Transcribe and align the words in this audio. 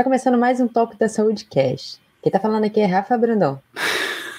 Está 0.00 0.04
começando 0.08 0.38
mais 0.38 0.58
um 0.62 0.66
Top 0.66 0.96
da 0.96 1.10
Saúde 1.10 1.44
Cash. 1.44 2.00
Quem 2.22 2.32
tá 2.32 2.40
falando 2.40 2.64
aqui 2.64 2.80
é 2.80 2.86
Rafa 2.86 3.18
Brandão. 3.18 3.60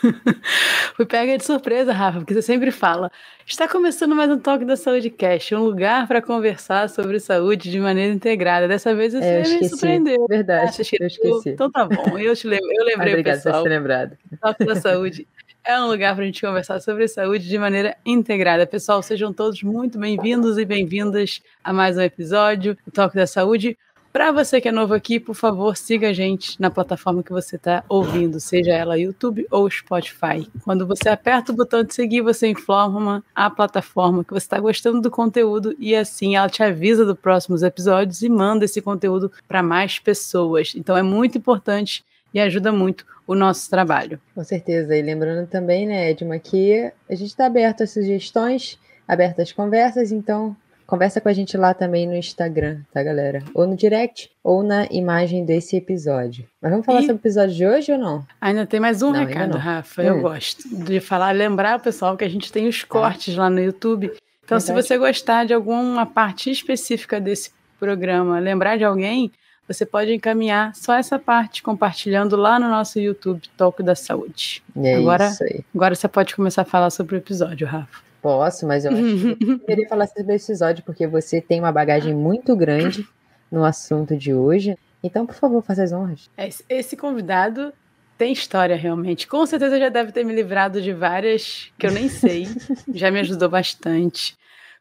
Fui 0.98 1.06
pega 1.06 1.38
de 1.38 1.46
surpresa, 1.46 1.94
Rafa, 1.94 2.18
porque 2.18 2.34
você 2.34 2.42
sempre 2.42 2.72
fala. 2.72 3.12
Está 3.46 3.68
começando 3.68 4.16
mais 4.16 4.32
um 4.32 4.40
Toque 4.40 4.66
da 4.66 4.76
Saúde 4.76 5.12
Cash, 5.12 5.52
um 5.52 5.60
lugar 5.60 6.08
para 6.08 6.20
conversar 6.20 6.90
sobre 6.90 7.20
saúde 7.20 7.70
de 7.70 7.80
maneira 7.80 8.12
integrada. 8.12 8.68
Dessa 8.68 8.96
vez 8.96 9.14
você 9.14 9.24
é, 9.24 9.44
me 9.44 9.70
surpreendeu. 9.70 10.26
Verdade, 10.28 10.64
ah, 10.64 10.98
eu 11.00 11.06
esqueci. 11.06 11.50
Então 11.50 11.70
tá 11.70 11.86
bom, 11.86 12.18
eu, 12.18 12.36
te 12.36 12.48
lembro, 12.48 12.66
eu 12.80 12.84
lembrei, 12.84 13.14
Obrigado 13.14 13.36
pessoal. 13.36 13.58
por 13.58 13.64
ter 13.70 13.70
lembrado. 13.70 14.18
Toque 14.42 14.66
da 14.66 14.76
Saúde 14.78 15.28
é 15.64 15.80
um 15.80 15.86
lugar 15.86 16.16
para 16.16 16.24
a 16.24 16.26
gente 16.26 16.42
conversar 16.42 16.82
sobre 16.82 17.08
saúde 17.08 17.48
de 17.48 17.58
maneira 17.60 17.96
integrada. 18.04 18.66
Pessoal, 18.66 19.04
sejam 19.04 19.32
todos 19.32 19.62
muito 19.62 20.00
bem-vindos 20.00 20.58
e 20.58 20.66
bem-vindas 20.66 21.40
a 21.64 21.72
mais 21.72 22.00
um 22.00 22.02
episódio 22.02 22.76
do 22.84 22.92
Toque 22.92 23.16
da 23.16 23.28
Saúde. 23.28 23.78
Para 24.12 24.32
você 24.32 24.60
que 24.60 24.68
é 24.68 24.72
novo 24.74 24.94
aqui, 24.94 25.22
por 25.22 25.34
favor, 25.34 25.78
siga 25.78 26.10
a 26.10 26.14
gente 26.14 26.60
na 26.60 26.70
plataforma 26.70 27.24
que 27.24 27.32
você 27.32 27.56
está 27.56 27.82
ouvindo, 27.88 28.42
seja 28.42 28.74
ela 28.74 29.00
YouTube 29.00 29.48
ou 29.50 29.70
Spotify. 29.72 30.50
Quando 30.66 30.86
você 30.86 31.08
aperta 31.08 31.54
o 31.54 31.56
botão 31.56 31.82
de 31.82 31.94
seguir, 31.94 32.22
você 32.22 32.50
informa 32.50 33.24
a 33.34 33.50
plataforma 33.50 34.22
que 34.24 34.34
você 34.34 34.46
está 34.46 34.60
gostando 34.60 35.00
do 35.00 35.10
conteúdo 35.10 35.74
e 35.80 35.96
assim 35.96 36.36
ela 36.36 36.50
te 36.50 36.62
avisa 36.62 37.06
dos 37.06 37.18
próximos 37.18 37.64
episódios 37.64 38.22
e 38.22 38.28
manda 38.28 38.66
esse 38.66 38.82
conteúdo 38.82 39.32
para 39.48 39.64
mais 39.64 39.98
pessoas. 39.98 40.74
Então 40.76 40.98
é 40.98 41.02
muito 41.02 41.38
importante 41.38 42.04
e 42.34 42.40
ajuda 42.40 42.70
muito 42.72 43.06
o 43.26 43.34
nosso 43.34 43.70
trabalho. 43.70 44.20
Com 44.36 44.44
certeza. 44.44 44.94
E 44.94 45.02
lembrando 45.02 45.48
também, 45.48 45.88
né, 45.88 46.10
Edma, 46.10 46.38
que 46.38 46.92
a 47.10 47.16
gente 47.16 47.30
está 47.30 47.46
aberto 47.46 47.84
a 47.84 47.88
sugestões, 47.88 48.78
aberto 49.08 49.42
às 49.42 49.54
conversas, 49.54 50.12
então 50.12 50.56
Conversa 50.86 51.22
com 51.22 51.30
a 51.30 51.34
gente 51.34 51.56
lá 51.58 51.74
também 51.74 52.08
no 52.08 52.16
Instagram, 52.16 52.82
tá, 52.94 53.02
galera? 53.02 53.44
Ou 53.54 53.66
no 53.66 53.76
direct, 53.76 54.30
ou 54.44 54.62
na 54.62 54.86
imagem 54.92 55.46
desse 55.46 55.78
episódio. 55.78 56.46
Mas 56.62 56.72
vamos 56.72 56.86
falar 56.86 57.00
e... 57.00 57.02
sobre 57.04 57.16
o 57.16 57.22
episódio 57.22 57.56
de 57.56 57.66
hoje 57.66 57.92
ou 57.92 57.98
não? 57.98 58.26
Ainda 58.40 58.66
tem 58.66 58.80
mais 58.80 59.02
um 59.02 59.12
não, 59.12 59.20
recado, 59.20 59.58
Rafa. 59.58 60.02
Hum. 60.02 60.06
Eu 60.06 60.22
gosto 60.22 60.68
de 60.68 61.00
falar, 61.00 61.32
lembrar, 61.32 61.80
pessoal, 61.80 62.18
que 62.18 62.26
a 62.26 62.30
gente 62.30 62.52
tem 62.52 62.68
os 62.68 62.84
cortes 62.84 63.38
ah. 63.38 63.44
lá 63.44 63.50
no 63.50 63.62
YouTube. 63.62 64.08
Então, 64.44 64.60
Verdade. 64.60 64.64
se 64.64 64.74
você 64.88 64.98
gostar 64.98 65.46
de 65.46 65.54
alguma 65.54 66.06
parte 66.06 66.52
específica 66.52 67.22
desse 67.22 67.52
programa, 67.80 68.38
lembrar 68.40 68.78
de 68.78 68.84
alguém, 68.84 69.32
você 69.68 69.86
pode 69.86 70.14
encaminhar 70.14 70.76
só 70.76 70.96
essa 70.96 71.18
parte 71.18 71.64
compartilhando 71.64 72.36
lá 72.36 72.60
no 72.60 72.68
nosso 72.68 73.00
YouTube 73.00 73.42
Toque 73.56 73.82
da 73.82 73.96
Saúde. 73.96 74.62
É 74.76 74.96
agora, 74.96 75.28
isso 75.28 75.44
aí. 75.44 75.64
agora 75.74 75.96
você 75.96 76.08
pode 76.08 76.36
começar 76.36 76.64
a 76.64 76.66
falar 76.66 76.90
sobre 76.90 77.16
o 77.16 77.18
episódio, 77.18 77.66
Rafa. 77.66 78.11
Posso, 78.22 78.68
mas 78.68 78.86
eu 78.86 78.92
acho 78.92 79.02
que 79.02 79.38
eu 79.52 79.60
queria 79.60 79.88
falar 79.88 80.08
sobre 80.08 80.36
esse 80.36 80.52
episódio, 80.52 80.84
porque 80.84 81.08
você 81.08 81.42
tem 81.42 81.60
uma 81.60 81.72
bagagem 81.72 82.14
muito 82.14 82.56
grande 82.56 83.08
no 83.52 83.66
assunto 83.66 84.16
de 84.16 84.34
hoje. 84.34 84.78
Então, 85.04 85.26
por 85.26 85.36
favor, 85.36 85.64
faça 85.64 85.84
as 85.84 85.92
honras. 85.92 86.30
É, 86.38 86.48
esse 86.70 86.96
convidado 86.96 87.74
tem 88.18 88.32
história, 88.32 88.76
realmente. 88.76 89.28
Com 89.28 89.46
certeza 89.46 89.80
já 89.80 89.90
deve 89.90 90.12
ter 90.12 90.24
me 90.24 90.34
livrado 90.34 90.80
de 90.80 90.94
várias 90.94 91.72
que 91.78 91.88
eu 91.88 91.92
nem 91.92 92.08
sei. 92.08 92.48
já 92.94 93.10
me 93.10 93.20
ajudou 93.20 93.50
bastante, 93.50 94.38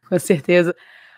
com 0.07 0.19
certeza. 0.19 0.75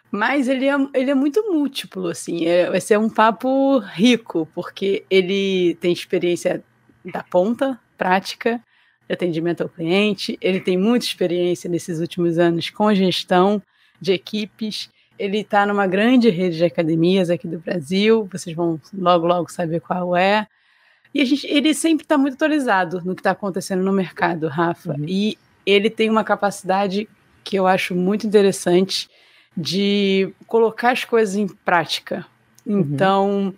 Mas 0.10 0.48
ele 0.48 0.68
é, 0.68 0.76
ele 0.94 1.12
é 1.12 1.16
muito 1.16 1.52
múltiplo, 1.52 2.08
assim. 2.08 2.46
É, 2.46 2.70
vai 2.70 2.80
ser 2.80 2.98
um 2.98 3.10
papo 3.10 3.80
rico, 3.80 4.48
porque 4.56 5.04
ele 5.10 5.76
tem 5.82 5.92
experiência 5.92 6.64
da 7.04 7.24
ponta, 7.24 7.78
prática, 7.98 8.62
de 9.08 9.14
atendimento 9.14 9.62
ao 9.62 9.70
cliente, 9.70 10.38
ele 10.42 10.59
tem 10.59 10.78
muita 10.78 11.06
experiência 11.06 11.70
nesses 11.70 12.00
últimos 12.00 12.38
anos 12.38 12.70
com 12.70 12.94
gestão 12.94 13.62
de 14.00 14.14
equipes, 14.14 14.90
ele 15.18 15.40
está 15.40 15.66
numa 15.66 15.88
grande 15.88 16.30
rede 16.30 16.58
de 16.58 16.66
academias 16.66 17.30
aqui 17.30 17.48
do 17.48 17.60
Brasil, 17.60 18.28
vocês 18.32 18.56
vão 18.56 18.80
logo, 18.94 19.28
logo 19.28 19.52
saber 19.52 19.80
qual 19.80 20.16
é. 20.16 20.48
E 21.14 21.22
a 21.22 21.26
gente, 21.26 21.45
ele 21.48 21.73
sempre 21.73 22.04
está 22.04 22.17
muito 22.17 22.33
atualizado 22.33 23.02
no 23.05 23.14
que 23.14 23.22
está 23.22 23.32
acontecendo 23.32 23.83
no 23.83 23.94
mercado, 23.94 24.48
Rafa. 24.48 24.94
Uhum. 24.94 25.06
E 25.08 25.38
ele 25.66 25.89
tem 25.89 26.10
uma 26.10 26.23
capacidade 26.23 27.08
que 27.44 27.56
eu 27.56 27.67
acho 27.67 27.94
muito 27.94 28.26
interessante 28.26 29.10
de 29.56 30.33
colocar 30.48 30.92
as 30.92 31.06
coisas 31.06 31.36
em 31.36 31.48
prática. 31.48 32.26
Uhum. 32.66 32.80
Então, 32.80 33.54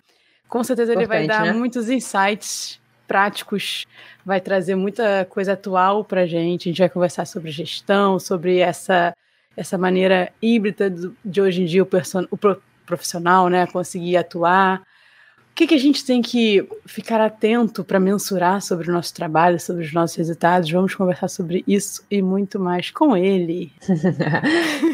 com 0.48 0.62
certeza 0.62 0.92
ele 0.92 1.06
vai 1.06 1.26
dar 1.26 1.46
né? 1.46 1.52
muitos 1.52 1.88
insights 1.88 2.78
práticos, 3.06 3.86
vai 4.24 4.40
trazer 4.40 4.74
muita 4.74 5.24
coisa 5.26 5.52
atual 5.52 6.04
para 6.04 6.22
a 6.22 6.26
gente. 6.26 6.68
A 6.68 6.72
gente 6.72 6.78
vai 6.78 6.88
conversar 6.88 7.26
sobre 7.26 7.50
gestão, 7.50 8.18
sobre 8.18 8.58
essa, 8.58 9.14
essa 9.56 9.78
maneira 9.78 10.32
híbrida 10.40 10.92
de 11.24 11.40
hoje 11.40 11.62
em 11.62 11.66
dia 11.66 11.82
o, 11.82 11.86
person, 11.86 12.26
o 12.30 12.38
profissional 12.84 13.48
né, 13.48 13.66
conseguir 13.66 14.16
atuar 14.16 14.82
que, 15.56 15.66
que 15.66 15.74
a 15.74 15.78
gente 15.78 16.04
tem 16.04 16.20
que 16.20 16.68
ficar 16.84 17.18
atento 17.18 17.82
para 17.82 17.98
mensurar 17.98 18.60
sobre 18.60 18.90
o 18.90 18.92
nosso 18.92 19.14
trabalho, 19.14 19.58
sobre 19.58 19.82
os 19.82 19.92
nossos 19.92 20.14
resultados? 20.14 20.70
Vamos 20.70 20.94
conversar 20.94 21.28
sobre 21.28 21.64
isso 21.66 22.04
e 22.10 22.20
muito 22.20 22.60
mais 22.60 22.90
com 22.90 23.16
ele. 23.16 23.72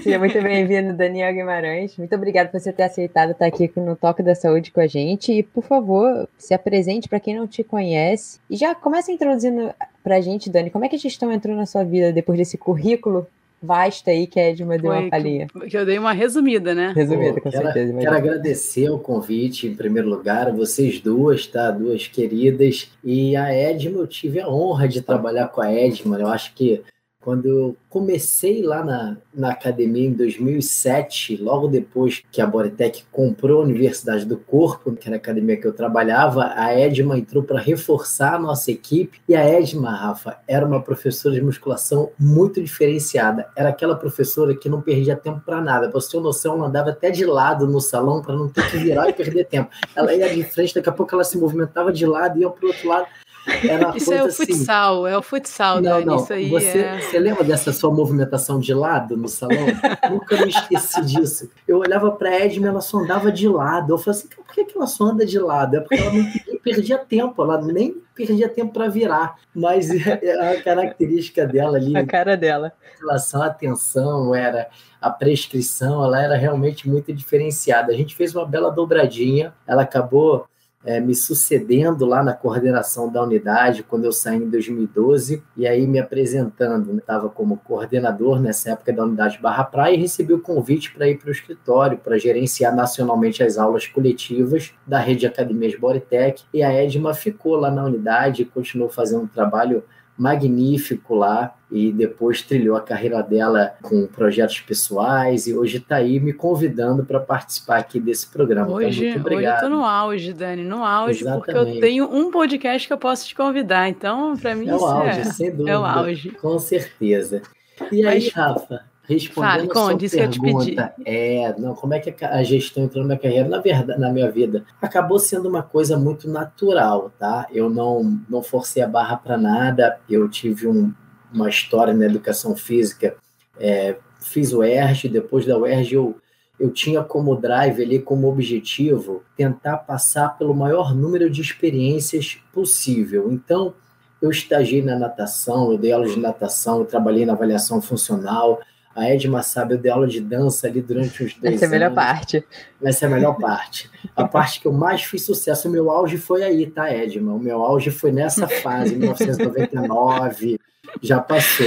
Seja 0.04 0.20
muito 0.20 0.40
bem-vindo, 0.40 0.92
Daniel 0.92 1.34
Guimarães. 1.34 1.96
Muito 1.96 2.14
obrigada 2.14 2.48
por 2.48 2.60
você 2.60 2.72
ter 2.72 2.84
aceitado 2.84 3.32
estar 3.32 3.46
aqui 3.46 3.68
no 3.74 3.96
Toque 3.96 4.22
da 4.22 4.36
Saúde 4.36 4.70
com 4.70 4.80
a 4.80 4.86
gente. 4.86 5.32
E, 5.32 5.42
por 5.42 5.64
favor, 5.64 6.28
se 6.38 6.54
apresente 6.54 7.08
para 7.08 7.18
quem 7.18 7.34
não 7.34 7.48
te 7.48 7.64
conhece. 7.64 8.38
E 8.48 8.56
já 8.56 8.72
começa 8.72 9.10
introduzindo 9.10 9.74
para 10.04 10.18
a 10.18 10.20
gente, 10.20 10.48
Dani, 10.48 10.70
como 10.70 10.84
é 10.84 10.88
que 10.88 10.94
a 10.94 10.98
gestão 10.98 11.32
entrou 11.32 11.56
na 11.56 11.66
sua 11.66 11.82
vida 11.82 12.12
depois 12.12 12.38
desse 12.38 12.56
currículo 12.56 13.26
vasta 13.62 14.10
aí 14.10 14.26
que 14.26 14.40
a 14.40 14.50
Edma 14.50 14.76
deu 14.76 14.90
uma 14.90 15.08
palhinha. 15.08 15.46
Que, 15.46 15.68
que 15.68 15.76
eu 15.76 15.86
dei 15.86 15.98
uma 15.98 16.12
resumida, 16.12 16.74
né? 16.74 16.92
Resumida, 16.94 17.34
Pô, 17.34 17.40
com 17.42 17.50
quero, 17.50 17.64
certeza. 17.64 17.98
Quero 17.98 18.16
agradecer 18.16 18.90
o 18.90 18.98
convite, 18.98 19.66
em 19.66 19.74
primeiro 19.74 20.08
lugar, 20.08 20.52
vocês 20.52 21.00
duas, 21.00 21.46
tá? 21.46 21.70
Duas 21.70 22.06
queridas. 22.08 22.90
E 23.04 23.36
a 23.36 23.52
Edma, 23.52 23.98
eu 23.98 24.06
tive 24.06 24.40
a 24.40 24.48
honra 24.48 24.88
de 24.88 25.00
trabalhar 25.00 25.48
com 25.48 25.60
a 25.60 25.72
Edma. 25.72 26.18
Eu 26.18 26.26
acho 26.26 26.52
que 26.54 26.82
quando 27.22 27.46
eu 27.46 27.76
comecei 27.88 28.62
lá 28.62 28.84
na, 28.84 29.16
na 29.32 29.50
academia 29.52 30.08
em 30.08 30.12
2007, 30.12 31.36
logo 31.36 31.68
depois 31.68 32.22
que 32.32 32.40
a 32.40 32.46
Boretec 32.46 33.04
comprou 33.12 33.60
a 33.60 33.64
Universidade 33.64 34.24
do 34.26 34.36
Corpo, 34.36 34.92
que 34.92 35.08
era 35.08 35.16
a 35.16 35.18
academia 35.18 35.56
que 35.56 35.66
eu 35.66 35.72
trabalhava, 35.72 36.52
a 36.56 36.74
Edma 36.74 37.16
entrou 37.16 37.44
para 37.44 37.60
reforçar 37.60 38.34
a 38.34 38.38
nossa 38.38 38.72
equipe. 38.72 39.20
E 39.28 39.36
a 39.36 39.44
Edma, 39.44 39.94
Rafa, 39.94 40.38
era 40.48 40.66
uma 40.66 40.82
professora 40.82 41.34
de 41.34 41.40
musculação 41.40 42.10
muito 42.18 42.60
diferenciada. 42.60 43.46
Era 43.54 43.68
aquela 43.68 43.94
professora 43.94 44.56
que 44.56 44.68
não 44.68 44.80
perdia 44.80 45.14
tempo 45.14 45.40
para 45.46 45.60
nada. 45.60 45.88
Para 45.88 46.00
você 46.00 46.10
ter 46.10 46.20
noção, 46.20 46.56
ela 46.56 46.66
andava 46.66 46.90
até 46.90 47.10
de 47.10 47.24
lado 47.24 47.68
no 47.68 47.80
salão 47.80 48.20
para 48.20 48.34
não 48.34 48.48
ter 48.48 48.68
que 48.68 48.78
virar 48.78 49.08
e 49.08 49.12
perder 49.12 49.44
tempo. 49.44 49.70
Ela 49.94 50.12
ia 50.12 50.34
de 50.34 50.42
frente, 50.42 50.74
daqui 50.74 50.88
a 50.88 50.92
pouco 50.92 51.14
ela 51.14 51.22
se 51.22 51.38
movimentava 51.38 51.92
de 51.92 52.04
lado, 52.04 52.40
ia 52.40 52.50
para 52.50 52.64
o 52.64 52.68
outro 52.68 52.88
lado. 52.88 53.06
Isso 53.96 54.12
é 54.12 54.22
o 54.22 54.26
assim, 54.26 54.46
futsal, 54.46 55.06
é 55.06 55.18
o 55.18 55.22
futsal, 55.22 55.76
não, 55.76 55.82
Dani, 55.82 56.04
não. 56.04 56.16
Isso 56.16 56.32
aí 56.32 56.48
você, 56.48 56.78
é... 56.78 57.00
você 57.00 57.18
lembra 57.18 57.42
dessa 57.42 57.72
sua 57.72 57.90
movimentação 57.90 58.60
de 58.60 58.72
lado 58.72 59.16
no 59.16 59.28
salão? 59.28 59.66
Nunca 60.10 60.36
me 60.44 60.50
esqueci 60.50 61.04
disso. 61.04 61.50
Eu 61.66 61.78
olhava 61.78 62.10
para 62.12 62.30
a 62.30 62.40
Edma, 62.40 62.68
ela 62.68 62.80
só 62.80 62.98
andava 62.98 63.32
de 63.32 63.48
lado. 63.48 63.92
Eu 63.92 63.98
falei 63.98 64.18
assim, 64.18 64.28
por 64.28 64.46
que, 64.46 64.64
que 64.64 64.76
ela 64.76 64.86
só 64.86 65.04
anda 65.04 65.26
de 65.26 65.38
lado? 65.38 65.76
É 65.76 65.80
porque 65.80 65.96
ela 65.96 66.12
não 66.12 66.58
perdia 66.62 66.98
tempo, 66.98 67.42
ela 67.42 67.60
nem 67.60 68.00
perdia 68.14 68.48
tempo 68.48 68.72
para 68.72 68.88
virar. 68.88 69.36
Mas 69.54 69.90
a 69.90 70.62
característica 70.62 71.44
dela 71.46 71.76
ali. 71.76 71.96
A 71.96 72.06
cara 72.06 72.36
dela. 72.36 72.72
Em 72.96 73.00
relação 73.00 73.42
à 73.42 73.46
atenção, 73.46 74.34
era 74.34 74.68
a 75.00 75.10
prescrição, 75.10 76.04
ela 76.04 76.22
era 76.22 76.36
realmente 76.36 76.88
muito 76.88 77.12
diferenciada. 77.12 77.92
A 77.92 77.96
gente 77.96 78.14
fez 78.14 78.34
uma 78.36 78.46
bela 78.46 78.70
dobradinha, 78.70 79.52
ela 79.66 79.82
acabou 79.82 80.46
é, 80.84 81.00
me 81.00 81.14
sucedendo 81.14 82.04
lá 82.04 82.22
na 82.22 82.32
coordenação 82.32 83.10
da 83.10 83.22
unidade 83.22 83.82
quando 83.82 84.04
eu 84.04 84.12
saí 84.12 84.38
em 84.38 84.48
2012 84.48 85.42
e 85.56 85.66
aí 85.66 85.86
me 85.86 85.98
apresentando. 85.98 86.98
Estava 86.98 87.26
né? 87.26 87.32
como 87.34 87.56
coordenador 87.58 88.40
nessa 88.40 88.70
época 88.70 88.92
da 88.92 89.04
unidade 89.04 89.38
Barra 89.40 89.64
Praia 89.64 89.94
e 89.94 90.00
recebi 90.00 90.32
o 90.32 90.40
convite 90.40 90.92
para 90.92 91.08
ir 91.08 91.18
para 91.18 91.28
o 91.28 91.32
escritório 91.32 91.98
para 91.98 92.18
gerenciar 92.18 92.74
nacionalmente 92.74 93.42
as 93.42 93.58
aulas 93.58 93.86
coletivas 93.86 94.72
da 94.86 94.98
rede 94.98 95.26
Academias 95.26 95.78
Boritec 95.78 96.42
e 96.52 96.62
a 96.62 96.72
Edma 96.72 97.14
ficou 97.14 97.56
lá 97.56 97.70
na 97.70 97.84
unidade 97.84 98.42
e 98.42 98.46
continuou 98.46 98.90
fazendo 98.90 99.22
um 99.22 99.28
trabalho 99.28 99.84
magnífico 100.22 101.16
lá 101.16 101.56
e 101.68 101.90
depois 101.90 102.42
trilhou 102.42 102.76
a 102.76 102.80
carreira 102.80 103.20
dela 103.22 103.74
com 103.82 104.06
projetos 104.06 104.60
pessoais 104.60 105.48
e 105.48 105.54
hoje 105.54 105.78
está 105.78 105.96
aí 105.96 106.20
me 106.20 106.32
convidando 106.32 107.04
para 107.04 107.18
participar 107.18 107.78
aqui 107.78 107.98
desse 107.98 108.28
programa. 108.28 108.70
Hoje, 108.70 109.08
então, 109.08 109.32
hoje 109.32 109.44
eu 109.44 109.52
estou 109.52 109.68
no 109.68 109.84
auge, 109.84 110.32
Dani, 110.32 110.62
no 110.62 110.84
auge, 110.84 111.22
Exatamente. 111.22 111.44
porque 111.44 111.58
eu 111.58 111.80
tenho 111.80 112.04
um 112.04 112.30
podcast 112.30 112.86
que 112.86 112.92
eu 112.92 112.98
posso 112.98 113.26
te 113.26 113.34
convidar. 113.34 113.88
Então, 113.88 114.36
para 114.36 114.54
mim, 114.54 114.68
é 114.68 114.76
o 114.76 114.84
auge, 114.84 115.20
é, 115.20 115.24
sem 115.24 115.50
dúvida. 115.50 115.70
É 115.70 115.78
o 115.78 115.84
auge. 115.84 116.30
Com 116.30 116.56
certeza. 116.60 117.42
E 117.90 118.06
aí, 118.06 118.22
Mas... 118.24 118.32
Rafa? 118.32 118.91
Respondendo 119.04 119.72
Fale, 119.74 120.06
a 120.06 120.08
sua 120.08 120.28
pergunta, 120.28 120.94
é, 121.04 121.54
não, 121.58 121.74
como 121.74 121.92
é 121.92 121.98
que 121.98 122.24
a 122.24 122.42
gestão 122.44 122.84
entrou 122.84 123.02
na 123.02 123.08
minha 123.08 123.18
carreira? 123.18 123.48
Na 123.48 123.60
verdade, 123.60 123.98
na 123.98 124.12
minha 124.12 124.30
vida, 124.30 124.64
acabou 124.80 125.18
sendo 125.18 125.48
uma 125.48 125.62
coisa 125.62 125.96
muito 125.96 126.30
natural, 126.30 127.10
tá? 127.18 127.48
Eu 127.50 127.68
não, 127.68 128.20
não 128.28 128.42
forcei 128.42 128.80
a 128.80 128.86
barra 128.86 129.16
para 129.16 129.36
nada, 129.36 129.98
eu 130.08 130.28
tive 130.28 130.68
um, 130.68 130.92
uma 131.34 131.48
história 131.48 131.92
na 131.92 132.06
educação 132.06 132.54
física, 132.54 133.16
é, 133.58 133.96
fiz 134.20 134.52
o 134.52 134.62
ERG, 134.62 135.08
depois 135.08 135.44
da 135.44 135.58
UERJ 135.58 135.94
eu, 135.94 136.16
eu 136.58 136.70
tinha 136.70 137.02
como 137.02 137.34
drive 137.34 137.82
ali, 137.82 137.98
como 137.98 138.28
objetivo, 138.28 139.24
tentar 139.36 139.78
passar 139.78 140.38
pelo 140.38 140.54
maior 140.54 140.94
número 140.94 141.28
de 141.28 141.40
experiências 141.40 142.38
possível. 142.52 143.32
Então, 143.32 143.74
eu 144.20 144.30
estagiei 144.30 144.80
na 144.80 144.96
natação, 144.96 145.72
eu 145.72 145.78
dei 145.78 145.90
aula 145.90 146.06
de 146.06 146.20
natação, 146.20 146.78
eu 146.78 146.84
trabalhei 146.84 147.26
na 147.26 147.32
avaliação 147.32 147.82
funcional. 147.82 148.60
A 148.94 149.08
Edma 149.08 149.42
sabe, 149.42 149.74
eu 149.74 149.78
dei 149.78 149.90
aula 149.90 150.06
de 150.06 150.20
dança 150.20 150.66
ali 150.66 150.80
durante 150.80 151.24
uns 151.24 151.34
dois 151.34 151.54
Essa 151.54 151.54
anos. 151.54 151.62
é 151.62 151.66
a 151.66 151.70
melhor 151.70 151.94
parte. 151.94 152.44
Essa 152.82 153.04
é 153.04 153.08
a 153.08 153.10
melhor 153.10 153.38
parte. 153.38 153.90
A 154.14 154.28
parte 154.28 154.60
que 154.60 154.66
eu 154.66 154.72
mais 154.72 155.02
fiz 155.02 155.24
sucesso, 155.24 155.68
o 155.68 155.70
meu 155.70 155.90
auge 155.90 156.18
foi 156.18 156.42
aí, 156.42 156.66
tá, 156.66 156.92
Edma? 156.92 157.32
O 157.32 157.38
meu 157.38 157.62
auge 157.62 157.90
foi 157.90 158.12
nessa 158.12 158.46
fase, 158.46 158.94
1999, 158.96 160.58
já 161.00 161.20
passou. 161.20 161.66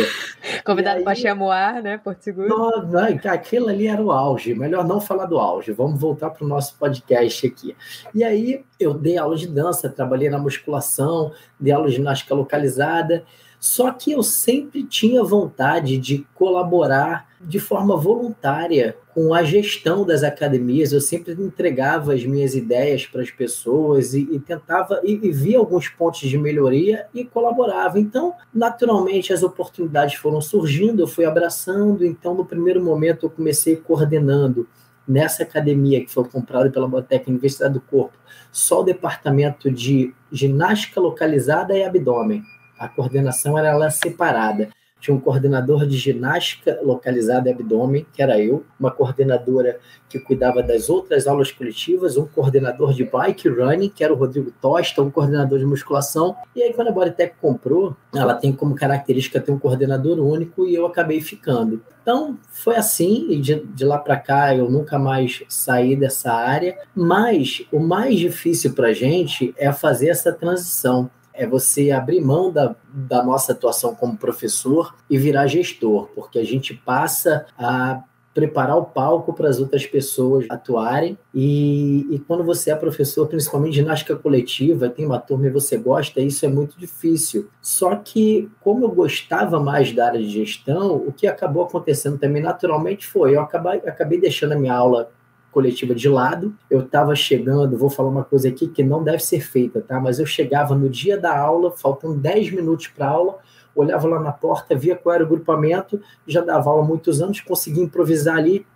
Convidado 0.63 1.03
para 1.03 1.15
chamoar, 1.15 1.81
né, 1.81 1.97
Porto 1.97 2.21
Seguro? 2.21 2.47
Não, 2.47 2.83
não, 2.83 3.31
aquilo 3.31 3.69
ali 3.69 3.87
era 3.87 4.01
o 4.01 4.11
auge. 4.11 4.53
Melhor 4.53 4.85
não 4.85 5.01
falar 5.01 5.25
do 5.25 5.39
auge. 5.39 5.71
Vamos 5.71 5.99
voltar 5.99 6.29
para 6.29 6.45
o 6.45 6.47
nosso 6.47 6.77
podcast 6.77 7.47
aqui. 7.47 7.75
E 8.13 8.23
aí 8.23 8.63
eu 8.79 8.93
dei 8.93 9.17
aula 9.17 9.35
de 9.35 9.47
dança, 9.47 9.89
trabalhei 9.89 10.29
na 10.29 10.37
musculação, 10.37 11.31
dei 11.59 11.73
aula 11.73 11.87
de 11.87 11.95
ginástica 11.95 12.35
localizada. 12.35 13.23
Só 13.65 13.91
que 13.91 14.11
eu 14.11 14.21
sempre 14.21 14.83
tinha 14.83 15.23
vontade 15.23 15.97
de 15.97 16.23
colaborar 16.35 17.27
de 17.41 17.59
forma 17.59 17.97
voluntária 17.97 18.95
com 19.11 19.33
a 19.33 19.43
gestão 19.43 20.05
das 20.05 20.21
academias. 20.21 20.91
Eu 20.91 21.01
sempre 21.01 21.33
entregava 21.33 22.13
as 22.13 22.23
minhas 22.23 22.53
ideias 22.53 23.07
para 23.07 23.23
as 23.23 23.31
pessoas 23.31 24.13
e, 24.13 24.19
e 24.31 24.39
tentava 24.39 25.01
e, 25.03 25.13
e 25.13 25.31
via 25.31 25.57
alguns 25.57 25.89
pontos 25.89 26.19
de 26.19 26.37
melhoria 26.37 27.07
e 27.11 27.25
colaborava. 27.25 27.99
Então, 27.99 28.35
naturalmente, 28.53 29.33
as 29.33 29.41
oportunidades 29.41 30.13
foram 30.13 30.39
surgindo, 30.41 31.01
eu 31.01 31.07
fui 31.07 31.25
abraçando. 31.25 32.05
Então, 32.05 32.35
no 32.35 32.45
primeiro 32.45 32.83
momento, 32.83 33.25
eu 33.25 33.31
comecei 33.31 33.77
coordenando 33.77 34.67
nessa 35.07 35.41
academia 35.41 36.05
que 36.05 36.11
foi 36.11 36.25
comprada 36.25 36.69
pela 36.69 36.87
Botec 36.87 37.27
Universidade 37.27 37.73
do 37.73 37.81
Corpo, 37.81 38.15
só 38.51 38.81
o 38.81 38.83
departamento 38.83 39.71
de 39.71 40.13
ginástica 40.31 41.01
localizada 41.01 41.75
e 41.75 41.83
abdômen. 41.83 42.43
A 42.77 42.87
coordenação 42.87 43.57
era 43.57 43.69
ela 43.69 43.89
separada. 43.89 44.69
Tinha 44.99 45.15
um 45.15 45.19
coordenador 45.19 45.85
de 45.85 45.97
ginástica 45.97 46.79
localizada 46.81 47.47
e 47.47 47.53
abdômen, 47.53 48.07
que 48.11 48.23
era 48.23 48.39
eu, 48.39 48.65
uma 48.79 48.89
coordenadora 48.89 49.77
que 50.09 50.17
cuidava 50.17 50.63
das 50.63 50.89
outras 50.89 51.27
aulas 51.27 51.51
coletivas, 51.51 52.17
um 52.17 52.25
coordenador 52.25 52.93
de 52.93 53.03
bike 53.03 53.49
running, 53.49 53.89
que 53.89 54.03
era 54.03 54.11
o 54.11 54.17
Rodrigo 54.17 54.51
Tosta, 54.59 55.03
um 55.03 55.11
coordenador 55.11 55.59
de 55.59 55.65
musculação. 55.65 56.35
E 56.55 56.63
aí, 56.63 56.73
quando 56.73 56.87
a 56.87 56.91
Bodytech 56.91 57.35
comprou, 57.39 57.95
ela 58.15 58.33
tem 58.33 58.51
como 58.51 58.73
característica 58.73 59.39
ter 59.39 59.51
um 59.51 59.59
coordenador 59.59 60.17
único 60.17 60.65
e 60.65 60.73
eu 60.73 60.85
acabei 60.87 61.21
ficando. 61.21 61.83
Então, 62.01 62.37
foi 62.49 62.75
assim, 62.75 63.27
e 63.29 63.39
de, 63.39 63.63
de 63.65 63.83
lá 63.85 63.97
para 63.97 64.17
cá 64.17 64.55
eu 64.55 64.69
nunca 64.69 64.97
mais 64.97 65.43
saí 65.49 65.95
dessa 65.95 66.31
área. 66.31 66.77
Mas 66.95 67.63
o 67.71 67.79
mais 67.79 68.17
difícil 68.17 68.73
para 68.73 68.87
a 68.87 68.93
gente 68.93 69.53
é 69.57 69.71
fazer 69.71 70.09
essa 70.09 70.31
transição 70.31 71.11
é 71.37 71.45
você 71.45 71.91
abrir 71.91 72.21
mão 72.21 72.51
da, 72.51 72.75
da 72.91 73.23
nossa 73.23 73.51
atuação 73.51 73.93
como 73.93 74.17
professor 74.17 74.95
e 75.09 75.17
virar 75.17 75.47
gestor, 75.47 76.09
porque 76.15 76.39
a 76.39 76.45
gente 76.45 76.73
passa 76.73 77.45
a 77.57 78.03
preparar 78.35 78.77
o 78.77 78.83
palco 78.83 79.31
para 79.33 79.47
as 79.47 79.61
outras 79.61 79.85
pessoas 79.85 80.45
atuarem. 80.49 81.17
E, 81.33 82.05
e, 82.11 82.19
quando 82.19 82.43
você 82.43 82.69
é 82.69 82.75
professor, 82.75 83.25
principalmente 83.27 83.75
ginástica 83.75 84.13
coletiva, 84.13 84.89
tem 84.89 85.05
uma 85.05 85.19
turma 85.19 85.47
e 85.47 85.49
você 85.49 85.77
gosta, 85.77 86.19
isso 86.19 86.45
é 86.45 86.49
muito 86.49 86.77
difícil. 86.77 87.49
Só 87.61 87.95
que, 87.95 88.51
como 88.59 88.83
eu 88.83 88.91
gostava 88.91 89.57
mais 89.57 89.93
da 89.93 90.07
área 90.07 90.19
de 90.19 90.29
gestão, 90.29 90.97
o 90.97 91.13
que 91.13 91.25
acabou 91.25 91.63
acontecendo 91.63 92.17
também 92.17 92.41
naturalmente 92.41 93.07
foi: 93.07 93.35
eu 93.37 93.41
acabei, 93.41 93.77
acabei 93.87 94.19
deixando 94.19 94.51
a 94.51 94.59
minha 94.59 94.75
aula 94.75 95.09
coletiva 95.55 95.95
de 95.95 96.09
lado. 96.09 96.53
Eu 96.69 96.81
estava 96.81 97.15
chegando, 97.15 97.77
vou 97.77 97.89
falar 97.89 98.09
uma 98.09 98.25
coisa 98.25 98.49
aqui 98.49 98.67
que 98.67 98.83
não 98.83 99.01
deve 99.01 99.19
ser 99.19 99.39
feita, 99.39 99.79
tá? 99.79 100.01
Mas 100.01 100.19
eu 100.19 100.25
chegava 100.25 100.75
no 100.75 100.89
dia 100.89 101.17
da 101.17 101.39
aula, 101.39 101.71
faltando 101.71 102.15
10 102.15 102.51
minutos 102.51 102.87
para 102.87 103.07
aula, 103.07 103.37
olhava 103.73 104.05
lá 104.05 104.19
na 104.19 104.33
porta, 104.33 104.75
via 104.75 104.97
qual 104.97 105.15
era 105.15 105.23
o 105.23 105.27
grupamento, 105.27 106.01
já 106.27 106.41
dava 106.41 106.69
aula 106.69 106.83
há 106.83 106.85
muitos 106.85 107.21
anos, 107.21 107.39
conseguia 107.39 107.81
improvisar 107.81 108.35
ali, 108.35 108.67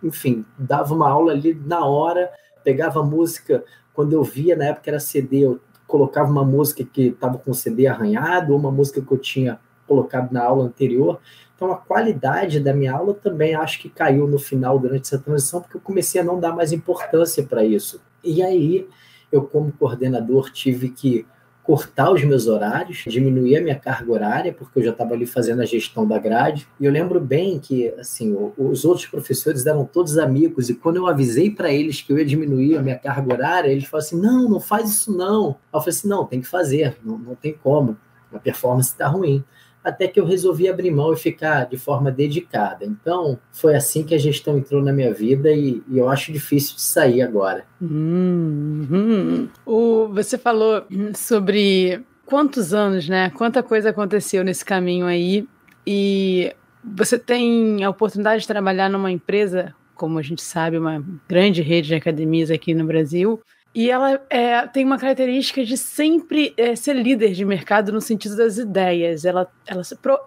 enfim, 0.00 0.44
dava 0.56 0.94
uma 0.94 1.10
aula 1.10 1.32
ali 1.32 1.60
na 1.66 1.84
hora, 1.84 2.30
pegava 2.62 3.02
música, 3.02 3.64
quando 3.92 4.12
eu 4.12 4.22
via, 4.22 4.54
na 4.54 4.66
época 4.66 4.90
era 4.90 5.00
CD, 5.00 5.38
eu 5.38 5.60
colocava 5.88 6.30
uma 6.30 6.44
música 6.44 6.84
que 6.84 7.08
estava 7.08 7.36
com 7.36 7.52
CD 7.52 7.88
arranhado, 7.88 8.52
ou 8.52 8.58
uma 8.60 8.70
música 8.70 9.02
que 9.02 9.10
eu 9.10 9.18
tinha 9.18 9.58
colocado 9.88 10.30
na 10.30 10.44
aula 10.44 10.66
anterior. 10.66 11.18
Então, 11.58 11.72
a 11.72 11.76
qualidade 11.76 12.60
da 12.60 12.72
minha 12.72 12.92
aula 12.92 13.12
também 13.12 13.52
acho 13.56 13.80
que 13.80 13.88
caiu 13.88 14.28
no 14.28 14.38
final 14.38 14.78
durante 14.78 15.08
essa 15.08 15.18
transição, 15.18 15.60
porque 15.60 15.76
eu 15.76 15.80
comecei 15.80 16.20
a 16.20 16.24
não 16.24 16.38
dar 16.38 16.54
mais 16.54 16.70
importância 16.70 17.42
para 17.42 17.64
isso. 17.64 18.00
E 18.22 18.40
aí, 18.44 18.86
eu, 19.32 19.42
como 19.42 19.72
coordenador, 19.72 20.52
tive 20.52 20.88
que 20.88 21.26
cortar 21.64 22.12
os 22.12 22.22
meus 22.22 22.46
horários, 22.46 23.02
diminuir 23.08 23.56
a 23.56 23.60
minha 23.60 23.74
carga 23.74 24.12
horária, 24.12 24.54
porque 24.54 24.78
eu 24.78 24.84
já 24.84 24.92
estava 24.92 25.14
ali 25.14 25.26
fazendo 25.26 25.60
a 25.60 25.64
gestão 25.64 26.06
da 26.06 26.16
grade. 26.16 26.68
E 26.78 26.84
eu 26.84 26.92
lembro 26.92 27.18
bem 27.18 27.58
que, 27.58 27.88
assim, 27.98 28.36
os 28.56 28.84
outros 28.84 29.06
professores 29.06 29.66
eram 29.66 29.84
todos 29.84 30.16
amigos, 30.16 30.70
e 30.70 30.74
quando 30.74 30.96
eu 30.98 31.08
avisei 31.08 31.50
para 31.50 31.72
eles 31.72 32.00
que 32.00 32.12
eu 32.12 32.18
ia 32.20 32.24
diminuir 32.24 32.76
a 32.76 32.82
minha 32.82 32.96
carga 32.96 33.32
horária, 33.32 33.68
eles 33.68 33.84
falaram 33.84 34.06
assim: 34.06 34.20
não, 34.20 34.48
não 34.48 34.60
faz 34.60 34.88
isso 34.88 35.10
não. 35.10 35.56
Eu 35.74 35.80
falei 35.80 35.88
assim: 35.88 36.06
não, 36.06 36.24
tem 36.24 36.40
que 36.40 36.46
fazer, 36.46 36.96
não, 37.04 37.18
não 37.18 37.34
tem 37.34 37.52
como, 37.52 37.98
a 38.32 38.38
performance 38.38 38.90
está 38.90 39.08
ruim 39.08 39.44
até 39.88 40.06
que 40.06 40.20
eu 40.20 40.26
resolvi 40.26 40.68
abrir 40.68 40.90
mão 40.90 41.12
e 41.12 41.16
ficar 41.16 41.64
de 41.64 41.76
forma 41.76 42.10
dedicada. 42.10 42.84
Então, 42.84 43.38
foi 43.52 43.74
assim 43.74 44.04
que 44.04 44.14
a 44.14 44.18
gestão 44.18 44.58
entrou 44.58 44.82
na 44.82 44.92
minha 44.92 45.12
vida 45.12 45.50
e, 45.50 45.82
e 45.88 45.98
eu 45.98 46.08
acho 46.08 46.32
difícil 46.32 46.76
de 46.76 46.82
sair 46.82 47.22
agora. 47.22 47.64
Uhum. 47.80 49.48
O, 49.64 50.08
você 50.08 50.36
falou 50.36 50.84
sobre 51.14 52.02
quantos 52.26 52.74
anos, 52.74 53.08
né? 53.08 53.30
Quanta 53.30 53.62
coisa 53.62 53.90
aconteceu 53.90 54.44
nesse 54.44 54.64
caminho 54.64 55.06
aí 55.06 55.48
e 55.86 56.52
você 56.84 57.18
tem 57.18 57.82
a 57.82 57.90
oportunidade 57.90 58.42
de 58.42 58.48
trabalhar 58.48 58.90
numa 58.90 59.10
empresa, 59.10 59.74
como 59.94 60.18
a 60.18 60.22
gente 60.22 60.42
sabe, 60.42 60.78
uma 60.78 61.02
grande 61.26 61.62
rede 61.62 61.88
de 61.88 61.94
academias 61.94 62.50
aqui 62.50 62.74
no 62.74 62.84
Brasil, 62.84 63.40
e 63.78 63.88
ela 63.92 64.20
é, 64.28 64.66
tem 64.66 64.84
uma 64.84 64.98
característica 64.98 65.64
de 65.64 65.78
sempre 65.78 66.52
é, 66.56 66.74
ser 66.74 66.96
líder 66.96 67.32
de 67.32 67.44
mercado 67.44 67.92
no 67.92 68.00
sentido 68.00 68.36
das 68.36 68.58
ideias. 68.58 69.24
Ela, 69.24 69.48
ela 69.64 69.82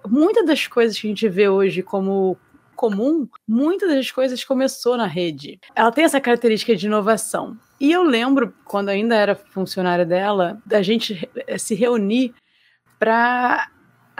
muitas 0.07 0.45
das 0.45 0.67
coisas 0.67 0.97
que 0.97 1.05
a 1.05 1.09
gente 1.09 1.27
vê 1.27 1.49
hoje 1.49 1.83
como 1.83 2.37
comum, 2.77 3.27
muitas 3.45 3.89
das 3.89 4.09
coisas 4.09 4.41
começou 4.45 4.95
na 4.95 5.05
rede. 5.05 5.59
Ela 5.75 5.91
tem 5.91 6.05
essa 6.05 6.21
característica 6.21 6.77
de 6.77 6.85
inovação. 6.85 7.57
E 7.77 7.91
eu 7.91 8.03
lembro, 8.03 8.53
quando 8.63 8.87
ainda 8.87 9.17
era 9.17 9.35
funcionária 9.35 10.05
dela, 10.05 10.57
da 10.65 10.81
gente 10.81 11.29
se 11.59 11.75
reunir 11.75 12.33
para 12.97 13.69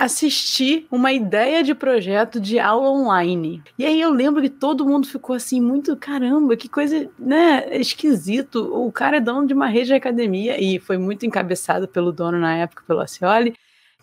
assistir 0.04 0.88
uma 0.90 1.14
ideia 1.14 1.64
de 1.64 1.76
projeto 1.76 2.40
de 2.40 2.58
aula 2.58 2.90
online. 2.90 3.62
E 3.78 3.86
aí 3.86 4.02
eu 4.02 4.10
lembro 4.10 4.42
que 4.42 4.50
todo 4.50 4.86
mundo 4.86 5.08
ficou 5.08 5.36
assim, 5.36 5.62
muito 5.62 5.96
caramba, 5.96 6.58
que 6.58 6.68
coisa, 6.68 7.08
né, 7.20 7.78
esquisito. 7.78 8.74
O 8.74 8.92
cara 8.92 9.18
é 9.18 9.20
dono 9.20 9.46
de 9.46 9.54
uma 9.54 9.68
rede 9.68 9.88
de 9.88 9.94
academia 9.94 10.60
e 10.60 10.80
foi 10.80 10.98
muito 10.98 11.26
encabeçado 11.26 11.88
pelo 11.88 12.12
dono 12.12 12.40
na 12.40 12.56
época, 12.58 12.84
pelo 12.88 13.00
Acioli. 13.00 13.54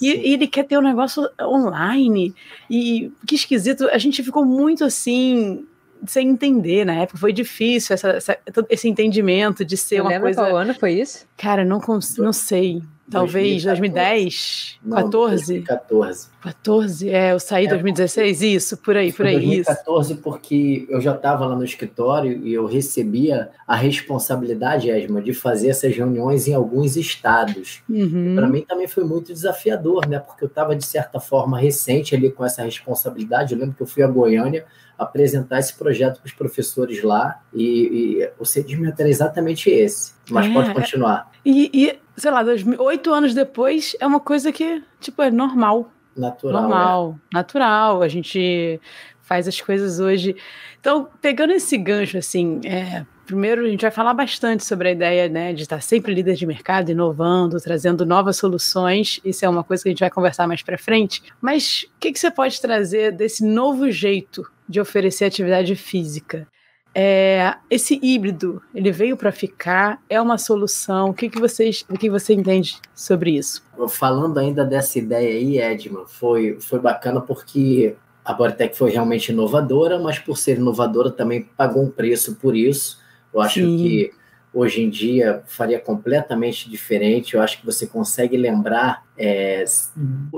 E, 0.01 0.07
e, 0.07 0.35
ele 0.35 0.47
quer 0.47 0.65
ter 0.65 0.79
um 0.79 0.83
negócio 0.83 1.29
online. 1.43 2.33
E 2.71 3.11
que 3.27 3.35
esquisito. 3.35 3.89
A 3.89 3.99
gente 3.99 4.23
ficou 4.23 4.45
muito 4.45 4.85
assim, 4.85 5.67
sem 6.07 6.29
entender 6.29 6.85
na 6.85 6.95
época. 6.95 7.19
Foi 7.19 7.33
difícil 7.33 7.95
essa, 7.95 8.11
essa, 8.11 8.39
esse 8.71 8.89
entendimento 8.89 9.65
de 9.65 9.77
ser 9.77 9.97
Você 9.97 10.03
uma 10.03 10.21
coisa. 10.21 10.43
qual 10.43 10.57
ano 10.57 10.75
foi 10.75 10.93
isso? 10.93 11.27
Cara, 11.37 11.65
não, 11.65 11.81
não 12.19 12.33
sei. 12.33 12.83
Talvez 13.11 13.65
2010, 13.65 14.79
Não, 14.85 14.97
14? 14.97 15.47
2014. 15.47 16.29
14, 16.41 17.09
é, 17.11 17.33
eu 17.33 17.41
saí 17.41 17.65
em 17.65 17.67
É, 17.67 17.71
2016, 17.71 18.43
isso, 18.43 18.77
por 18.77 18.97
aí, 18.97 19.13
por 19.13 19.27
aí, 19.27 19.37
isso. 19.37 19.65
2014 19.67 20.15
porque 20.17 20.87
eu 20.89 21.01
já 21.01 21.15
estava 21.15 21.47
lá 21.47 21.57
no 21.57 21.65
escritório 21.65 22.41
e 22.47 22.53
eu 22.53 22.67
recebia 22.67 23.51
a 23.67 23.75
responsabilidade, 23.75 24.89
Esma, 24.91 25.21
de 25.21 25.33
fazer 25.33 25.69
essas 25.69 25.95
reuniões 25.97 26.47
em 26.47 26.55
alguns 26.55 26.97
estados. 26.97 27.83
Uhum. 27.89 28.35
Para 28.37 28.47
mim 28.47 28.63
também 28.63 28.87
foi 28.87 29.05
muito 29.05 29.33
desafiador, 29.33 30.07
né? 30.07 30.19
Porque 30.19 30.45
eu 30.45 30.49
estava 30.49 30.77
de 30.77 30.85
certa 30.85 31.19
forma 31.19 31.59
recente 31.59 32.15
ali 32.15 32.31
com 32.31 32.45
essa 32.45 32.63
responsabilidade. 32.63 33.53
Eu 33.55 33.61
lembro 33.61 33.75
que 33.75 33.83
eu 33.83 33.87
fui 33.87 34.03
a 34.03 34.07
Goiânia 34.09 34.65
apresentar 34.99 35.61
esse 35.61 35.75
projeto 35.75 36.21
para 36.21 36.27
os 36.27 36.33
professores 36.33 37.03
lá 37.03 37.41
e, 37.55 38.19
e 38.21 38.31
o 38.39 38.45
sedimento 38.45 39.01
era 39.01 39.09
exatamente 39.09 39.71
esse. 39.71 40.13
Mas 40.29 40.47
É, 40.47 40.53
pode 40.53 40.75
continuar. 40.75 41.31
E, 41.45 41.71
e, 41.73 41.99
sei 42.17 42.31
lá, 42.31 42.43
dois, 42.43 42.67
oito 42.67 43.13
anos 43.13 43.33
depois 43.33 43.97
é 44.01 44.07
uma 44.07 44.21
coisa 44.21 44.51
que, 44.51 44.83
tipo, 45.01 45.23
é 45.23 45.31
normal. 45.31 45.91
Natural. 46.17 46.63
normal, 46.63 47.19
natural. 47.33 48.03
A 48.03 48.09
gente 48.09 48.81
faz 49.23 49.47
as 49.47 49.61
coisas 49.61 50.01
hoje. 50.01 50.35
Então, 50.81 51.09
pegando 51.23 51.53
esse 51.53 51.79
gancho, 51.79 52.19
assim, 52.19 52.61
é, 52.65 53.07
primeiro 53.29 53.67
a 53.67 53.69
gente 53.69 53.83
vai 53.83 53.91
falar 53.91 54.15
bastante 54.15 54.65
sobre 54.65 54.89
a 54.89 54.93
ideia 54.93 55.29
né, 55.29 55.53
de 55.53 55.63
estar 55.63 55.83
sempre 55.83 56.15
líder 56.15 56.35
de 56.35 56.47
mercado, 56.47 56.91
inovando, 56.91 57.61
trazendo 57.61 58.07
novas 58.07 58.39
soluções. 58.39 59.21
Isso 59.23 59.45
é 59.45 59.49
uma 59.49 59.63
coisa 59.63 59.83
que 59.83 59.91
a 59.91 59.93
gente 59.93 60.01
vai 60.01 60.11
conversar 60.11 60.49
mais 60.49 60.63
para 60.63 60.79
frente. 60.79 61.23
Mas 61.39 61.83
o 61.83 62.01
que, 62.01 62.11
que 62.11 62.19
você 62.19 62.31
pode 62.31 62.59
trazer 62.59 63.13
desse 63.13 63.45
novo 63.45 63.91
jeito 63.91 64.51
de 64.67 64.81
oferecer 64.81 65.27
atividade 65.27 65.77
física? 65.77 66.49
É, 66.95 67.55
esse 67.71 68.01
híbrido, 68.03 68.63
ele 68.75 68.91
veio 68.91 69.15
para 69.15 69.31
ficar? 69.31 70.01
É 70.09 70.19
uma 70.19 70.39
solução? 70.39 71.11
O 71.11 71.15
que, 71.15 71.29
que 71.29 71.39
vocês, 71.39 71.85
o 71.91 71.99
que 71.99 72.09
você 72.09 72.33
entende 72.33 72.79
sobre 72.95 73.33
isso? 73.33 73.63
Falando 73.91 74.39
ainda 74.39 74.65
dessa 74.65 74.99
ideia 74.99 75.37
aí, 75.37 75.59
Edman, 75.61 76.07
foi, 76.07 76.59
foi 76.61 76.79
bacana 76.79 77.21
porque 77.21 77.95
a 78.25 78.33
Bodytech 78.33 78.77
foi 78.77 78.91
realmente 78.91 79.33
inovadora, 79.33 79.99
mas 79.99 80.19
por 80.19 80.39
ser 80.39 80.57
inovadora 80.57 81.11
também 81.11 81.43
pagou 81.57 81.83
um 81.83 81.91
preço 81.91 82.37
por 82.37 82.57
isso. 82.57 82.98
Eu 83.33 83.41
acho 83.41 83.61
Sim. 83.61 83.77
que 83.77 84.13
hoje 84.53 84.83
em 84.83 84.91
dia 84.91 85.43
faria 85.47 85.79
completamente 85.79 86.69
diferente. 86.69 87.35
Eu 87.35 87.43
acho 87.43 87.61
que 87.61 87.67
você 87.67 87.87
consegue 87.87 88.37
lembrar 88.37 89.05
é, 89.17 89.65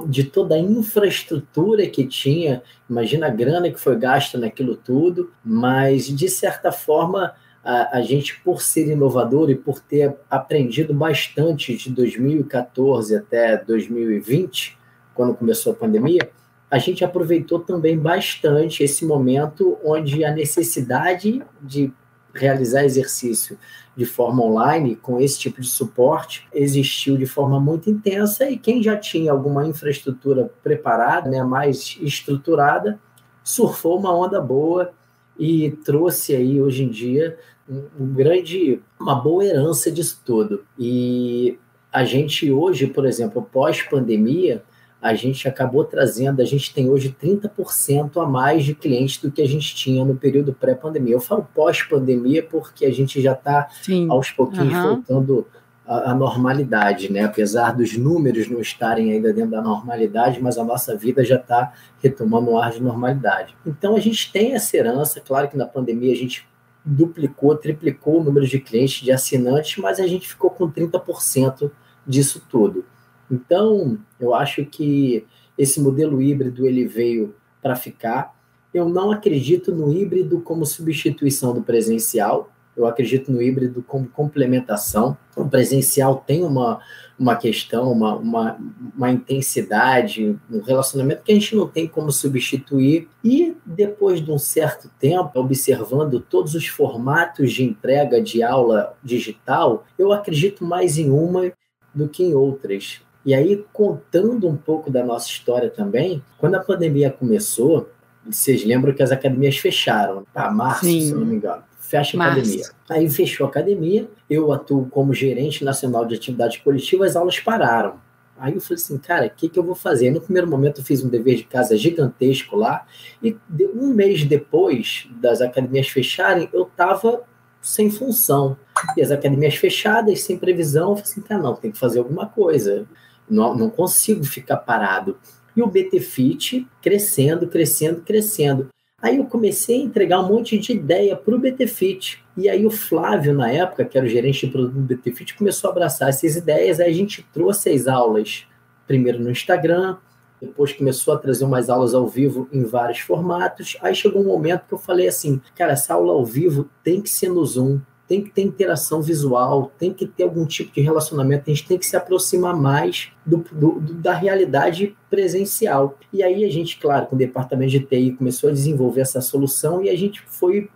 de 0.07 0.25
toda 0.25 0.55
a 0.55 0.59
infraestrutura 0.59 1.87
que 1.87 2.07
tinha. 2.07 2.63
Imagina 2.89 3.27
a 3.27 3.31
grana 3.31 3.71
que 3.71 3.81
foi 3.81 3.97
gasta 3.97 4.39
naquilo 4.39 4.77
tudo, 4.77 5.33
mas 5.45 6.07
de 6.07 6.29
certa 6.29 6.73
forma. 6.73 7.35
A, 7.63 7.99
a, 7.99 8.01
gente, 8.01 8.41
por 8.41 8.63
ser 8.63 8.91
inovador 8.91 9.51
e 9.51 9.55
por 9.55 9.81
ter 9.81 10.17
aprendido 10.31 10.95
bastante 10.95 11.77
de 11.77 11.91
2014 11.91 13.15
até 13.15 13.55
2020, 13.55 14.79
quando 15.15 15.35
começou 15.35 15.75
a 15.75 15.77
pandemia, 15.77 16.31
a 16.71 16.79
gente 16.79 17.05
aproveitou 17.05 17.59
também 17.59 17.99
bastante 17.99 18.83
esse 18.83 19.05
momento 19.05 19.77
onde 19.85 20.25
a 20.25 20.33
necessidade 20.33 21.43
de 21.61 21.93
realizar 22.35 22.85
exercício 22.85 23.59
de 23.97 24.05
forma 24.07 24.43
online, 24.43 24.97
com 24.97 25.21
esse 25.21 25.39
tipo 25.39 25.61
de 25.61 25.69
suporte, 25.69 26.49
existiu 26.55 27.17
de 27.17 27.27
forma 27.27 27.61
muito 27.61 27.91
intensa 27.91 28.49
e 28.49 28.57
quem 28.57 28.83
já 28.83 28.97
tinha 28.97 29.33
alguma 29.33 29.67
infraestrutura 29.67 30.51
preparada, 30.63 31.29
né, 31.29 31.43
mais 31.43 31.99
estruturada, 32.01 32.99
surfou 33.43 33.99
uma 33.99 34.15
onda 34.15 34.41
boa 34.41 34.93
e 35.39 35.71
trouxe 35.85 36.35
aí 36.35 36.61
hoje 36.61 36.85
em 36.85 36.89
dia 36.89 37.37
um, 37.69 38.13
grande, 38.13 38.81
uma 38.99 39.15
boa 39.15 39.45
herança 39.45 39.91
disso 39.91 40.21
tudo. 40.25 40.65
E 40.79 41.59
a 41.93 42.05
gente 42.05 42.51
hoje, 42.51 42.87
por 42.87 43.07
exemplo, 43.07 43.43
pós-pandemia, 43.43 44.63
a 45.01 45.15
gente 45.15 45.49
acabou 45.49 45.85
trazendo, 45.85 46.43
a 46.43 46.45
gente 46.45 46.75
tem 46.75 46.91
hoje 46.91 47.15
30% 47.21 48.23
a 48.23 48.27
mais 48.27 48.65
de 48.65 48.75
clientes 48.75 49.19
do 49.19 49.31
que 49.31 49.41
a 49.41 49.49
gente 49.49 49.75
tinha 49.75 50.05
no 50.05 50.15
período 50.15 50.53
pré-pandemia. 50.53 51.15
Eu 51.15 51.21
falo 51.21 51.49
pós-pandemia 51.55 52.43
porque 52.43 52.85
a 52.85 52.93
gente 52.93 53.21
já 53.21 53.33
está 53.33 53.69
aos 54.09 54.31
pouquinhos 54.31 54.75
uhum. 54.75 54.83
voltando 54.83 55.47
à, 55.87 56.15
normalidade, 56.15 57.11
né? 57.11 57.25
Apesar 57.25 57.75
dos 57.75 57.97
números 57.97 58.49
não 58.49 58.61
estarem 58.61 59.11
ainda 59.13 59.33
dentro 59.33 59.53
da 59.53 59.63
normalidade, 59.63 60.41
mas 60.41 60.59
a 60.59 60.65
nossa 60.65 60.95
vida 60.95 61.25
já 61.25 61.37
está 61.37 61.73
retomando 62.03 62.51
um 62.51 62.59
ar 62.59 62.71
de 62.71 62.83
normalidade. 62.83 63.57
Então 63.67 63.97
a 63.97 64.01
gente 64.01 64.31
tem 64.31 64.55
essa 64.55 64.77
herança, 64.77 65.21
claro 65.21 65.49
que 65.49 65.57
na 65.57 65.67
pandemia 65.67 66.13
a 66.13 66.17
gente 66.17 66.47
duplicou, 66.85 67.57
triplicou 67.57 68.21
o 68.21 68.25
número 68.25 68.47
de 68.47 68.61
clientes, 68.61 69.03
de 69.03 69.11
assinantes, 69.11 69.79
mas 69.79 69.99
a 69.99 70.07
gente 70.07 70.29
ficou 70.29 70.51
com 70.51 70.71
30% 70.71 71.71
disso 72.07 72.43
tudo. 72.51 72.85
Então, 73.31 73.99
eu 74.19 74.35
acho 74.35 74.65
que 74.65 75.25
esse 75.57 75.81
modelo 75.81 76.21
híbrido 76.21 76.67
ele 76.67 76.87
veio 76.87 77.35
para 77.63 77.77
ficar. 77.77 78.35
Eu 78.73 78.89
não 78.89 79.11
acredito 79.11 79.75
no 79.75 79.93
híbrido 79.93 80.41
como 80.41 80.65
substituição 80.65 81.53
do 81.53 81.63
presencial. 81.63 82.51
Eu 82.77 82.87
acredito 82.87 83.31
no 83.31 83.43
híbrido 83.43 83.83
como 83.83 84.09
complementação. 84.09 85.17
O 85.37 85.45
presencial 85.45 86.25
tem 86.27 86.45
uma, 86.45 86.81
uma 87.19 87.37
questão, 87.37 87.93
uma, 87.93 88.17
uma, 88.17 88.59
uma 88.97 89.11
intensidade, 89.11 90.39
um 90.51 90.61
relacionamento 90.61 91.23
que 91.23 91.33
a 91.33 91.35
gente 91.35 91.55
não 91.55 91.69
tem 91.69 91.87
como 91.87 92.11
substituir. 92.11 93.09
E 93.23 93.55
depois 93.67 94.25
de 94.25 94.31
um 94.31 94.39
certo 94.39 94.91
tempo, 94.99 95.39
observando 95.39 96.21
todos 96.21 96.55
os 96.55 96.67
formatos 96.67 97.53
de 97.53 97.65
entrega 97.65 98.23
de 98.23 98.43
aula 98.43 98.97
digital, 99.03 99.85
eu 99.99 100.13
acredito 100.13 100.65
mais 100.65 100.97
em 100.97 101.11
uma 101.11 101.53
do 101.95 102.09
que 102.09 102.23
em 102.23 102.35
outras. 102.35 103.03
E 103.25 103.35
aí, 103.35 103.65
contando 103.73 104.49
um 104.49 104.57
pouco 104.57 104.91
da 104.91 105.05
nossa 105.05 105.29
história 105.29 105.69
também, 105.69 106.23
quando 106.39 106.55
a 106.55 106.61
pandemia 106.61 107.11
começou, 107.11 107.91
vocês 108.25 108.65
lembram 108.65 108.95
que 108.95 109.03
as 109.03 109.13
academias 109.13 109.59
fecharam, 109.59 110.25
tá? 110.33 110.51
Março, 110.51 110.87
Sim. 110.87 111.01
se 111.01 111.15
não 111.15 111.27
me 111.27 111.37
engano. 111.37 111.63
Fecha 111.79 112.17
a 112.17 112.19
Março. 112.19 112.41
academia. 112.41 112.67
Aí 112.89 113.11
fechou 113.11 113.47
a 113.47 113.51
academia, 113.51 114.09
eu 114.29 114.53
atuo 114.53 114.87
como 114.87 115.13
gerente 115.13 115.65
nacional 115.65 116.07
de 116.07 116.15
atividades 116.15 116.59
coletivas, 116.59 117.11
as 117.11 117.17
aulas 117.17 117.41
pararam. 117.41 117.95
Aí 118.39 118.55
eu 118.55 118.61
falei 118.61 118.83
assim, 118.83 118.97
cara, 118.97 119.27
o 119.27 119.31
que, 119.31 119.51
que 119.51 119.59
eu 119.59 119.63
vou 119.63 119.75
fazer? 119.75 120.11
No 120.11 120.21
primeiro 120.21 120.49
momento 120.49 120.81
eu 120.81 120.85
fiz 120.85 121.05
um 121.05 121.09
dever 121.09 121.37
de 121.37 121.45
casa 121.45 121.77
gigantesco 121.77 122.57
lá, 122.57 122.87
e 123.23 123.37
um 123.75 123.89
mês 123.89 124.25
depois 124.25 125.07
das 125.21 125.43
academias 125.43 125.89
fecharem, 125.89 126.49
eu 126.53 126.63
estava 126.63 127.23
sem 127.61 127.91
função. 127.91 128.57
E 128.97 129.03
as 129.03 129.11
academias 129.11 129.57
fechadas, 129.57 130.23
sem 130.23 130.39
previsão, 130.39 130.91
eu 130.91 130.97
falei 130.97 131.11
assim, 131.11 131.21
cara, 131.21 131.43
não, 131.43 131.55
tem 131.55 131.71
que 131.71 131.79
fazer 131.79 131.99
alguma 131.99 132.27
coisa. 132.27 132.87
Não, 133.31 133.57
não 133.57 133.71
consigo 133.71 134.25
ficar 134.25 134.57
parado. 134.57 135.17
E 135.57 135.63
o 135.63 135.67
BT 135.67 136.01
Fit 136.01 136.67
crescendo, 136.83 137.47
crescendo, 137.47 138.03
crescendo. 138.03 138.69
Aí 139.03 139.17
eu 139.17 139.25
comecei 139.25 139.81
a 139.81 139.85
entregar 139.85 140.21
um 140.21 140.29
monte 140.29 140.59
de 140.59 140.73
ideia 140.73 141.17
para 141.17 141.35
o 141.35 141.39
BT 141.39 141.67
Fit. 141.67 142.23
E 142.37 142.49
aí 142.49 142.67
o 142.67 142.71
Flávio, 142.71 143.33
na 143.33 143.51
época, 143.51 143.85
que 143.85 143.97
era 143.97 144.07
o 144.07 144.11
gerente 144.11 144.47
de 144.47 144.53
produto 144.53 144.75
do 144.75 144.81
BT 144.81 145.13
Fit, 145.13 145.37
começou 145.37 145.69
a 145.69 145.73
abraçar 145.73 146.09
essas 146.11 146.37
ideias. 146.37 146.81
Aí 146.81 146.91
a 146.91 146.95
gente 146.95 147.27
trouxe 147.33 147.71
as 147.71 147.87
aulas, 147.87 148.47
primeiro 148.87 149.19
no 149.19 149.31
Instagram, 149.31 149.97
depois 150.41 150.73
começou 150.73 151.15
a 151.15 151.19
trazer 151.19 151.45
umas 151.45 151.69
aulas 151.69 151.95
ao 151.95 152.09
vivo 152.09 152.49
em 152.51 152.65
vários 152.65 153.01
formatos. 153.01 153.77
Aí 153.83 153.95
chegou 153.95 154.23
um 154.23 154.27
momento 154.27 154.67
que 154.67 154.73
eu 154.73 154.79
falei 154.79 155.07
assim, 155.07 155.41
cara, 155.55 155.73
essa 155.73 155.95
aula 155.95 156.13
ao 156.13 156.25
vivo 156.25 156.69
tem 156.83 157.03
que 157.03 157.11
ser 157.11 157.29
no 157.29 157.45
Zoom, 157.45 157.79
tem 158.11 158.25
que 158.25 158.31
ter 158.31 158.43
interação 158.43 159.01
visual, 159.01 159.71
tem 159.79 159.95
que 159.95 160.05
ter 160.05 160.25
algum 160.25 160.45
tipo 160.45 160.75
de 160.75 160.81
relacionamento, 160.81 161.49
a 161.49 161.55
gente 161.55 161.69
tem 161.69 161.79
que 161.79 161.87
se 161.87 161.95
aproximar 161.95 162.57
mais 162.57 163.13
do, 163.25 163.37
do, 163.53 163.79
da 163.79 164.13
realidade 164.13 164.97
presencial. 165.09 165.97
E 166.13 166.21
aí 166.21 166.45
a 166.45 166.51
gente, 166.51 166.77
claro, 166.81 167.07
com 167.07 167.15
o 167.15 167.19
departamento 167.19 167.71
de 167.71 167.79
TI 167.79 168.11
começou 168.11 168.51
a 168.51 168.53
desenvolver 168.53 169.03
essa 169.03 169.21
solução 169.21 169.81
e 169.81 169.89
a 169.89 169.97
gente 169.97 170.21
foi, 170.23 170.69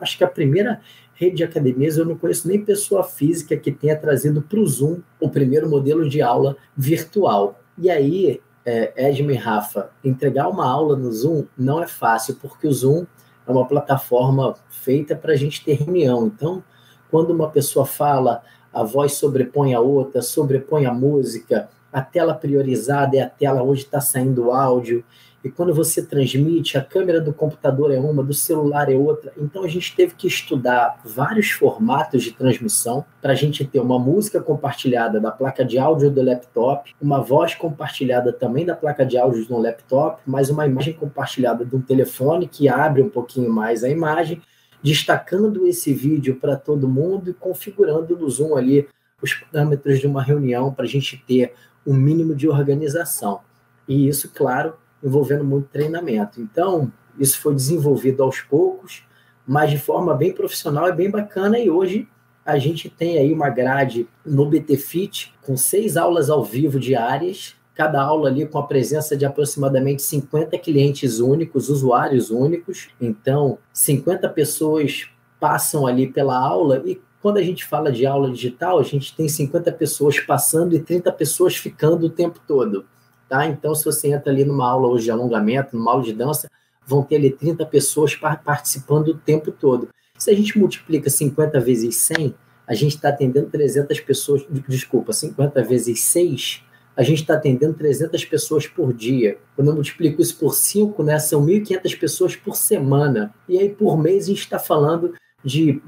acho 0.00 0.16
que 0.16 0.24
a 0.24 0.26
primeira 0.26 0.80
rede 1.12 1.36
de 1.36 1.44
academias, 1.44 1.98
eu 1.98 2.06
não 2.06 2.16
conheço 2.16 2.48
nem 2.48 2.64
pessoa 2.64 3.04
física 3.04 3.58
que 3.58 3.70
tenha 3.70 3.94
trazido 3.94 4.40
para 4.40 4.58
o 4.58 4.66
Zoom 4.66 5.00
o 5.20 5.28
primeiro 5.28 5.68
modelo 5.68 6.08
de 6.08 6.22
aula 6.22 6.56
virtual. 6.74 7.60
E 7.76 7.90
aí, 7.90 8.40
é, 8.64 9.12
e 9.12 9.34
Rafa, 9.34 9.90
entregar 10.02 10.48
uma 10.48 10.66
aula 10.66 10.96
no 10.96 11.12
Zoom 11.12 11.44
não 11.58 11.82
é 11.82 11.86
fácil, 11.86 12.36
porque 12.36 12.66
o 12.66 12.72
Zoom 12.72 13.04
é 13.46 13.52
uma 13.52 13.66
plataforma 13.66 14.54
feita 14.70 15.14
para 15.14 15.34
a 15.34 15.36
gente 15.36 15.62
ter 15.62 15.74
reunião. 15.74 16.26
Então, 16.26 16.64
quando 17.10 17.30
uma 17.30 17.50
pessoa 17.50 17.84
fala, 17.84 18.42
a 18.72 18.82
voz 18.82 19.14
sobrepõe 19.14 19.74
a 19.74 19.80
outra, 19.80 20.22
sobrepõe 20.22 20.86
a 20.86 20.94
música, 20.94 21.68
a 21.92 22.00
tela 22.00 22.34
priorizada 22.34 23.16
é 23.16 23.20
a 23.20 23.28
tela 23.28 23.62
onde 23.62 23.80
está 23.80 24.00
saindo 24.00 24.46
o 24.46 24.52
áudio, 24.52 25.04
e 25.42 25.50
quando 25.50 25.72
você 25.72 26.04
transmite, 26.04 26.76
a 26.76 26.84
câmera 26.84 27.18
do 27.18 27.32
computador 27.32 27.90
é 27.90 27.98
uma, 27.98 28.22
do 28.22 28.34
celular 28.34 28.92
é 28.92 28.94
outra. 28.94 29.32
Então 29.38 29.64
a 29.64 29.68
gente 29.68 29.96
teve 29.96 30.14
que 30.14 30.26
estudar 30.26 31.00
vários 31.02 31.50
formatos 31.50 32.22
de 32.22 32.32
transmissão 32.32 33.06
para 33.22 33.32
a 33.32 33.34
gente 33.34 33.64
ter 33.64 33.80
uma 33.80 33.98
música 33.98 34.40
compartilhada 34.42 35.18
da 35.18 35.30
placa 35.30 35.64
de 35.64 35.78
áudio 35.78 36.10
do 36.10 36.22
laptop, 36.22 36.92
uma 37.00 37.22
voz 37.22 37.54
compartilhada 37.54 38.34
também 38.34 38.66
da 38.66 38.76
placa 38.76 39.04
de 39.04 39.16
áudio 39.16 39.46
no 39.48 39.58
laptop, 39.58 40.20
mais 40.26 40.50
uma 40.50 40.66
imagem 40.66 40.92
compartilhada 40.92 41.64
de 41.64 41.74
um 41.74 41.80
telefone 41.80 42.46
que 42.46 42.68
abre 42.68 43.00
um 43.00 43.08
pouquinho 43.08 43.50
mais 43.50 43.82
a 43.82 43.88
imagem 43.88 44.42
destacando 44.82 45.66
esse 45.66 45.92
vídeo 45.92 46.36
para 46.36 46.56
todo 46.56 46.88
mundo 46.88 47.30
e 47.30 47.34
configurando 47.34 48.16
no 48.16 48.28
Zoom 48.28 48.56
ali 48.56 48.88
os 49.22 49.34
parâmetros 49.34 50.00
de 50.00 50.06
uma 50.06 50.22
reunião 50.22 50.72
para 50.72 50.84
a 50.84 50.88
gente 50.88 51.22
ter 51.26 51.52
um 51.86 51.94
mínimo 51.94 52.34
de 52.34 52.48
organização. 52.48 53.40
E 53.86 54.08
isso, 54.08 54.30
claro, 54.34 54.74
envolvendo 55.02 55.44
muito 55.44 55.68
treinamento. 55.68 56.40
Então, 56.40 56.92
isso 57.18 57.38
foi 57.40 57.54
desenvolvido 57.54 58.22
aos 58.22 58.40
poucos, 58.40 59.02
mas 59.46 59.70
de 59.70 59.78
forma 59.78 60.14
bem 60.14 60.32
profissional 60.32 60.88
e 60.88 60.92
bem 60.92 61.10
bacana. 61.10 61.58
E 61.58 61.70
hoje 61.70 62.08
a 62.44 62.58
gente 62.58 62.88
tem 62.88 63.18
aí 63.18 63.32
uma 63.32 63.50
grade 63.50 64.08
no 64.24 64.46
BT 64.46 64.76
Fit 64.76 65.34
com 65.42 65.56
seis 65.56 65.96
aulas 65.96 66.30
ao 66.30 66.44
vivo 66.44 66.78
diárias 66.78 67.56
cada 67.80 68.02
aula 68.02 68.28
ali 68.28 68.46
com 68.46 68.58
a 68.58 68.66
presença 68.66 69.16
de 69.16 69.24
aproximadamente 69.24 70.02
50 70.02 70.58
clientes 70.58 71.18
únicos, 71.18 71.70
usuários 71.70 72.28
únicos. 72.28 72.90
Então, 73.00 73.56
50 73.72 74.28
pessoas 74.28 75.08
passam 75.40 75.86
ali 75.86 76.06
pela 76.06 76.38
aula 76.38 76.82
e 76.84 77.00
quando 77.22 77.38
a 77.38 77.42
gente 77.42 77.64
fala 77.64 77.90
de 77.90 78.04
aula 78.04 78.30
digital, 78.30 78.78
a 78.78 78.82
gente 78.82 79.16
tem 79.16 79.26
50 79.26 79.72
pessoas 79.72 80.20
passando 80.20 80.76
e 80.76 80.80
30 80.80 81.10
pessoas 81.12 81.56
ficando 81.56 82.04
o 82.04 82.10
tempo 82.10 82.38
todo. 82.46 82.84
Tá? 83.26 83.46
Então, 83.46 83.74
se 83.74 83.82
você 83.82 84.08
entra 84.12 84.30
ali 84.30 84.44
numa 84.44 84.70
aula 84.70 84.86
hoje 84.86 85.04
de 85.04 85.10
alongamento, 85.10 85.74
numa 85.74 85.92
aula 85.92 86.02
de 86.02 86.12
dança, 86.12 86.50
vão 86.86 87.02
ter 87.02 87.16
ali 87.16 87.30
30 87.30 87.64
pessoas 87.64 88.14
participando 88.14 89.08
o 89.08 89.14
tempo 89.14 89.50
todo. 89.50 89.88
Se 90.18 90.30
a 90.30 90.34
gente 90.34 90.58
multiplica 90.58 91.08
50 91.08 91.58
vezes 91.60 91.96
100, 91.96 92.34
a 92.66 92.74
gente 92.74 92.96
está 92.96 93.08
atendendo 93.08 93.48
300 93.48 93.98
pessoas, 94.00 94.44
desculpa, 94.68 95.14
50 95.14 95.62
vezes 95.62 96.02
6, 96.02 96.68
a 97.00 97.02
gente 97.02 97.22
está 97.22 97.32
atendendo 97.32 97.72
300 97.72 98.26
pessoas 98.26 98.66
por 98.66 98.92
dia. 98.92 99.38
Quando 99.56 99.68
eu 99.68 99.74
multiplico 99.74 100.20
isso 100.20 100.36
por 100.36 100.54
5, 100.54 101.02
né, 101.02 101.18
são 101.18 101.42
1.500 101.46 101.98
pessoas 101.98 102.36
por 102.36 102.54
semana. 102.54 103.34
E 103.48 103.58
aí, 103.58 103.70
por 103.70 103.96
mês, 103.96 104.24
a 104.24 104.26
gente 104.26 104.40
está 104.40 104.58
falando 104.58 105.14
de 105.42 105.80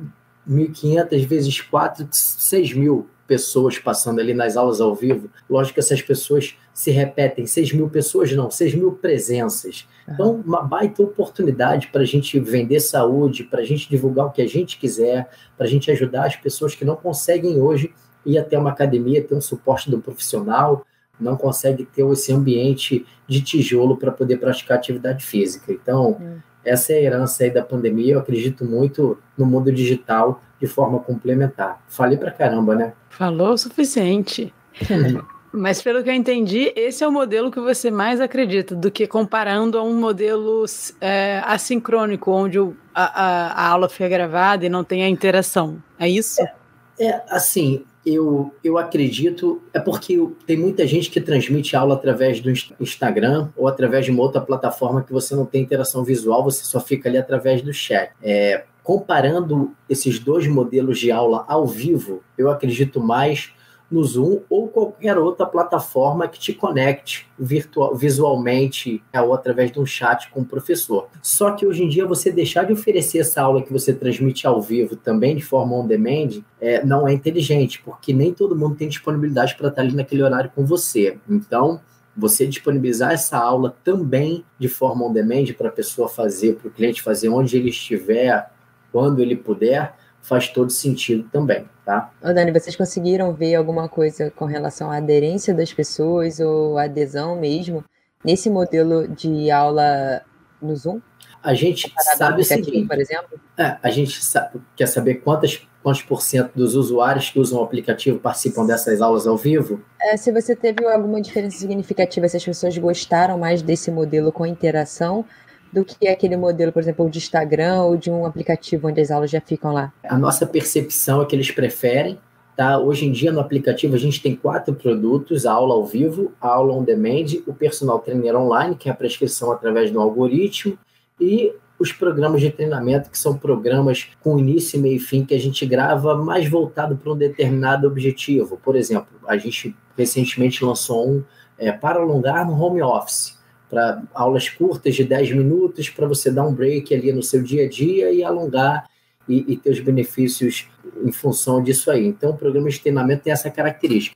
1.500 0.49 1.27
vezes 1.27 1.61
4, 1.61 2.09
6 2.11 2.73
mil 2.73 3.11
pessoas 3.27 3.79
passando 3.79 4.21
ali 4.21 4.33
nas 4.33 4.57
aulas 4.57 4.81
ao 4.81 4.95
vivo. 4.95 5.29
Lógico 5.51 5.75
que 5.75 5.81
essas 5.81 6.01
pessoas 6.01 6.57
se 6.73 6.91
repetem, 6.91 7.45
6 7.45 7.75
mil 7.75 7.91
pessoas 7.91 8.33
não, 8.33 8.51
6 8.51 8.75
mil 8.75 8.93
presenças. 8.93 9.87
Então, 10.09 10.43
uma 10.47 10.63
baita 10.63 11.03
oportunidade 11.03 11.89
para 11.89 12.01
a 12.01 12.07
gente 12.07 12.41
vender 12.41 12.81
saúde, 12.81 13.45
para 13.45 13.61
a 13.61 13.65
gente 13.65 13.87
divulgar 13.87 14.29
o 14.29 14.31
que 14.31 14.41
a 14.41 14.49
gente 14.49 14.79
quiser, 14.79 15.29
para 15.59 15.67
a 15.67 15.69
gente 15.69 15.91
ajudar 15.91 16.25
as 16.25 16.37
pessoas 16.37 16.75
que 16.75 16.87
não 16.87 16.97
conseguem 16.97 17.61
hoje 17.61 17.93
ir 18.25 18.39
até 18.39 18.59
uma 18.59 18.71
academia, 18.71 19.23
ter 19.23 19.35
um 19.35 19.43
suporte 19.43 19.91
do 19.91 19.99
profissional, 20.01 20.87
não 21.21 21.37
consegue 21.37 21.85
ter 21.85 22.05
esse 22.11 22.33
ambiente 22.33 23.07
de 23.27 23.41
tijolo 23.41 23.97
para 23.97 24.11
poder 24.11 24.39
praticar 24.39 24.77
atividade 24.77 25.25
física. 25.25 25.73
Então, 25.73 26.19
hum. 26.21 26.39
essa 26.65 26.93
é 26.93 26.97
a 26.97 27.03
herança 27.03 27.45
aí 27.45 27.51
da 27.51 27.63
pandemia. 27.63 28.15
Eu 28.15 28.21
acredito 28.21 28.65
muito 28.65 29.19
no 29.37 29.47
mundo 29.47 29.71
digital 29.73 30.43
de 30.61 30.67
forma 30.67 30.99
complementar. 31.01 31.83
Falei 31.89 32.17
para 32.17 32.31
caramba, 32.31 32.75
né? 32.75 32.93
Falou 33.11 33.53
o 33.53 33.59
suficiente. 33.59 34.53
Mas 35.53 35.83
pelo 35.83 36.03
que 36.03 36.09
eu 36.09 36.15
entendi, 36.15 36.73
esse 36.75 37.05
é 37.05 37.07
o 37.07 37.13
modelo 37.13 37.51
que 37.51 37.61
você 37.61 37.91
mais 37.91 38.23
acredita, 38.23 38.75
do 38.75 38.91
que 38.91 39.07
comparando 39.07 39.77
a 39.77 39.83
um 39.83 39.95
modelo 39.95 40.65
é, 40.99 41.43
assincrônico, 41.45 42.31
onde 42.31 42.59
o, 42.59 42.75
a, 42.95 43.05
a, 43.05 43.47
a, 43.53 43.69
aula 43.69 43.87
foi 43.87 44.09
gravada 44.09 44.65
e 44.65 44.71
não 44.71 44.83
tem 44.83 45.05
a 45.05 45.09
interação. 45.11 45.77
É 45.99 46.09
isso? 46.09 46.41
É, 46.41 47.07
é 47.07 47.23
assim, 47.29 47.85
eu, 48.05 48.53
eu 48.63 48.79
acredito, 48.79 49.63
é 49.73 49.79
porque 49.79 50.19
tem 50.47 50.57
muita 50.57 50.87
gente 50.87 51.11
que 51.11 51.21
transmite 51.21 51.77
aula 51.77 51.95
através 51.95 52.41
do 52.41 52.51
Instagram 52.81 53.49
ou 53.57 53.69
através 53.69 54.05
de 54.05 54.11
uma 54.11 54.23
outra 54.23 54.41
plataforma 54.41 55.03
que 55.03 55.13
você 55.13 55.35
não 55.35 55.47
tem 55.47 55.63
interação 55.63 56.03
visual, 56.03 56.43
você 56.43 56.65
só 56.65 56.81
fica 56.81 57.09
ali 57.09 57.17
através 57.17 57.63
do 57.63 57.73
chat. 57.73 58.11
É, 58.21 58.65
comparando 58.83 59.73
esses 59.89 60.19
dois 60.19 60.47
modelos 60.49 60.99
de 60.99 61.13
aula 61.13 61.45
ao 61.47 61.67
vivo, 61.67 62.23
eu 62.37 62.51
acredito 62.51 63.01
mais 63.01 63.53
no 63.93 64.03
Zoom 64.03 64.41
ou 64.49 64.69
qualquer 64.69 65.19
outra 65.19 65.47
plataforma 65.47 66.27
que 66.27 66.39
te 66.39 66.53
conecte 66.53 67.27
virtual, 67.39 67.95
visualmente 67.95 69.03
é, 69.13 69.21
ou 69.21 69.35
através 69.35 69.71
de 69.71 69.79
um 69.79 69.87
chat 69.87 70.31
com 70.31 70.41
o 70.41 70.45
professor. 70.45 71.09
Só 71.21 71.53
que 71.53 71.67
hoje 71.67 71.85
em 71.85 71.89
dia 71.89 72.07
você 72.07 72.31
deixar 72.31 72.65
de 72.65 72.73
oferecer 72.73 73.19
essa 73.19 73.43
aula 73.43 73.63
que 73.63 73.73
você 73.73 73.93
transmite 73.93 74.47
ao 74.47 74.61
vivo 74.61 74.97
também 74.97 75.37
de 75.37 75.43
forma 75.43 75.77
on 75.77 75.87
demand 75.87 76.43
é, 76.61 76.85
não 76.85 77.07
é 77.07 77.13
inteligente, 77.13 77.83
porque 77.85 78.13
nem 78.13 78.33
todo 78.33 78.57
mundo 78.57 78.77
tem 78.77 78.89
disponibilidade 78.89 79.55
para 79.57 79.69
estar 79.69 79.83
ali 79.83 79.95
naquele 79.95 80.23
horário 80.23 80.51
com 80.55 80.65
você. 80.65 81.19
Então, 81.29 81.81
você 82.17 82.47
disponibilizar 82.47 83.13
essa 83.13 83.39
aula 83.39 83.75
também 83.83 84.45
de 84.59 84.69
forma 84.69 85.07
on 85.07 85.13
demand 85.13 85.47
para 85.57 85.69
a 85.69 85.73
pessoa 85.73 86.09
fazer, 86.09 86.57
para 86.57 86.69
o 86.69 86.71
cliente 86.71 87.03
fazer 87.03 87.29
onde 87.29 87.57
ele 87.57 87.71
estiver, 87.71 88.51
quando 88.91 89.21
ele 89.21 89.35
puder, 89.35 89.95
faz 90.21 90.49
todo 90.49 90.71
sentido 90.71 91.29
também, 91.33 91.65
tá? 91.85 92.11
Ô 92.23 92.33
Dani, 92.33 92.53
vocês 92.53 92.77
conseguiram 92.77 93.33
ver 93.33 93.55
alguma 93.55 93.89
coisa 93.89 94.31
com 94.31 94.45
relação 94.45 94.91
à 94.91 94.97
aderência 94.97 95.55
das 95.55 95.73
pessoas 95.73 96.41
ou 96.41 96.79
adesão 96.79 97.37
mesmo 97.37 97.85
nesse 98.25 98.49
modelo 98.49 99.09
de 99.09 99.51
aula 99.51 100.23
no 100.61 100.75
Zoom? 100.77 101.01
A 101.43 101.55
gente 101.55 101.93
sabe 102.17 102.43
o 102.43 102.45
seguinte, 102.45 102.87
por 102.87 102.99
exemplo? 102.99 103.41
É, 103.59 103.77
a 103.83 103.91
gente 103.91 104.25
sabe, 104.25 104.61
quer 104.77 104.87
saber 104.87 105.17
quantas, 105.17 105.61
quantos 105.83 106.03
por 106.03 106.23
cento 106.23 106.53
dos 106.55 106.77
usuários 106.77 107.31
que 107.31 107.41
usam 107.41 107.59
o 107.59 107.65
aplicativo 107.65 108.21
participam 108.21 108.65
dessas 108.65 109.03
aulas 109.03 109.27
ao 109.27 109.37
vivo? 109.37 109.83
É, 110.01 110.17
se 110.17 110.31
você 110.31 110.55
teve 110.55 110.87
alguma 110.87 111.21
diferença 111.21 111.59
significativa, 111.59 112.29
se 112.29 112.37
as 112.37 112.45
pessoas 112.45 112.79
gostaram 112.79 113.39
mais 113.39 113.61
desse 113.61 113.91
modelo 113.91 114.31
com 114.31 114.47
interação 114.47 115.25
do 115.73 115.85
que 115.85 116.07
aquele 116.07 116.37
modelo, 116.37 116.71
por 116.71 116.81
exemplo, 116.81 117.09
de 117.09 117.19
Instagram 117.19 117.83
ou 117.83 117.97
de 117.97 118.11
um 118.11 118.27
aplicativo 118.27 118.89
onde 118.89 119.01
as 119.01 119.11
aulas 119.11 119.31
já 119.31 119.41
ficam 119.41 119.73
lá? 119.73 119.93
A 120.05 120.19
nossa 120.19 120.47
percepção 120.47 121.23
é 121.23 121.25
que 121.25 121.35
eles 121.35 121.51
preferem. 121.51 122.19
Tá? 122.55 122.79
Hoje 122.79 123.07
em 123.07 123.13
dia, 123.13 123.33
no 123.33 123.41
aplicativo, 123.41 123.95
a 123.95 123.99
gente 123.99 124.23
tem 124.23 124.37
quatro 124.37 124.75
produtos: 124.75 125.47
a 125.47 125.53
aula 125.53 125.75
ao 125.75 125.87
vivo, 125.87 126.33
a 126.39 126.49
aula 126.49 126.75
on 126.75 126.85
demand, 126.85 127.25
o 127.47 127.55
personal 127.55 127.99
trainer 128.01 128.37
online, 128.37 128.77
que 128.77 128.91
é 128.91 128.93
a 128.93 128.95
prescrição 128.95 129.51
através 129.51 129.91
do 129.91 129.99
algoritmo, 129.99 130.79
e 131.19 131.55
os 131.79 131.91
programas 131.91 132.43
de 132.43 132.51
treinamento, 132.51 133.11
que 133.11 133.19
são 133.19 133.37
programas 133.37 134.09
com 134.23 134.39
início, 134.39 134.79
meio 134.79 134.97
e 134.97 135.01
fim, 135.01 135.25
que 135.25 135.35
a 135.35 135.41
gente 135.41 135.65
grava 135.65 136.15
mais 136.15 136.49
voltado 136.49 136.97
para 136.97 137.13
um 137.13 137.17
determinado 137.17 137.87
objetivo. 137.89 138.61
Por 138.63 138.77
exemplo, 138.77 139.09
a 139.27 139.37
gente 139.39 139.75
recentemente 139.97 140.65
lançou 140.65 141.09
um 141.09 141.25
é, 141.59 141.73
para 141.73 142.01
alongar 142.01 142.47
no 142.47 142.61
home 142.61 142.83
office 142.83 143.42
para 143.73 144.03
aulas 144.13 144.51
curtas 144.51 144.95
de 144.95 145.03
10 145.03 145.33
minutos, 145.33 145.89
para 145.89 146.07
você 146.07 146.31
dar 146.31 146.47
um 146.47 146.53
break 146.53 146.95
ali 146.95 147.11
no 147.11 147.23
seu 147.23 147.43
dia 147.43 147.65
a 147.65 147.69
dia 147.69 148.13
e 148.13 148.23
alongar 148.23 148.87
e, 149.27 149.51
e 149.51 149.57
ter 149.57 149.71
os 149.71 149.81
benefícios 149.81 150.69
em 151.03 151.11
função 151.11 151.63
disso 151.63 151.91
aí. 151.91 152.07
Então, 152.07 152.33
o 152.33 152.37
programa 152.37 152.69
de 152.69 152.79
treinamento 152.79 153.23
tem 153.23 153.33
essa 153.33 153.51
característica. 153.51 154.15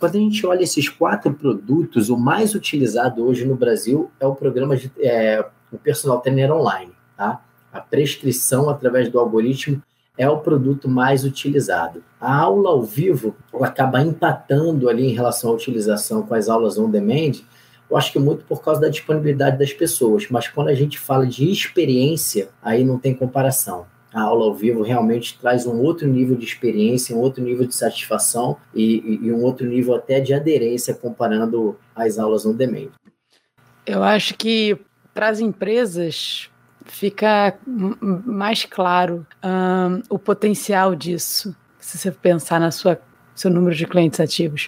Quando 0.00 0.16
a 0.16 0.18
gente 0.18 0.44
olha 0.44 0.64
esses 0.64 0.88
quatro 0.88 1.32
produtos, 1.32 2.10
o 2.10 2.16
mais 2.16 2.56
utilizado 2.56 3.24
hoje 3.24 3.44
no 3.44 3.54
Brasil 3.54 4.10
é 4.18 4.26
o 4.26 4.34
programa 4.34 4.76
de 4.76 4.90
é, 4.98 5.46
o 5.70 5.78
personal 5.78 6.20
trainer 6.20 6.50
online. 6.52 6.90
Tá? 7.16 7.40
A 7.72 7.80
prescrição 7.80 8.68
através 8.68 9.08
do 9.08 9.20
algoritmo 9.20 9.80
é 10.18 10.28
o 10.28 10.38
produto 10.38 10.88
mais 10.88 11.24
utilizado. 11.24 12.02
A 12.20 12.34
aula 12.34 12.70
ao 12.70 12.82
vivo 12.82 13.36
acaba 13.62 14.00
empatando 14.00 14.88
ali 14.88 15.06
em 15.06 15.14
relação 15.14 15.50
à 15.50 15.54
utilização 15.54 16.22
com 16.22 16.34
as 16.34 16.48
aulas 16.48 16.76
on 16.76 16.90
demand, 16.90 17.42
eu 17.88 17.96
acho 17.96 18.12
que 18.12 18.18
muito 18.18 18.44
por 18.44 18.62
causa 18.62 18.80
da 18.80 18.88
disponibilidade 18.88 19.58
das 19.58 19.72
pessoas, 19.72 20.26
mas 20.28 20.48
quando 20.48 20.68
a 20.68 20.74
gente 20.74 20.98
fala 20.98 21.26
de 21.26 21.50
experiência, 21.50 22.48
aí 22.62 22.84
não 22.84 22.98
tem 22.98 23.14
comparação. 23.14 23.86
A 24.12 24.22
aula 24.22 24.46
ao 24.46 24.54
vivo 24.54 24.82
realmente 24.82 25.38
traz 25.38 25.66
um 25.66 25.78
outro 25.78 26.08
nível 26.08 26.36
de 26.36 26.44
experiência, 26.44 27.14
um 27.14 27.20
outro 27.20 27.42
nível 27.42 27.66
de 27.66 27.74
satisfação 27.74 28.56
e, 28.74 29.20
e, 29.22 29.32
um 29.32 29.42
outro 29.42 29.66
nível 29.66 29.94
até 29.94 30.20
de 30.20 30.32
aderência 30.32 30.94
comparando 30.94 31.76
as 31.94 32.18
aulas 32.18 32.44
no 32.44 32.54
demand. 32.54 32.88
Eu 33.84 34.02
acho 34.02 34.34
que 34.34 34.78
para 35.12 35.28
as 35.28 35.38
empresas 35.38 36.50
fica 36.86 37.58
mais 37.66 38.64
claro 38.64 39.26
um, 39.44 40.02
o 40.08 40.18
potencial 40.18 40.94
disso, 40.94 41.54
se 41.78 41.98
você 41.98 42.10
pensar 42.10 42.58
na 42.58 42.70
sua 42.70 42.98
seu 43.36 43.50
número 43.50 43.76
de 43.76 43.86
clientes 43.86 44.18
ativos. 44.18 44.66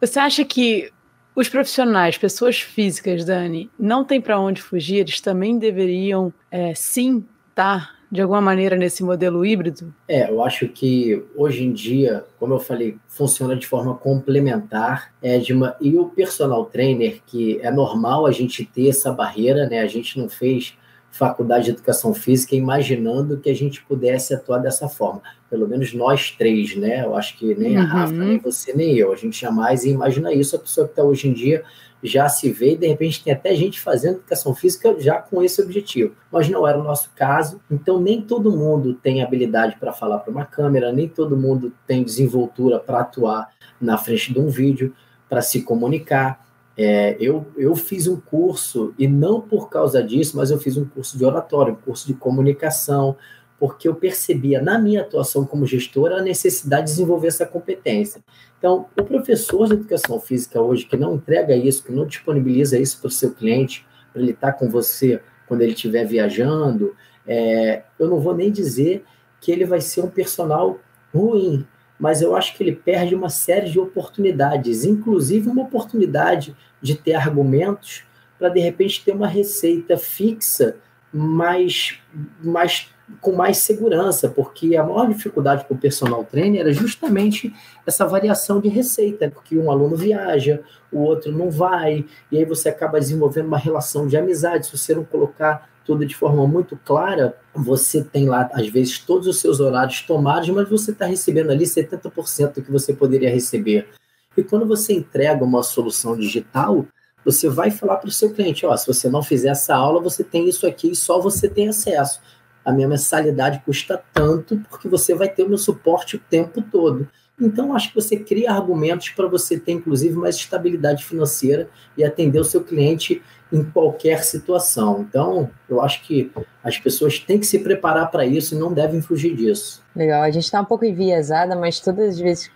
Você 0.00 0.18
acha 0.18 0.44
que 0.44 0.92
os 1.36 1.50
profissionais, 1.50 2.16
pessoas 2.16 2.58
físicas, 2.58 3.24
Dani, 3.24 3.70
não 3.78 4.02
tem 4.04 4.20
para 4.20 4.40
onde 4.40 4.62
fugir, 4.62 4.96
eles 4.96 5.20
também 5.20 5.58
deveriam 5.58 6.32
é, 6.50 6.74
sim 6.74 7.22
estar 7.50 7.94
de 8.10 8.22
alguma 8.22 8.40
maneira 8.40 8.76
nesse 8.76 9.02
modelo 9.02 9.44
híbrido? 9.44 9.92
É, 10.08 10.30
eu 10.30 10.42
acho 10.42 10.68
que 10.68 11.22
hoje 11.34 11.64
em 11.64 11.72
dia, 11.72 12.24
como 12.38 12.54
eu 12.54 12.58
falei, 12.58 12.96
funciona 13.08 13.54
de 13.54 13.66
forma 13.66 13.94
complementar, 13.94 15.12
Edma, 15.22 15.76
e 15.80 15.96
o 15.96 16.06
personal 16.06 16.64
trainer, 16.66 17.20
que 17.26 17.60
é 17.60 17.70
normal 17.70 18.24
a 18.24 18.32
gente 18.32 18.64
ter 18.64 18.88
essa 18.88 19.12
barreira, 19.12 19.68
né? 19.68 19.80
A 19.80 19.86
gente 19.86 20.18
não 20.18 20.28
fez 20.28 20.74
faculdade 21.16 21.64
de 21.64 21.70
educação 21.70 22.12
física 22.12 22.54
imaginando 22.54 23.38
que 23.38 23.50
a 23.50 23.54
gente 23.54 23.82
pudesse 23.84 24.34
atuar 24.34 24.58
dessa 24.58 24.88
forma. 24.88 25.22
Pelo 25.48 25.66
menos 25.66 25.92
nós 25.94 26.30
três, 26.30 26.76
né? 26.76 27.04
Eu 27.04 27.16
acho 27.16 27.36
que 27.38 27.54
nem 27.54 27.76
a 27.76 27.80
uhum. 27.80 27.86
Rafa, 27.86 28.12
nem 28.12 28.38
você, 28.38 28.72
nem 28.72 28.96
eu. 28.96 29.12
A 29.12 29.16
gente 29.16 29.40
jamais 29.40 29.84
imagina 29.84 30.32
isso. 30.32 30.56
A 30.56 30.58
pessoa 30.58 30.86
que 30.86 30.92
está 30.92 31.02
hoje 31.02 31.28
em 31.28 31.32
dia 31.32 31.64
já 32.02 32.28
se 32.28 32.50
vê 32.50 32.72
e 32.72 32.76
de 32.76 32.86
repente 32.86 33.24
tem 33.24 33.32
até 33.32 33.54
gente 33.54 33.80
fazendo 33.80 34.16
educação 34.16 34.54
física 34.54 34.94
já 34.98 35.16
com 35.16 35.42
esse 35.42 35.60
objetivo. 35.60 36.14
Mas 36.30 36.48
não 36.48 36.66
era 36.66 36.78
o 36.78 36.84
nosso 36.84 37.10
caso. 37.14 37.60
Então 37.70 38.00
nem 38.00 38.20
todo 38.20 38.56
mundo 38.56 38.94
tem 38.94 39.22
habilidade 39.22 39.76
para 39.78 39.92
falar 39.92 40.18
para 40.18 40.30
uma 40.30 40.44
câmera, 40.44 40.92
nem 40.92 41.08
todo 41.08 41.36
mundo 41.36 41.72
tem 41.86 42.04
desenvoltura 42.04 42.78
para 42.78 43.00
atuar 43.00 43.48
na 43.80 43.98
frente 43.98 44.32
de 44.32 44.38
um 44.38 44.48
vídeo, 44.48 44.94
para 45.28 45.42
se 45.42 45.62
comunicar. 45.62 46.45
É, 46.76 47.16
eu, 47.18 47.46
eu 47.56 47.74
fiz 47.74 48.06
um 48.06 48.20
curso, 48.20 48.94
e 48.98 49.08
não 49.08 49.40
por 49.40 49.70
causa 49.70 50.02
disso, 50.02 50.36
mas 50.36 50.50
eu 50.50 50.58
fiz 50.58 50.76
um 50.76 50.84
curso 50.84 51.16
de 51.16 51.24
oratório, 51.24 51.72
um 51.72 51.76
curso 51.76 52.06
de 52.06 52.14
comunicação, 52.14 53.16
porque 53.58 53.88
eu 53.88 53.94
percebia 53.94 54.60
na 54.60 54.78
minha 54.78 55.00
atuação 55.00 55.46
como 55.46 55.66
gestora 55.66 56.18
a 56.18 56.22
necessidade 56.22 56.86
de 56.86 56.92
desenvolver 56.92 57.28
essa 57.28 57.46
competência. 57.46 58.22
Então, 58.58 58.86
o 58.98 59.02
professor 59.02 59.66
de 59.66 59.74
educação 59.74 60.20
física 60.20 60.60
hoje 60.60 60.84
que 60.84 60.96
não 60.96 61.14
entrega 61.14 61.56
isso, 61.56 61.82
que 61.82 61.92
não 61.92 62.06
disponibiliza 62.06 62.78
isso 62.78 63.00
para 63.00 63.08
o 63.08 63.10
seu 63.10 63.32
cliente, 63.32 63.86
para 64.12 64.20
ele 64.20 64.32
estar 64.32 64.52
com 64.52 64.68
você 64.68 65.20
quando 65.48 65.62
ele 65.62 65.72
estiver 65.72 66.04
viajando, 66.04 66.94
é, 67.26 67.82
eu 67.98 68.08
não 68.08 68.20
vou 68.20 68.34
nem 68.34 68.50
dizer 68.50 69.04
que 69.40 69.50
ele 69.50 69.64
vai 69.64 69.80
ser 69.80 70.02
um 70.02 70.08
personal 70.08 70.78
ruim, 71.14 71.66
mas 71.98 72.22
eu 72.22 72.36
acho 72.36 72.54
que 72.56 72.62
ele 72.62 72.72
perde 72.72 73.14
uma 73.14 73.28
série 73.28 73.70
de 73.70 73.78
oportunidades, 73.78 74.84
inclusive 74.84 75.48
uma 75.48 75.62
oportunidade 75.62 76.56
de 76.80 76.94
ter 76.94 77.14
argumentos 77.14 78.04
para 78.38 78.48
de 78.48 78.60
repente 78.60 79.04
ter 79.04 79.12
uma 79.12 79.28
receita 79.28 79.96
fixa, 79.96 80.76
mais, 81.12 81.98
mais 82.42 82.90
com 83.20 83.32
mais 83.32 83.58
segurança, 83.58 84.28
porque 84.28 84.76
a 84.76 84.82
maior 84.82 85.06
dificuldade 85.08 85.64
para 85.64 85.74
o 85.74 85.78
personal 85.78 86.24
trainer 86.24 86.62
era 86.62 86.72
justamente 86.72 87.54
essa 87.86 88.04
variação 88.04 88.60
de 88.60 88.68
receita, 88.68 89.30
porque 89.30 89.56
um 89.56 89.70
aluno 89.70 89.96
viaja, 89.96 90.60
o 90.90 91.00
outro 91.00 91.30
não 91.30 91.50
vai, 91.50 92.04
e 92.30 92.38
aí 92.38 92.44
você 92.44 92.68
acaba 92.68 92.98
desenvolvendo 92.98 93.46
uma 93.46 93.58
relação 93.58 94.06
de 94.06 94.16
amizade. 94.16 94.66
Se 94.66 94.76
você 94.76 94.94
não 94.94 95.04
colocar 95.04 95.68
tudo 95.86 96.04
de 96.04 96.14
forma 96.14 96.46
muito 96.46 96.76
clara, 96.84 97.36
você 97.54 98.02
tem 98.02 98.28
lá, 98.28 98.48
às 98.52 98.68
vezes, 98.68 98.98
todos 98.98 99.26
os 99.26 99.40
seus 99.40 99.60
horários 99.60 100.02
tomados, 100.02 100.48
mas 100.50 100.68
você 100.68 100.90
está 100.90 101.06
recebendo 101.06 101.50
ali 101.50 101.64
70% 101.64 102.54
do 102.54 102.62
que 102.62 102.72
você 102.72 102.92
poderia 102.92 103.30
receber. 103.30 103.88
E 104.36 104.42
quando 104.42 104.66
você 104.66 104.92
entrega 104.92 105.44
uma 105.44 105.62
solução 105.62 106.16
digital, 106.16 106.84
você 107.24 107.48
vai 107.48 107.70
falar 107.70 107.96
para 107.96 108.08
o 108.08 108.12
seu 108.12 108.32
cliente: 108.34 108.66
ó, 108.66 108.76
se 108.76 108.86
você 108.86 109.08
não 109.08 109.22
fizer 109.22 109.50
essa 109.50 109.74
aula, 109.74 110.00
você 110.00 110.22
tem 110.22 110.48
isso 110.48 110.66
aqui 110.66 110.90
e 110.90 110.96
só 110.96 111.20
você 111.20 111.48
tem 111.48 111.68
acesso 111.68 112.20
a 112.66 112.72
minha 112.72 112.88
mensalidade 112.88 113.62
custa 113.64 114.02
tanto 114.12 114.60
porque 114.68 114.88
você 114.88 115.14
vai 115.14 115.28
ter 115.28 115.44
o 115.44 115.48
meu 115.48 115.56
suporte 115.56 116.16
o 116.16 116.18
tempo 116.18 116.60
todo. 116.60 117.08
Então, 117.40 117.74
acho 117.74 117.90
que 117.90 117.94
você 117.94 118.16
cria 118.16 118.50
argumentos 118.50 119.10
para 119.10 119.26
você 119.26 119.58
ter, 119.58 119.72
inclusive, 119.72 120.16
mais 120.16 120.36
estabilidade 120.36 121.04
financeira 121.04 121.68
e 121.96 122.02
atender 122.02 122.40
o 122.40 122.44
seu 122.44 122.64
cliente 122.64 123.22
em 123.52 123.62
qualquer 123.62 124.24
situação. 124.24 125.06
Então, 125.08 125.50
eu 125.68 125.82
acho 125.82 126.02
que 126.02 126.32
as 126.64 126.78
pessoas 126.78 127.18
têm 127.18 127.38
que 127.38 127.46
se 127.46 127.58
preparar 127.58 128.10
para 128.10 128.24
isso 128.24 128.54
e 128.54 128.58
não 128.58 128.72
devem 128.72 129.02
fugir 129.02 129.36
disso. 129.36 129.82
Legal, 129.94 130.22
a 130.22 130.30
gente 130.30 130.44
está 130.44 130.60
um 130.60 130.64
pouco 130.64 130.84
enviesada, 130.84 131.54
mas 131.54 131.78
todas 131.78 132.14
as 132.14 132.18
vezes 132.18 132.50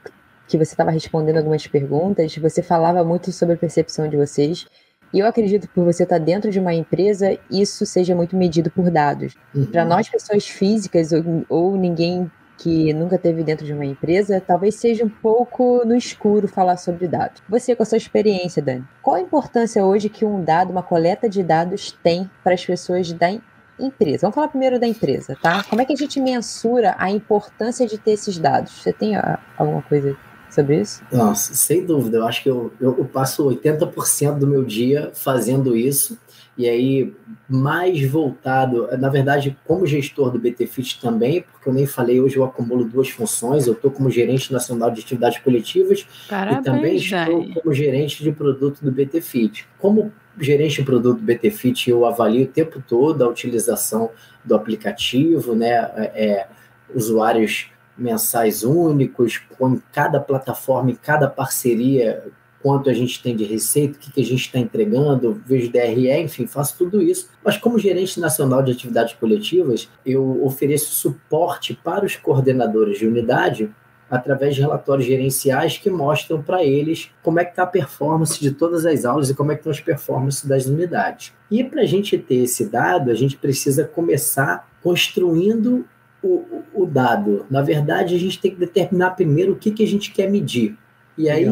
que 0.49 0.57
você 0.57 0.73
estava 0.73 0.91
respondendo 0.91 1.37
algumas 1.37 1.67
perguntas, 1.67 2.35
você 2.37 2.63
falava 2.63 3.05
muito 3.05 3.31
sobre 3.31 3.55
a 3.55 3.59
percepção 3.59 4.09
de 4.09 4.17
vocês 4.17 4.67
e 5.13 5.19
eu 5.19 5.27
acredito 5.27 5.67
que 5.67 5.75
por 5.75 5.85
você 5.85 6.05
estar 6.05 6.19
dentro 6.19 6.51
de 6.51 6.61
uma 6.61 6.73
empresa, 6.73 7.37
isso 7.51 7.85
seja 7.85 8.15
muito 8.15 8.37
medido 8.37 8.71
por 8.71 8.91
dados. 8.91 9.35
Uhum. 9.55 9.67
Para 9.67 9.85
nós, 9.85 10.09
pessoas 10.09 10.47
físicas 10.47 11.13
ou, 11.13 11.45
ou 11.49 11.77
ninguém 11.77 12.31
que 12.61 12.93
nunca 12.93 13.17
teve 13.17 13.43
dentro 13.43 13.65
de 13.65 13.73
uma 13.73 13.87
empresa, 13.87 14.43
talvez 14.47 14.75
seja 14.75 15.03
um 15.03 15.09
pouco 15.09 15.83
no 15.87 15.97
escuro 15.97 16.47
falar 16.47 16.77
sobre 16.77 17.09
dados. 17.09 17.43
Você, 17.49 17.75
com 17.75 17.83
a 17.83 17.87
sua 17.87 17.97
experiência, 17.97 18.63
Dani, 18.63 18.85
qual 19.03 19.17
a 19.17 19.21
importância 19.21 19.83
hoje 19.85 20.11
que 20.11 20.27
um 20.27 20.45
dado, 20.45 20.71
uma 20.71 20.83
coleta 20.83 21.27
de 21.27 21.43
dados 21.43 21.97
tem 22.03 22.31
para 22.45 22.53
as 22.53 22.65
pessoas 22.65 23.11
da 23.13 23.33
empresa? 23.79 24.21
Vamos 24.23 24.35
falar 24.35 24.49
primeiro 24.49 24.79
da 24.79 24.87
empresa, 24.87 25.39
tá? 25.41 25.65
Como 25.65 25.81
é 25.81 25.87
que 25.87 25.95
a 25.95 25.97
gente 25.97 26.21
mensura 26.21 26.95
a 26.99 27.11
importância 27.11 27.87
de 27.87 27.97
ter 27.97 28.13
esses 28.13 28.39
dados? 28.39 28.73
Você 28.73 28.93
tem 28.93 29.15
alguma 29.57 29.81
coisa 29.81 30.15
sobre 30.51 30.83
isso? 30.83 31.03
Nossa, 31.11 31.55
sem 31.55 31.87
dúvida. 31.87 32.19
Eu 32.19 32.27
acho 32.27 32.43
que 32.43 32.51
eu, 32.51 32.71
eu, 32.79 32.99
eu 32.99 33.05
passo 33.07 33.49
80% 33.49 34.39
do 34.39 34.47
meu 34.47 34.65
dia 34.65 35.11
fazendo 35.15 35.75
isso. 35.75 36.19
E 36.61 36.69
aí, 36.69 37.15
mais 37.49 38.07
voltado, 38.07 38.87
na 38.99 39.09
verdade, 39.09 39.57
como 39.67 39.87
gestor 39.87 40.31
do 40.31 40.39
BTFIT 40.39 41.01
também, 41.01 41.41
porque 41.41 41.67
eu 41.71 41.73
nem 41.73 41.87
falei, 41.87 42.21
hoje 42.21 42.37
eu 42.37 42.45
acumulo 42.45 42.85
duas 42.85 43.09
funções. 43.09 43.67
Eu 43.67 43.73
estou 43.73 43.91
como 43.91 44.11
gerente 44.11 44.53
nacional 44.53 44.91
de 44.91 45.01
atividades 45.01 45.39
coletivas 45.39 46.07
Parabéns, 46.29 46.61
e 46.61 46.63
também 46.63 46.97
estou 46.97 47.55
como 47.55 47.73
gerente 47.73 48.23
de 48.23 48.31
produto 48.31 48.85
do 48.85 48.93
BTFIT. 48.93 49.67
Como 49.79 50.13
gerente 50.39 50.77
de 50.77 50.83
produto 50.83 51.19
do 51.19 51.25
BTFIT, 51.25 51.89
eu 51.89 52.05
avalio 52.05 52.45
o 52.45 52.49
tempo 52.49 52.83
todo 52.87 53.25
a 53.25 53.29
utilização 53.29 54.11
do 54.45 54.55
aplicativo, 54.55 55.55
né? 55.55 55.91
É, 55.97 56.25
é 56.25 56.49
usuários 56.95 57.71
mensais 57.97 58.65
únicos, 58.65 59.39
com 59.59 59.81
cada 59.91 60.21
plataforma, 60.21 60.91
em 60.91 60.95
cada 60.95 61.27
parceria, 61.27 62.23
quanto 62.63 62.91
a 62.91 62.93
gente 62.93 63.23
tem 63.23 63.35
de 63.35 63.45
receita, 63.45 63.97
o 63.97 64.01
que, 64.01 64.13
que 64.13 64.21
a 64.21 64.25
gente 64.25 64.41
está 64.41 64.59
entregando, 64.59 65.41
vejo 65.47 65.73
DRE, 65.73 66.11
enfim, 66.21 66.47
faço 66.47 66.77
tudo 66.77 67.01
isso. 67.01 67.29
Mas 67.45 67.57
como 67.57 67.79
gerente 67.79 68.21
nacional 68.21 68.63
de 68.63 68.73
atividades 68.73 69.15
coletivas, 69.15 69.89
eu 70.05 70.45
ofereço 70.45 70.93
suporte 70.93 71.79
para 71.83 72.05
os 72.05 72.17
coordenadores 72.17 72.99
de 72.99 73.07
unidade 73.07 73.71
através 74.11 74.57
de 74.57 74.61
relatórios 74.61 75.07
gerenciais 75.07 75.79
que 75.79 75.89
mostram 75.89 76.43
para 76.43 76.65
eles 76.65 77.13
como 77.23 77.39
é 77.39 77.45
que 77.45 77.53
está 77.53 77.63
a 77.63 77.67
performance 77.67 78.41
de 78.41 78.51
todas 78.51 78.85
as 78.85 79.05
aulas 79.05 79.31
e 79.31 79.35
como 79.35 79.53
é 79.53 79.55
que 79.55 79.61
estão 79.61 79.71
as 79.71 79.81
performances 79.81 80.45
das 80.45 80.67
unidades. 80.67 81.33
E 81.51 81.63
para 81.63 81.83
a 81.83 81.87
gente 81.87 82.19
ter 82.19 82.43
esse 82.43 82.69
dado, 82.69 83.11
a 83.11 83.15
gente 83.15 83.37
precisa 83.37 83.85
começar 83.85 84.69
construindo 84.83 85.87
o, 86.23 86.63
o, 86.75 86.87
dado. 86.87 87.47
Na 87.49 87.63
verdade, 87.63 88.15
a 88.15 88.19
gente 88.19 88.39
tem 88.41 88.51
que 88.51 88.59
determinar 88.59 89.13
primeiro 89.13 89.53
o 89.53 89.57
que, 89.57 89.71
que 89.71 89.85
a 89.85 89.87
gente 89.87 90.13
quer 90.13 90.29
medir. 90.29 90.77
E 91.17 91.31
aí. 91.31 91.47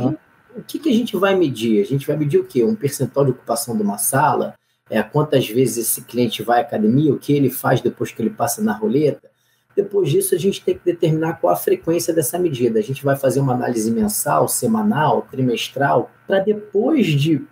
O 0.59 0.65
que, 0.65 0.79
que 0.79 0.89
a 0.89 0.93
gente 0.93 1.17
vai 1.17 1.35
medir? 1.35 1.81
A 1.81 1.85
gente 1.85 2.07
vai 2.07 2.17
medir 2.17 2.39
o 2.39 2.45
quê? 2.45 2.65
Um 2.65 2.75
percentual 2.75 3.25
de 3.25 3.33
ocupação 3.33 3.77
de 3.77 3.83
uma 3.83 3.99
sala? 3.99 4.55
É, 4.91 5.03
quantas 5.03 5.49
vezes 5.49 5.89
esse 5.89 6.03
cliente 6.03 6.43
vai 6.43 6.59
à 6.59 6.63
academia? 6.63 7.13
O 7.13 7.19
que 7.19 7.33
ele 7.33 7.51
faz 7.51 7.81
depois 7.81 8.11
que 8.11 8.21
ele 8.21 8.31
passa 8.31 8.63
na 8.63 8.73
roleta? 8.73 9.31
Depois 9.77 10.11
disso, 10.11 10.35
a 10.35 10.39
gente 10.39 10.65
tem 10.65 10.77
que 10.77 10.85
determinar 10.85 11.35
qual 11.35 11.53
a 11.53 11.57
frequência 11.57 12.13
dessa 12.13 12.39
medida. 12.39 12.81
A 12.81 12.83
gente 12.83 13.05
vai 13.05 13.15
fazer 13.15 13.39
uma 13.39 13.55
análise 13.55 13.91
mensal, 13.91 14.49
semanal, 14.49 15.23
trimestral, 15.31 16.11
para 16.27 16.41
depois 16.41 17.07
de 17.07 17.47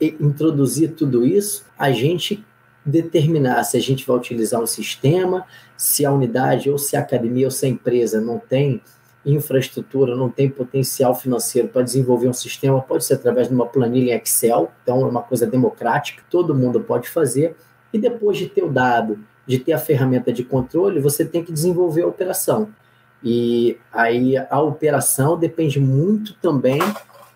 introduzir 0.00 0.92
tudo 0.92 1.26
isso, 1.26 1.64
a 1.76 1.90
gente 1.90 2.44
determinar 2.86 3.64
se 3.64 3.76
a 3.76 3.80
gente 3.80 4.06
vai 4.06 4.16
utilizar 4.16 4.60
um 4.60 4.66
sistema, 4.66 5.46
se 5.76 6.04
a 6.04 6.12
unidade 6.12 6.70
ou 6.70 6.78
se 6.78 6.96
a 6.96 7.00
academia 7.00 7.46
ou 7.46 7.50
se 7.50 7.66
a 7.66 7.68
empresa 7.68 8.20
não 8.20 8.38
tem 8.38 8.80
infraestrutura, 9.24 10.14
não 10.14 10.28
tem 10.28 10.48
potencial 10.48 11.14
financeiro 11.14 11.68
para 11.68 11.82
desenvolver 11.82 12.28
um 12.28 12.32
sistema, 12.32 12.80
pode 12.80 13.04
ser 13.04 13.14
através 13.14 13.48
de 13.48 13.54
uma 13.54 13.66
planilha 13.66 14.14
em 14.14 14.20
Excel, 14.20 14.70
então 14.82 15.00
é 15.02 15.04
uma 15.06 15.22
coisa 15.22 15.46
democrática, 15.46 16.22
todo 16.30 16.54
mundo 16.54 16.80
pode 16.80 17.08
fazer, 17.08 17.56
e 17.92 17.98
depois 17.98 18.36
de 18.36 18.46
ter 18.46 18.62
o 18.62 18.70
dado, 18.70 19.18
de 19.46 19.58
ter 19.58 19.72
a 19.72 19.78
ferramenta 19.78 20.32
de 20.32 20.44
controle, 20.44 21.00
você 21.00 21.24
tem 21.24 21.42
que 21.42 21.52
desenvolver 21.52 22.02
a 22.02 22.06
operação. 22.06 22.68
E 23.22 23.78
aí 23.90 24.36
a 24.36 24.60
operação 24.60 25.38
depende 25.38 25.80
muito 25.80 26.34
também 26.34 26.80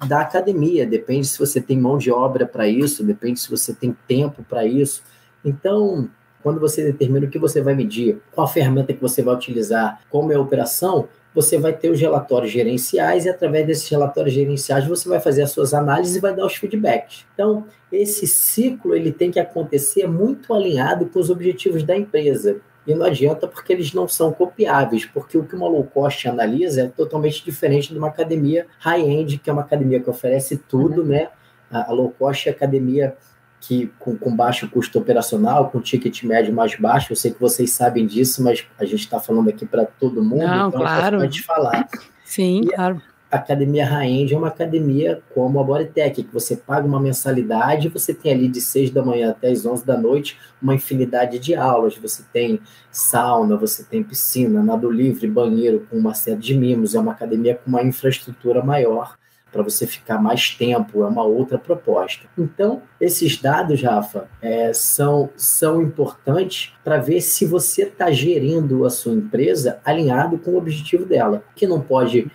da 0.07 0.20
academia, 0.20 0.87
depende 0.87 1.27
se 1.27 1.38
você 1.38 1.61
tem 1.61 1.79
mão 1.79 1.96
de 1.96 2.11
obra 2.11 2.46
para 2.46 2.68
isso, 2.68 3.03
depende 3.03 3.40
se 3.40 3.51
você 3.51 3.72
tem 3.72 3.96
tempo 4.07 4.44
para 4.44 4.66
isso. 4.66 5.03
Então, 5.44 6.09
quando 6.42 6.61
você 6.61 6.85
determina 6.85 7.27
o 7.27 7.31
que 7.31 7.38
você 7.38 7.61
vai 7.61 7.74
medir, 7.74 8.20
qual 8.33 8.46
a 8.46 8.51
ferramenta 8.51 8.92
que 8.92 9.01
você 9.01 9.22
vai 9.22 9.35
utilizar, 9.35 10.01
como 10.11 10.31
é 10.31 10.37
a 10.37 10.40
operação, 10.40 11.09
você 11.38 11.57
vai 11.57 11.72
ter 11.72 11.88
os 11.88 12.01
relatórios 12.01 12.51
gerenciais 12.51 13.24
e 13.24 13.29
através 13.29 13.64
desses 13.64 13.88
relatórios 13.88 14.35
gerenciais 14.35 14.85
você 14.85 15.09
vai 15.09 15.20
fazer 15.20 15.42
as 15.42 15.53
suas 15.53 15.72
análises 15.72 16.16
e 16.16 16.20
vai 16.20 16.35
dar 16.35 16.44
os 16.44 16.57
feedbacks. 16.57 17.24
Então, 17.33 17.64
esse 17.92 18.27
ciclo 18.27 18.92
ele 18.92 19.12
tem 19.12 19.31
que 19.31 19.38
acontecer 19.38 20.09
muito 20.09 20.53
alinhado 20.53 21.07
com 21.07 21.20
os 21.20 21.31
objetivos 21.31 21.85
da 21.85 21.96
empresa. 21.96 22.61
E 22.85 22.92
não 22.92 23.07
adianta 23.07 23.46
porque 23.46 23.72
eles 23.72 23.92
não 23.94 24.09
são 24.09 24.33
copiáveis, 24.33 25.05
porque 25.05 25.38
o 25.38 25.44
que 25.44 25.55
uma 25.55 25.68
low 25.68 25.85
cost 25.85 26.27
analisa 26.27 26.83
é 26.83 26.88
totalmente 26.88 27.44
diferente 27.44 27.92
de 27.92 27.98
uma 27.98 28.09
academia 28.09 28.66
high-end, 28.81 29.38
que 29.38 29.48
é 29.48 29.53
uma 29.53 29.62
academia 29.62 30.01
que 30.01 30.11
oferece 30.11 30.57
tudo, 30.57 31.03
uhum. 31.03 31.07
né? 31.07 31.29
A 31.70 31.92
low 31.92 32.12
cost 32.18 32.48
é 32.48 32.53
a 32.53 32.55
academia 32.55 33.14
que 33.60 33.92
com, 33.98 34.16
com, 34.16 34.34
baixo 34.34 34.68
custo 34.68 34.98
operacional, 34.98 35.70
com 35.70 35.80
ticket 35.80 36.22
médio 36.22 36.54
mais 36.54 36.74
baixo, 36.76 37.12
eu 37.12 37.16
sei 37.16 37.32
que 37.32 37.40
vocês 37.40 37.70
sabem 37.72 38.06
disso, 38.06 38.42
mas 38.42 38.64
a 38.78 38.84
gente 38.84 39.00
está 39.00 39.18
falando 39.18 39.48
aqui 39.48 39.66
para 39.66 39.84
todo 39.84 40.22
mundo, 40.22 40.46
Não, 40.46 40.68
então 40.68 40.80
claro. 40.80 41.16
é 41.16 41.18
importante 41.18 41.42
falar. 41.42 41.88
Sim, 42.24 42.62
e 42.62 42.66
claro. 42.68 43.02
A 43.30 43.36
academia 43.36 43.84
high-end 43.84 44.32
é 44.32 44.38
uma 44.38 44.48
academia 44.48 45.22
como 45.34 45.60
a 45.60 45.62
Bodytech, 45.62 46.22
que 46.22 46.32
você 46.32 46.56
paga 46.56 46.86
uma 46.86 46.98
mensalidade 46.98 47.86
e 47.86 47.90
você 47.90 48.14
tem 48.14 48.32
ali 48.32 48.48
de 48.48 48.58
6 48.58 48.90
da 48.90 49.04
manhã 49.04 49.30
até 49.30 49.50
as 49.50 49.66
11 49.66 49.84
da 49.84 49.98
noite 49.98 50.38
uma 50.62 50.74
infinidade 50.74 51.38
de 51.38 51.54
aulas. 51.54 51.94
Você 51.98 52.24
tem 52.32 52.58
sauna, 52.90 53.54
você 53.54 53.84
tem 53.84 54.02
piscina, 54.02 54.62
nado 54.62 54.90
livre, 54.90 55.26
banheiro 55.26 55.86
com 55.90 55.98
uma 55.98 56.14
série 56.14 56.38
de 56.38 56.54
mimos. 56.54 56.94
É 56.94 57.00
uma 57.00 57.12
academia 57.12 57.54
com 57.54 57.68
uma 57.68 57.82
infraestrutura 57.82 58.64
maior 58.64 59.18
para 59.58 59.70
você 59.70 59.86
ficar 59.86 60.22
mais 60.22 60.50
tempo, 60.50 61.02
é 61.02 61.06
uma 61.06 61.24
outra 61.24 61.58
proposta. 61.58 62.26
Então, 62.38 62.82
esses 63.00 63.36
dados, 63.36 63.82
Rafa, 63.82 64.28
é, 64.40 64.72
são, 64.72 65.30
são 65.36 65.82
importantes 65.82 66.72
para 66.84 66.98
ver 66.98 67.20
se 67.20 67.44
você 67.44 67.82
está 67.82 68.10
gerindo 68.12 68.84
a 68.84 68.90
sua 68.90 69.12
empresa 69.12 69.80
alinhado 69.84 70.38
com 70.38 70.52
o 70.52 70.58
objetivo 70.58 71.04
dela, 71.04 71.42
que 71.56 71.66
não 71.66 71.80
pode, 71.80 72.30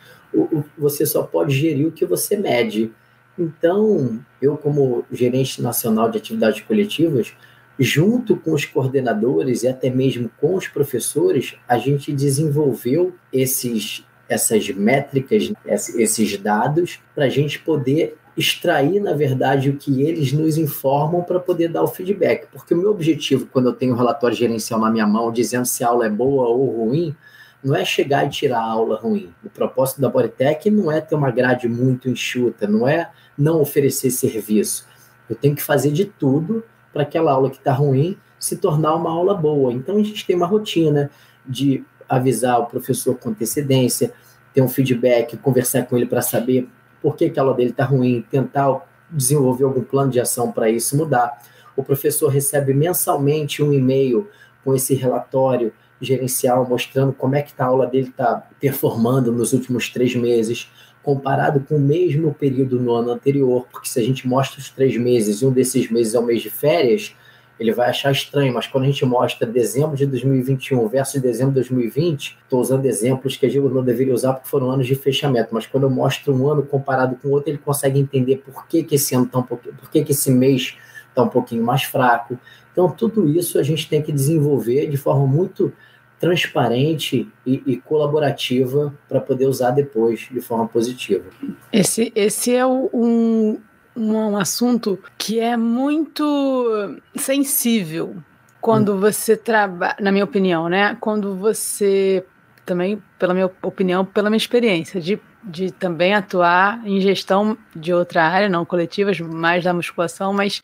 você 0.77 1.05
só 1.05 1.23
pode 1.23 1.55
gerir 1.55 1.87
o 1.87 1.91
que 1.91 2.05
você 2.05 2.35
mede. 2.35 2.91
Então, 3.39 4.19
eu 4.41 4.57
como 4.57 5.05
gerente 5.09 5.61
nacional 5.61 6.11
de 6.11 6.17
atividades 6.17 6.61
coletivas, 6.61 7.33
junto 7.79 8.35
com 8.35 8.51
os 8.51 8.65
coordenadores 8.65 9.63
e 9.63 9.67
até 9.69 9.89
mesmo 9.89 10.29
com 10.39 10.55
os 10.55 10.67
professores, 10.67 11.55
a 11.67 11.77
gente 11.77 12.11
desenvolveu 12.11 13.15
esses 13.31 14.05
essas 14.33 14.67
métricas, 14.69 15.51
esses 15.65 16.37
dados, 16.37 16.99
para 17.13 17.25
a 17.25 17.29
gente 17.29 17.59
poder 17.59 18.17
extrair, 18.35 18.99
na 18.99 19.13
verdade, 19.13 19.69
o 19.69 19.77
que 19.77 20.01
eles 20.01 20.33
nos 20.33 20.57
informam 20.57 21.21
para 21.21 21.39
poder 21.39 21.67
dar 21.67 21.83
o 21.83 21.87
feedback. 21.87 22.47
Porque 22.51 22.73
o 22.73 22.77
meu 22.77 22.89
objetivo, 22.89 23.47
quando 23.51 23.67
eu 23.67 23.73
tenho 23.73 23.93
um 23.93 23.97
relatório 23.97 24.35
gerencial 24.35 24.79
na 24.79 24.89
minha 24.89 25.05
mão, 25.05 25.31
dizendo 25.31 25.65
se 25.65 25.83
a 25.83 25.89
aula 25.89 26.07
é 26.07 26.09
boa 26.09 26.47
ou 26.47 26.85
ruim, 26.85 27.15
não 27.63 27.75
é 27.75 27.85
chegar 27.85 28.25
e 28.25 28.29
tirar 28.29 28.59
a 28.59 28.71
aula 28.71 28.97
ruim. 28.97 29.31
O 29.43 29.49
propósito 29.49 30.01
da 30.01 30.09
Bodytech 30.09 30.69
não 30.69 30.91
é 30.91 30.99
ter 30.99 31.15
uma 31.15 31.31
grade 31.31 31.67
muito 31.67 32.09
enxuta, 32.09 32.67
não 32.67 32.87
é 32.87 33.09
não 33.37 33.61
oferecer 33.61 34.09
serviço. 34.11 34.85
Eu 35.29 35.35
tenho 35.35 35.55
que 35.55 35.63
fazer 35.63 35.91
de 35.91 36.05
tudo 36.05 36.63
para 36.91 37.03
aquela 37.03 37.31
aula 37.31 37.49
que 37.49 37.57
está 37.57 37.71
ruim 37.71 38.17
se 38.37 38.57
tornar 38.57 38.95
uma 38.95 39.09
aula 39.09 39.33
boa. 39.33 39.71
Então 39.71 39.95
a 39.95 40.03
gente 40.03 40.25
tem 40.25 40.35
uma 40.35 40.45
rotina 40.45 41.09
de 41.45 41.83
avisar 42.07 42.59
o 42.59 42.65
professor 42.65 43.15
com 43.15 43.29
antecedência, 43.29 44.13
ter 44.53 44.61
um 44.61 44.67
feedback, 44.67 45.35
conversar 45.37 45.83
com 45.83 45.97
ele 45.97 46.05
para 46.05 46.21
saber 46.21 46.67
por 47.01 47.15
que, 47.15 47.31
a 47.35 47.41
aula 47.41 47.53
dele 47.53 47.71
está 47.71 47.85
ruim, 47.85 48.25
tentar 48.29 48.81
desenvolver 49.09 49.65
algum 49.65 49.83
plano 49.83 50.11
de 50.11 50.19
ação 50.19 50.51
para 50.51 50.69
isso 50.69 50.95
mudar. 50.95 51.41
O 51.75 51.83
professor 51.83 52.29
recebe 52.29 52.73
mensalmente 52.73 53.61
um 53.61 53.73
e-mail 53.73 54.29
com 54.63 54.73
esse 54.73 54.93
relatório 54.93 55.73
gerencial 55.99 56.67
mostrando 56.67 57.13
como 57.13 57.35
é 57.35 57.41
que 57.41 57.53
tá 57.53 57.65
a 57.65 57.67
aula 57.67 57.87
dele 57.87 58.09
está 58.09 58.47
performando 58.59 59.31
nos 59.31 59.53
últimos 59.53 59.89
três 59.89 60.15
meses, 60.15 60.69
comparado 61.01 61.59
com 61.61 61.75
o 61.75 61.79
mesmo 61.79 62.33
período 62.33 62.79
no 62.79 62.93
ano 62.93 63.11
anterior, 63.11 63.67
porque 63.71 63.89
se 63.89 63.99
a 63.99 64.03
gente 64.03 64.27
mostra 64.27 64.59
os 64.59 64.69
três 64.69 64.95
meses 64.97 65.41
e 65.41 65.45
um 65.45 65.51
desses 65.51 65.89
meses 65.89 66.13
é 66.13 66.19
o 66.19 66.23
mês 66.23 66.41
de 66.41 66.49
férias, 66.49 67.15
ele 67.59 67.71
vai 67.71 67.89
achar 67.89 68.11
estranho, 68.11 68.53
mas 68.53 68.67
quando 68.67 68.85
a 68.85 68.87
gente 68.87 69.05
mostra 69.05 69.47
dezembro 69.47 69.95
de 69.95 70.05
2021 70.05 70.87
versus 70.87 71.21
dezembro 71.21 71.51
de 71.51 71.55
2020, 71.55 72.37
estou 72.43 72.59
usando 72.59 72.85
exemplos 72.85 73.37
que 73.37 73.45
a 73.45 73.49
gente 73.49 73.63
não 73.63 73.83
deveria 73.83 74.13
usar 74.13 74.33
porque 74.33 74.49
foram 74.49 74.71
anos 74.71 74.87
de 74.87 74.95
fechamento, 74.95 75.49
mas 75.51 75.67
quando 75.67 75.83
eu 75.83 75.89
mostro 75.89 76.33
um 76.33 76.49
ano 76.49 76.63
comparado 76.63 77.15
com 77.15 77.29
o 77.29 77.31
outro, 77.31 77.51
ele 77.51 77.59
consegue 77.59 77.99
entender 77.99 78.37
por 78.37 78.67
que, 78.67 78.83
que 78.83 78.95
esse 78.95 79.15
ano 79.15 79.25
está 79.25 79.39
um 79.39 79.43
pouquinho, 79.43 79.75
por 79.75 79.89
que, 79.89 80.03
que 80.03 80.11
esse 80.11 80.31
mês 80.31 80.75
está 81.09 81.21
um 81.21 81.29
pouquinho 81.29 81.63
mais 81.63 81.83
fraco. 81.83 82.37
Então, 82.71 82.89
tudo 82.89 83.29
isso 83.29 83.59
a 83.59 83.63
gente 83.63 83.87
tem 83.87 84.01
que 84.01 84.11
desenvolver 84.11 84.87
de 84.87 84.97
forma 84.97 85.27
muito 85.27 85.71
transparente 86.19 87.29
e, 87.45 87.61
e 87.65 87.77
colaborativa 87.77 88.93
para 89.07 89.19
poder 89.19 89.45
usar 89.45 89.71
depois 89.71 90.27
de 90.31 90.41
forma 90.41 90.67
positiva. 90.67 91.25
Esse, 91.71 92.11
esse 92.15 92.55
é 92.55 92.65
um, 92.65 93.59
um 93.95 94.37
assunto 94.37 94.99
que 95.17 95.39
é 95.39 95.55
muito 95.55 96.99
sensível 97.15 98.15
quando 98.59 98.93
hum. 98.93 98.99
você 98.99 99.35
trabalha, 99.35 99.95
na 99.99 100.11
minha 100.11 100.23
opinião, 100.23 100.69
né? 100.69 100.97
Quando 100.99 101.35
você 101.35 102.25
também, 102.65 103.01
pela 103.19 103.33
minha 103.33 103.51
opinião, 103.61 104.05
pela 104.05 104.29
minha 104.29 104.37
experiência, 104.37 105.01
de, 105.01 105.19
de 105.43 105.71
também 105.71 106.13
atuar 106.13 106.81
em 106.85 107.01
gestão 107.01 107.57
de 107.75 107.93
outra 107.93 108.23
área, 108.23 108.47
não 108.47 108.65
coletivas, 108.65 109.19
mais 109.19 109.63
da 109.63 109.73
musculação, 109.73 110.33
mas 110.33 110.61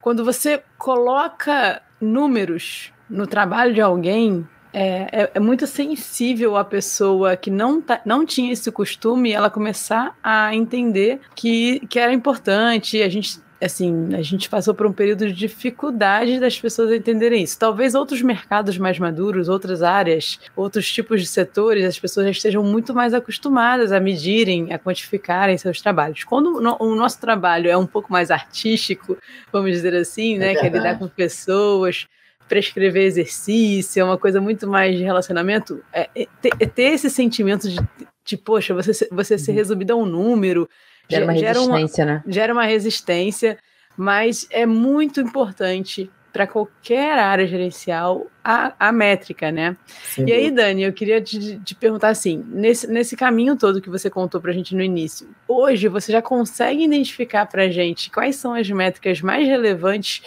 quando 0.00 0.24
você 0.24 0.62
coloca 0.78 1.82
números 2.00 2.92
no 3.08 3.26
trabalho 3.26 3.74
de 3.74 3.80
alguém, 3.80 4.46
é, 4.72 5.22
é, 5.22 5.30
é, 5.34 5.40
muito 5.40 5.66
sensível 5.66 6.56
a 6.56 6.64
pessoa 6.64 7.36
que 7.36 7.50
não, 7.50 7.80
tá, 7.80 8.00
não 8.06 8.24
tinha 8.24 8.52
esse 8.52 8.70
costume 8.72 9.32
ela 9.32 9.50
começar 9.50 10.16
a 10.22 10.54
entender 10.54 11.20
que, 11.34 11.80
que 11.88 11.98
era 11.98 12.12
importante. 12.12 13.02
A 13.02 13.08
gente, 13.08 13.38
assim, 13.60 14.14
a 14.14 14.22
gente 14.22 14.48
passou 14.48 14.72
por 14.74 14.86
um 14.86 14.92
período 14.92 15.26
de 15.26 15.32
dificuldade 15.34 16.40
das 16.40 16.58
pessoas 16.58 16.90
entenderem 16.90 17.42
isso. 17.42 17.58
Talvez 17.58 17.94
outros 17.94 18.22
mercados 18.22 18.78
mais 18.78 18.98
maduros, 18.98 19.50
outras 19.50 19.82
áreas, 19.82 20.40
outros 20.56 20.90
tipos 20.90 21.20
de 21.20 21.26
setores, 21.26 21.84
as 21.84 21.98
pessoas 21.98 22.24
já 22.24 22.30
estejam 22.30 22.64
muito 22.64 22.94
mais 22.94 23.12
acostumadas 23.12 23.92
a 23.92 24.00
medirem, 24.00 24.72
a 24.72 24.78
quantificarem 24.78 25.58
seus 25.58 25.82
trabalhos. 25.82 26.24
Quando 26.24 26.56
o 26.80 26.94
nosso 26.94 27.20
trabalho 27.20 27.70
é 27.70 27.76
um 27.76 27.86
pouco 27.86 28.10
mais 28.10 28.30
artístico, 28.30 29.18
vamos 29.52 29.70
dizer 29.70 29.94
assim, 29.94 30.38
né, 30.38 30.52
é 30.52 30.54
que 30.54 30.64
é 30.64 30.70
lidar 30.70 30.98
com 30.98 31.08
pessoas 31.08 32.06
prescrever 32.52 33.04
exercício, 33.04 33.98
é 33.98 34.04
uma 34.04 34.18
coisa 34.18 34.38
muito 34.38 34.68
mais 34.68 34.94
de 34.94 35.02
relacionamento, 35.02 35.82
é, 35.90 36.10
é, 36.14 36.26
ter, 36.42 36.50
é 36.60 36.66
ter, 36.66 36.92
esse 36.92 37.08
sentimento 37.08 37.66
de, 37.66 37.78
de 38.22 38.36
poxa, 38.36 38.74
você, 38.74 39.08
você 39.10 39.38
ser 39.38 39.52
uhum. 39.52 39.56
resumido 39.56 39.92
a 39.94 39.96
um 39.96 40.04
número. 40.04 40.68
Gera 41.08 41.24
uma 41.24 41.32
resistência, 41.32 42.04
uma, 42.04 42.12
né? 42.12 42.22
Gera 42.26 42.52
uma 42.52 42.64
resistência, 42.64 43.58
mas 43.96 44.46
é 44.50 44.66
muito 44.66 45.18
importante 45.18 46.10
para 46.30 46.46
qualquer 46.46 47.18
área 47.18 47.46
gerencial 47.46 48.26
a, 48.44 48.74
a 48.78 48.92
métrica, 48.92 49.50
né? 49.50 49.74
Sim, 50.04 50.26
e 50.26 50.32
aí, 50.32 50.50
Dani, 50.50 50.82
eu 50.82 50.92
queria 50.92 51.22
te, 51.22 51.58
te, 51.58 51.74
perguntar 51.74 52.10
assim: 52.10 52.44
nesse, 52.48 52.86
nesse 52.86 53.16
caminho 53.16 53.56
todo 53.56 53.80
que 53.80 53.88
você 53.88 54.10
contou 54.10 54.42
para 54.42 54.50
a 54.50 54.54
gente 54.54 54.74
no 54.74 54.82
início, 54.82 55.26
hoje 55.48 55.88
você 55.88 56.12
já 56.12 56.20
consegue 56.20 56.84
identificar 56.84 57.46
para 57.46 57.62
a 57.62 57.70
gente 57.70 58.10
quais 58.10 58.36
são 58.36 58.52
as 58.52 58.68
métricas 58.68 59.22
mais 59.22 59.48
relevantes 59.48 60.22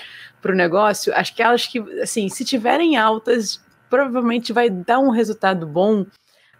para 0.45 0.53
o 0.53 0.55
negócio, 0.55 1.12
acho 1.15 1.36
que 1.36 1.41
elas 1.41 1.65
que, 1.65 1.79
assim, 2.03 2.29
se 2.29 2.45
tiverem 2.45 2.95
altas, 2.95 3.60
provavelmente 3.89 4.53
vai 4.53 4.69
dar 4.69 4.99
um 4.99 5.10
resultado 5.10 5.65
bom, 5.65 6.05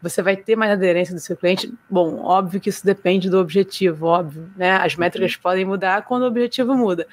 você 0.02 0.24
vai 0.24 0.36
ter 0.36 0.56
mais 0.56 0.72
aderência 0.72 1.14
do 1.14 1.22
seu 1.22 1.38
cliente. 1.38 1.72
Bom, 1.88 2.20
óbvio 2.20 2.60
que 2.60 2.70
isso 2.70 2.84
depende 2.84 3.30
do 3.30 3.38
objetivo, 3.38 4.08
óbvio, 4.08 4.50
né? 4.58 4.72
As 4.72 4.96
métricas 4.96 5.36
podem 5.36 5.66
mudar 5.66 6.02
quando 6.02 6.24
o 6.24 6.28
objetivo 6.28 6.74
muda. 6.74 7.06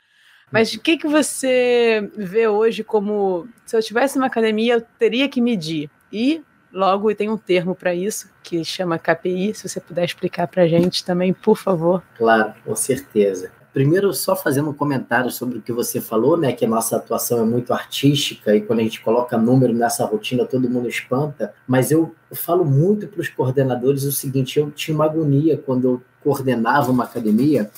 Mas 0.51 0.73
uhum. 0.73 0.79
o 0.79 0.81
que, 0.81 0.97
que 0.97 1.07
você 1.07 2.11
vê 2.17 2.49
hoje 2.49 2.83
como 2.83 3.47
se 3.67 3.77
eu 3.77 3.83
tivesse 3.83 4.17
uma 4.17 4.29
academia, 4.29 4.73
eu 4.73 4.81
teria 4.99 5.29
que 5.29 5.43
medir? 5.43 5.91
E 6.11 6.43
logo 6.73 7.15
tem 7.15 7.29
um 7.29 7.37
termo 7.37 7.75
para 7.75 7.95
isso 7.95 8.31
que 8.43 8.65
chama 8.65 8.99
KPI. 8.99 9.55
Se 9.55 9.69
você 9.69 9.79
puder 9.79 10.07
explicar 10.07 10.49
para 10.49 10.63
a 10.63 10.69
gente 10.69 11.05
também, 11.05 11.35
por 11.35 11.59
favor. 11.59 12.03
Claro, 12.17 12.55
com 12.65 12.75
certeza. 12.75 13.53
Primeiro, 13.73 14.13
só 14.13 14.37
fazendo 14.37 14.69
um 14.69 14.75
comentário 14.75 15.31
sobre 15.31 15.59
o 15.59 15.63
que 15.63 15.73
você 15.73 15.99
falou, 15.99 16.37
né? 16.37 16.53
Que 16.53 16.67
a 16.67 16.69
nossa 16.69 16.97
atuação 16.97 17.41
é 17.41 17.45
muito 17.45 17.73
artística 17.73 18.55
e 18.55 18.61
quando 18.61 18.81
a 18.81 18.83
gente 18.83 19.01
coloca 19.01 19.39
número 19.39 19.73
nessa 19.73 20.05
rotina, 20.05 20.45
todo 20.45 20.69
mundo 20.69 20.89
espanta. 20.89 21.55
Mas 21.67 21.91
eu, 21.91 22.15
falo 22.33 22.65
muito 22.65 23.09
para 23.09 23.21
os 23.21 23.31
coordenadores 23.31 24.05
o 24.05 24.13
seguinte: 24.13 24.59
eu 24.59 24.71
tinha 24.71 24.95
uma 24.95 25.07
agonia 25.07 25.57
quando 25.57 25.85
eu 25.85 26.03
coordenava 26.23 26.93
uma 26.93 27.05
academia 27.05 27.71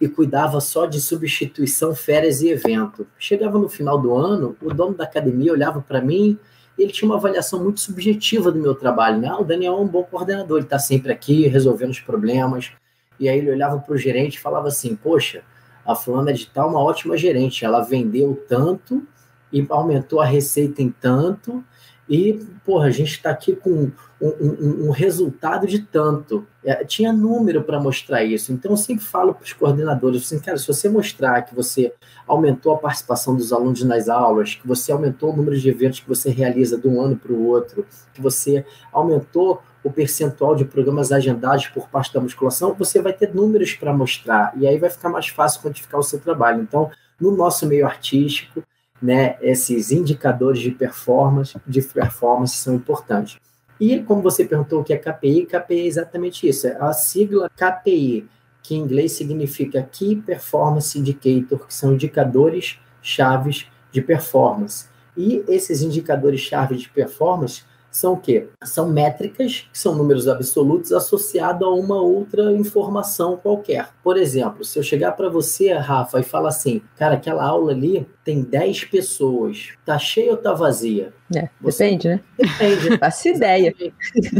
e 0.00 0.08
cuidava 0.08 0.60
só 0.60 0.84
de 0.86 1.00
substituição, 1.00 1.94
férias 1.94 2.42
e 2.42 2.48
evento. 2.48 3.06
Chegava 3.16 3.56
no 3.56 3.68
final 3.68 4.00
do 4.00 4.14
ano, 4.16 4.56
o 4.60 4.74
dono 4.74 4.94
da 4.94 5.04
academia 5.04 5.52
olhava 5.52 5.80
para 5.80 6.00
mim 6.00 6.36
e 6.76 6.82
ele 6.82 6.92
tinha 6.92 7.08
uma 7.08 7.16
avaliação 7.16 7.62
muito 7.62 7.80
subjetiva 7.80 8.50
do 8.50 8.58
meu 8.58 8.74
trabalho. 8.74 9.20
Né? 9.20 9.28
Ah, 9.28 9.38
o 9.38 9.44
Daniel 9.44 9.74
é 9.74 9.80
um 9.80 9.86
bom 9.86 10.02
coordenador, 10.02 10.58
ele 10.58 10.66
está 10.66 10.78
sempre 10.78 11.12
aqui 11.12 11.46
resolvendo 11.46 11.90
os 11.90 12.00
problemas 12.00 12.72
e 13.20 13.28
aí 13.28 13.38
ele 13.38 13.50
olhava 13.50 13.78
para 13.78 13.94
o 13.94 13.98
gerente 13.98 14.36
e 14.36 14.40
falava 14.40 14.68
assim: 14.68 14.96
Poxa, 14.96 15.42
a 15.84 15.94
fulana 15.94 16.32
de 16.32 16.46
tal 16.46 16.68
é 16.68 16.70
uma 16.70 16.82
ótima 16.82 17.16
gerente, 17.16 17.64
ela 17.64 17.82
vendeu 17.82 18.42
tanto 18.48 19.06
e 19.52 19.64
aumentou 19.68 20.20
a 20.20 20.24
receita 20.24 20.80
em 20.80 20.90
tanto, 20.90 21.64
e, 22.10 22.44
porra, 22.64 22.86
a 22.86 22.90
gente 22.90 23.12
está 23.12 23.30
aqui 23.30 23.54
com 23.54 23.70
um, 23.70 23.92
um, 24.20 24.86
um, 24.88 24.90
resultado 24.90 25.64
de 25.64 25.78
tanto. 25.78 26.44
É, 26.64 26.84
tinha 26.84 27.12
número 27.12 27.62
para 27.62 27.78
mostrar 27.78 28.24
isso. 28.24 28.52
Então, 28.52 28.72
eu 28.72 28.76
sempre 28.76 29.04
falo 29.04 29.32
para 29.32 29.44
os 29.44 29.52
coordenadores, 29.52 30.22
assim, 30.22 30.40
cara, 30.40 30.58
se 30.58 30.66
você 30.66 30.88
mostrar 30.88 31.42
que 31.42 31.54
você 31.54 31.94
aumentou 32.26 32.74
a 32.74 32.78
participação 32.78 33.36
dos 33.36 33.52
alunos 33.52 33.84
nas 33.84 34.08
aulas, 34.08 34.56
que 34.56 34.66
você 34.66 34.90
aumentou 34.90 35.32
o 35.32 35.36
número 35.36 35.56
de 35.56 35.68
eventos 35.68 36.00
que 36.00 36.08
você 36.08 36.30
realiza 36.30 36.76
de 36.76 36.88
um 36.88 37.00
ano 37.00 37.14
para 37.14 37.32
o 37.32 37.46
outro, 37.46 37.86
que 38.12 38.20
você 38.20 38.66
aumentou 38.92 39.62
o 39.82 39.90
percentual 39.90 40.54
de 40.54 40.64
programas 40.64 41.10
agendados 41.10 41.66
por 41.68 41.88
parte 41.88 42.12
da 42.12 42.20
musculação, 42.20 42.74
você 42.74 43.00
vai 43.00 43.12
ter 43.12 43.34
números 43.34 43.74
para 43.74 43.92
mostrar, 43.92 44.52
e 44.56 44.66
aí 44.66 44.78
vai 44.78 44.90
ficar 44.90 45.08
mais 45.08 45.28
fácil 45.28 45.62
quantificar 45.62 45.98
o 45.98 46.02
seu 46.02 46.18
trabalho. 46.18 46.62
Então, 46.62 46.90
no 47.20 47.34
nosso 47.34 47.66
meio 47.66 47.86
artístico, 47.86 48.62
né, 49.00 49.36
esses 49.40 49.90
indicadores 49.90 50.60
de 50.60 50.70
performance, 50.70 51.56
de 51.66 51.80
performance 51.82 52.56
são 52.56 52.74
importantes. 52.74 53.38
E 53.80 54.00
como 54.00 54.20
você 54.20 54.44
perguntou 54.44 54.80
o 54.80 54.84
que 54.84 54.92
é 54.92 54.98
KPI, 54.98 55.46
KPI 55.46 55.80
é 55.80 55.86
exatamente 55.86 56.46
isso, 56.46 56.66
é 56.66 56.76
a 56.78 56.92
sigla 56.92 57.50
KPI, 57.56 58.28
que 58.62 58.74
em 58.74 58.78
inglês 58.78 59.12
significa 59.12 59.82
Key 59.82 60.16
Performance 60.16 60.98
Indicator, 60.98 61.66
que 61.66 61.72
são 61.72 61.94
indicadores 61.94 62.78
chaves 63.00 63.66
de 63.90 64.02
performance. 64.02 64.86
E 65.16 65.42
esses 65.48 65.82
indicadores 65.82 66.40
chaves 66.40 66.82
de 66.82 66.90
performance 66.90 67.62
são 67.90 68.12
o 68.12 68.16
quê? 68.16 68.48
São 68.62 68.88
métricas, 68.88 69.68
que 69.72 69.78
são 69.78 69.94
números 69.94 70.28
absolutos 70.28 70.92
associados 70.92 71.66
a 71.66 71.70
uma 71.70 72.00
outra 72.00 72.52
informação 72.52 73.36
qualquer. 73.36 73.88
Por 74.02 74.16
exemplo, 74.16 74.64
se 74.64 74.78
eu 74.78 74.82
chegar 74.82 75.12
para 75.12 75.28
você, 75.28 75.72
Rafa, 75.72 76.20
e 76.20 76.22
falar 76.22 76.50
assim, 76.50 76.80
cara, 76.96 77.14
aquela 77.14 77.44
aula 77.44 77.72
ali 77.72 78.06
tem 78.24 78.42
10 78.42 78.84
pessoas, 78.84 79.70
tá 79.84 79.98
cheia 79.98 80.30
ou 80.30 80.36
tá 80.36 80.52
vazia? 80.52 81.12
É, 81.34 81.48
você... 81.60 81.84
depende, 81.84 82.08
né? 82.08 82.20
Depende. 82.38 82.98
Faço 82.98 83.28
ideia. 83.28 83.74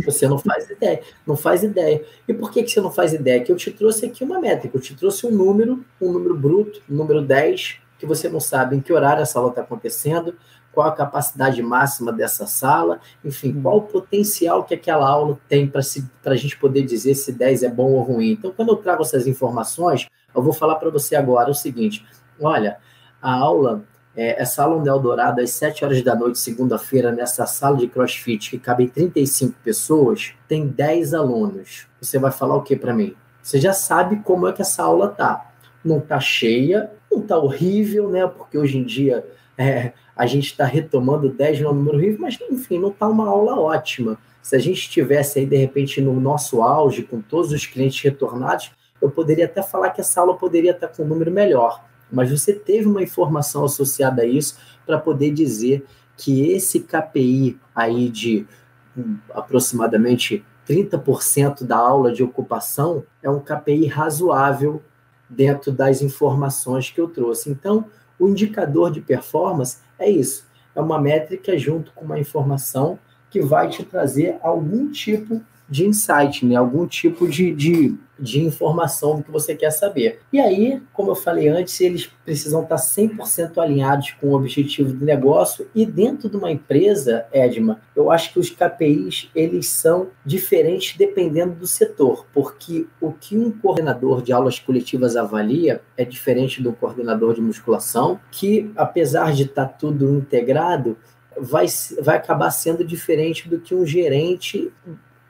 Você 0.05 0.29
não 0.29 0.39
faz 0.39 0.71
ideia, 0.71 1.01
não 1.27 1.37
faz 1.37 1.63
ideia. 1.63 2.05
E 2.29 2.35
por 2.35 2.51
que, 2.51 2.63
que 2.63 2.71
você 2.71 2.81
não 2.81 2.91
faz 2.91 3.13
ideia? 3.13 3.43
Que 3.43 3.51
eu 3.51 3.57
te 3.57 3.71
trouxe 3.71 4.07
aqui 4.07 4.23
uma 4.23 4.41
métrica, 4.41 4.77
eu 4.77 4.81
te 4.81 4.95
trouxe 4.95 5.27
um 5.27 5.31
número, 5.31 5.85
um 6.01 6.13
número 6.13 6.37
bruto, 6.37 6.81
um 6.89 6.95
número 6.95 7.21
10, 7.23 7.79
que 7.99 8.07
você 8.07 8.29
não 8.29 8.41
sabe 8.41 8.77
em 8.77 8.81
que 8.81 8.93
horário 8.93 9.23
essa 9.23 9.39
aula 9.39 9.51
está 9.51 9.61
acontecendo, 9.61 10.35
qual 10.73 10.89
a 10.89 10.93
capacidade 10.93 11.63
máxima 11.63 12.13
dessa 12.13 12.47
sala, 12.47 13.01
enfim, 13.25 13.61
qual 13.61 13.79
o 13.79 13.83
potencial 13.83 14.65
que 14.65 14.75
aquela 14.75 15.09
aula 15.09 15.39
tem 15.49 15.67
para 15.67 15.81
a 16.25 16.37
gente 16.37 16.57
poder 16.59 16.83
dizer 16.83 17.15
se 17.15 17.33
10 17.33 17.65
é 17.65 17.69
bom 17.69 17.91
ou 17.93 18.03
ruim. 18.03 18.33
Então, 18.33 18.53
quando 18.53 18.71
eu 18.71 18.77
trago 18.77 19.03
essas 19.03 19.27
informações, 19.27 20.09
eu 20.35 20.43
vou 20.43 20.53
falar 20.53 20.77
para 20.77 20.91
você 20.91 21.17
agora 21.17 21.51
o 21.51 21.55
seguinte: 21.55 22.07
olha, 22.41 22.79
a 23.21 23.35
aula, 23.35 23.83
é, 24.17 24.41
essa 24.41 24.63
aula 24.63 24.81
no 24.81 24.89
Eldorado, 24.89 25.41
às 25.41 25.51
7 25.51 25.85
horas 25.85 26.03
da 26.03 26.15
noite, 26.15 26.39
segunda-feira, 26.39 27.11
nessa 27.11 27.47
sala 27.47 27.77
de 27.77 27.89
crossfit, 27.89 28.51
que 28.51 28.59
cabe 28.59 28.89
35 28.89 29.57
pessoas, 29.63 30.33
tem 30.47 30.67
10 30.67 31.15
alunos. 31.15 31.89
Você 32.01 32.19
vai 32.19 32.31
falar 32.31 32.57
o 32.57 32.63
que 32.63 32.77
para 32.77 32.95
mim? 32.95 33.15
Você 33.43 33.59
já 33.59 33.73
sabe 33.73 34.17
como 34.23 34.47
é 34.47 34.53
que 34.53 34.63
essa 34.63 34.83
aula 34.83 35.09
tá. 35.09 35.51
Não 35.83 35.99
tá 35.99 36.21
cheia, 36.21 36.91
não 37.11 37.21
está 37.21 37.39
horrível, 37.39 38.11
né? 38.11 38.27
Porque 38.27 38.59
hoje 38.59 38.79
em 38.79 38.85
dia 38.85 39.27
é, 39.57 39.93
a 40.21 40.27
gente 40.27 40.49
está 40.49 40.67
retomando 40.67 41.31
10 41.31 41.63
no 41.63 41.73
número 41.73 41.97
horrível, 41.97 42.21
mas 42.21 42.39
enfim, 42.51 42.79
não 42.79 42.91
está 42.91 43.09
uma 43.09 43.27
aula 43.27 43.59
ótima. 43.59 44.19
Se 44.43 44.55
a 44.55 44.59
gente 44.59 44.81
estivesse 44.81 45.39
aí, 45.39 45.47
de 45.47 45.57
repente, 45.57 45.99
no 45.99 46.21
nosso 46.21 46.61
auge, 46.61 47.05
com 47.05 47.23
todos 47.23 47.53
os 47.53 47.65
clientes 47.65 48.03
retornados, 48.03 48.71
eu 49.01 49.11
poderia 49.11 49.47
até 49.47 49.63
falar 49.63 49.89
que 49.89 50.03
essa 50.03 50.21
aula 50.21 50.37
poderia 50.37 50.73
estar 50.73 50.89
com 50.89 51.05
um 51.05 51.07
número 51.07 51.31
melhor. 51.31 51.83
Mas 52.13 52.31
você 52.31 52.53
teve 52.53 52.87
uma 52.87 53.03
informação 53.03 53.65
associada 53.65 54.21
a 54.21 54.27
isso 54.27 54.59
para 54.85 54.99
poder 54.99 55.31
dizer 55.31 55.87
que 56.19 56.51
esse 56.51 56.81
KPI 56.81 57.59
aí 57.75 58.11
de 58.11 58.47
um, 58.95 59.17
aproximadamente 59.33 60.45
30% 60.69 61.65
da 61.65 61.79
aula 61.79 62.13
de 62.13 62.23
ocupação 62.23 63.05
é 63.23 63.31
um 63.31 63.41
KPI 63.41 63.87
razoável 63.87 64.83
dentro 65.31 65.73
das 65.73 66.03
informações 66.03 66.91
que 66.91 67.01
eu 67.01 67.09
trouxe. 67.09 67.49
Então, 67.49 67.87
o 68.19 68.29
indicador 68.29 68.91
de 68.91 69.01
performance 69.01 69.79
é 70.01 70.11
isso, 70.11 70.47
é 70.75 70.81
uma 70.81 71.01
métrica 71.01 71.57
junto 71.57 71.93
com 71.93 72.05
uma 72.05 72.19
informação 72.19 72.99
que 73.31 73.41
vai 73.41 73.69
te 73.69 73.85
trazer 73.85 74.39
algum 74.43 74.91
tipo 74.91 75.41
de 75.71 75.87
insight, 75.87 76.45
né? 76.45 76.57
algum 76.57 76.85
tipo 76.87 77.29
de, 77.29 77.55
de, 77.55 77.95
de 78.19 78.45
informação 78.45 79.17
do 79.17 79.23
que 79.23 79.31
você 79.31 79.55
quer 79.55 79.71
saber. 79.71 80.19
E 80.33 80.41
aí, 80.41 80.83
como 80.93 81.13
eu 81.13 81.15
falei 81.15 81.49
antes, 81.49 81.81
eles 81.81 82.11
precisam 82.25 82.65
estar 82.65 82.77
100% 82.77 83.57
alinhados 83.59 84.11
com 84.21 84.29
o 84.29 84.35
objetivo 84.35 84.93
do 84.93 85.05
negócio 85.05 85.69
e 85.73 85.87
dentro 85.87 86.29
de 86.29 86.37
uma 86.37 86.51
empresa, 86.51 87.25
Edma, 87.33 87.81
eu 87.95 88.11
acho 88.11 88.33
que 88.33 88.41
os 88.41 88.51
KPIs, 88.51 89.31
eles 89.35 89.69
são 89.69 90.09
diferentes 90.27 90.97
dependendo 90.97 91.55
do 91.55 91.67
setor, 91.67 92.27
porque 92.33 92.87
o 93.01 93.13
que 93.13 93.39
um 93.39 93.53
coordenador 93.53 94.23
de 94.23 94.33
aulas 94.33 94.59
coletivas 94.59 95.15
avalia 95.15 95.81
é 95.97 96.05
diferente 96.05 96.61
do 96.61 96.73
coordenador 96.73 97.35
de 97.35 97.41
musculação, 97.41 98.19
que 98.33 98.71
apesar 98.77 99.33
de 99.33 99.45
estar 99.45 99.67
tudo 99.67 100.17
integrado, 100.17 100.97
vai, 101.39 101.67
vai 102.03 102.17
acabar 102.17 102.51
sendo 102.51 102.85
diferente 102.85 103.49
do 103.49 103.61
que 103.61 103.75
um 103.75 103.87
gerente 103.87 104.73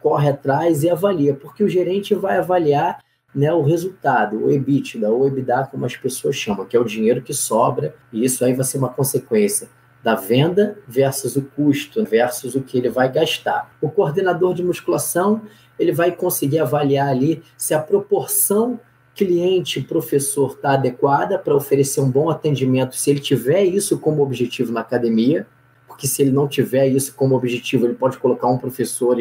corre 0.03 0.29
atrás 0.29 0.83
e 0.83 0.91
avalia, 0.91 1.35
porque 1.35 1.63
o 1.63 1.69
gerente 1.69 2.15
vai 2.15 2.39
avaliar 2.39 2.99
né, 3.35 3.53
o 3.53 3.63
resultado, 3.63 4.45
o 4.45 4.51
EBITDA, 4.51 5.09
ou 5.09 5.27
EBITDA, 5.27 5.69
como 5.71 5.85
as 5.85 5.97
pessoas 5.97 6.37
chamam, 6.37 6.67
que 6.67 6.77
é 6.77 6.81
o 6.81 6.85
dinheiro 6.85 7.23
que 7.23 7.33
sobra, 7.33 7.95
e 8.13 8.25
isso 8.25 8.45
aí 8.45 8.55
vai 8.55 8.65
ser 8.65 8.79
uma 8.79 8.89
consequência 8.89 9.69
da 10.03 10.15
venda 10.15 10.79
versus 10.89 11.37
o 11.37 11.43
custo, 11.43 12.05
versus 12.05 12.55
o 12.55 12.63
que 12.63 12.79
ele 12.79 12.89
vai 12.89 13.11
gastar. 13.13 13.71
O 13.81 13.91
coordenador 13.91 14.55
de 14.55 14.63
musculação, 14.63 15.43
ele 15.79 15.93
vai 15.93 16.11
conseguir 16.11 16.59
avaliar 16.59 17.09
ali 17.09 17.43
se 17.57 17.75
a 17.75 17.79
proporção 17.79 18.81
cliente-professor 19.15 20.53
está 20.53 20.73
adequada 20.73 21.39
para 21.39 21.55
oferecer 21.55 22.01
um 22.01 22.11
bom 22.11 22.31
atendimento, 22.31 22.97
se 22.97 23.11
ele 23.11 23.21
tiver 23.21 23.65
isso 23.65 23.99
como 23.99 24.23
objetivo 24.23 24.73
na 24.73 24.81
academia, 24.81 25.47
porque 25.87 26.07
se 26.07 26.23
ele 26.23 26.31
não 26.31 26.49
tiver 26.49 26.87
isso 26.87 27.15
como 27.15 27.35
objetivo, 27.35 27.85
ele 27.85 27.95
pode 27.95 28.17
colocar 28.17 28.49
um 28.49 28.57
professor 28.57 29.19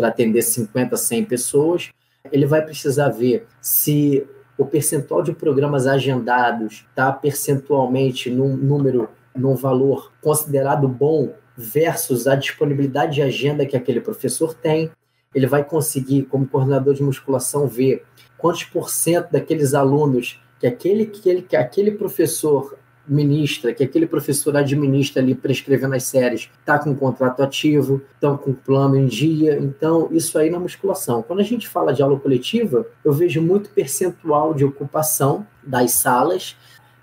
para 0.00 0.08
atender 0.08 0.40
50, 0.40 0.96
100 0.96 1.24
pessoas. 1.26 1.90
Ele 2.32 2.46
vai 2.46 2.62
precisar 2.62 3.10
ver 3.10 3.46
se 3.60 4.26
o 4.56 4.64
percentual 4.64 5.22
de 5.22 5.34
programas 5.34 5.86
agendados 5.86 6.86
está 6.88 7.12
percentualmente 7.12 8.30
num 8.30 8.56
número, 8.56 9.10
num 9.36 9.54
valor 9.54 10.10
considerado 10.22 10.88
bom 10.88 11.34
versus 11.54 12.26
a 12.26 12.34
disponibilidade 12.34 13.16
de 13.16 13.22
agenda 13.22 13.66
que 13.66 13.76
aquele 13.76 14.00
professor 14.00 14.54
tem. 14.54 14.90
Ele 15.34 15.46
vai 15.46 15.62
conseguir, 15.62 16.22
como 16.22 16.48
coordenador 16.48 16.94
de 16.94 17.02
musculação, 17.02 17.66
ver 17.66 18.02
quantos 18.38 18.64
por 18.64 18.88
cento 18.88 19.30
daqueles 19.30 19.74
alunos 19.74 20.40
que 20.58 20.66
aquele, 20.66 21.04
que, 21.04 21.28
ele, 21.28 21.42
que 21.42 21.56
aquele 21.56 21.90
professor 21.90 22.78
ministra, 23.06 23.74
que 23.74 23.82
aquele 23.82 24.06
professor 24.06 24.56
administra 24.56 25.20
ali 25.20 25.34
prescrevendo 25.34 25.94
as 25.94 26.04
séries, 26.04 26.48
está 26.60 26.78
com 26.78 26.94
contrato 26.94 27.42
ativo, 27.42 28.02
estão 28.14 28.36
com 28.36 28.52
plano 28.52 28.96
em 28.96 29.06
dia. 29.06 29.58
Então, 29.58 30.08
isso 30.12 30.38
aí 30.38 30.50
na 30.50 30.60
musculação. 30.60 31.22
Quando 31.22 31.40
a 31.40 31.44
gente 31.44 31.68
fala 31.68 31.92
de 31.92 32.02
aula 32.02 32.18
coletiva, 32.18 32.86
eu 33.04 33.12
vejo 33.12 33.42
muito 33.42 33.70
percentual 33.70 34.54
de 34.54 34.64
ocupação 34.64 35.46
das 35.62 35.92
salas 35.92 36.56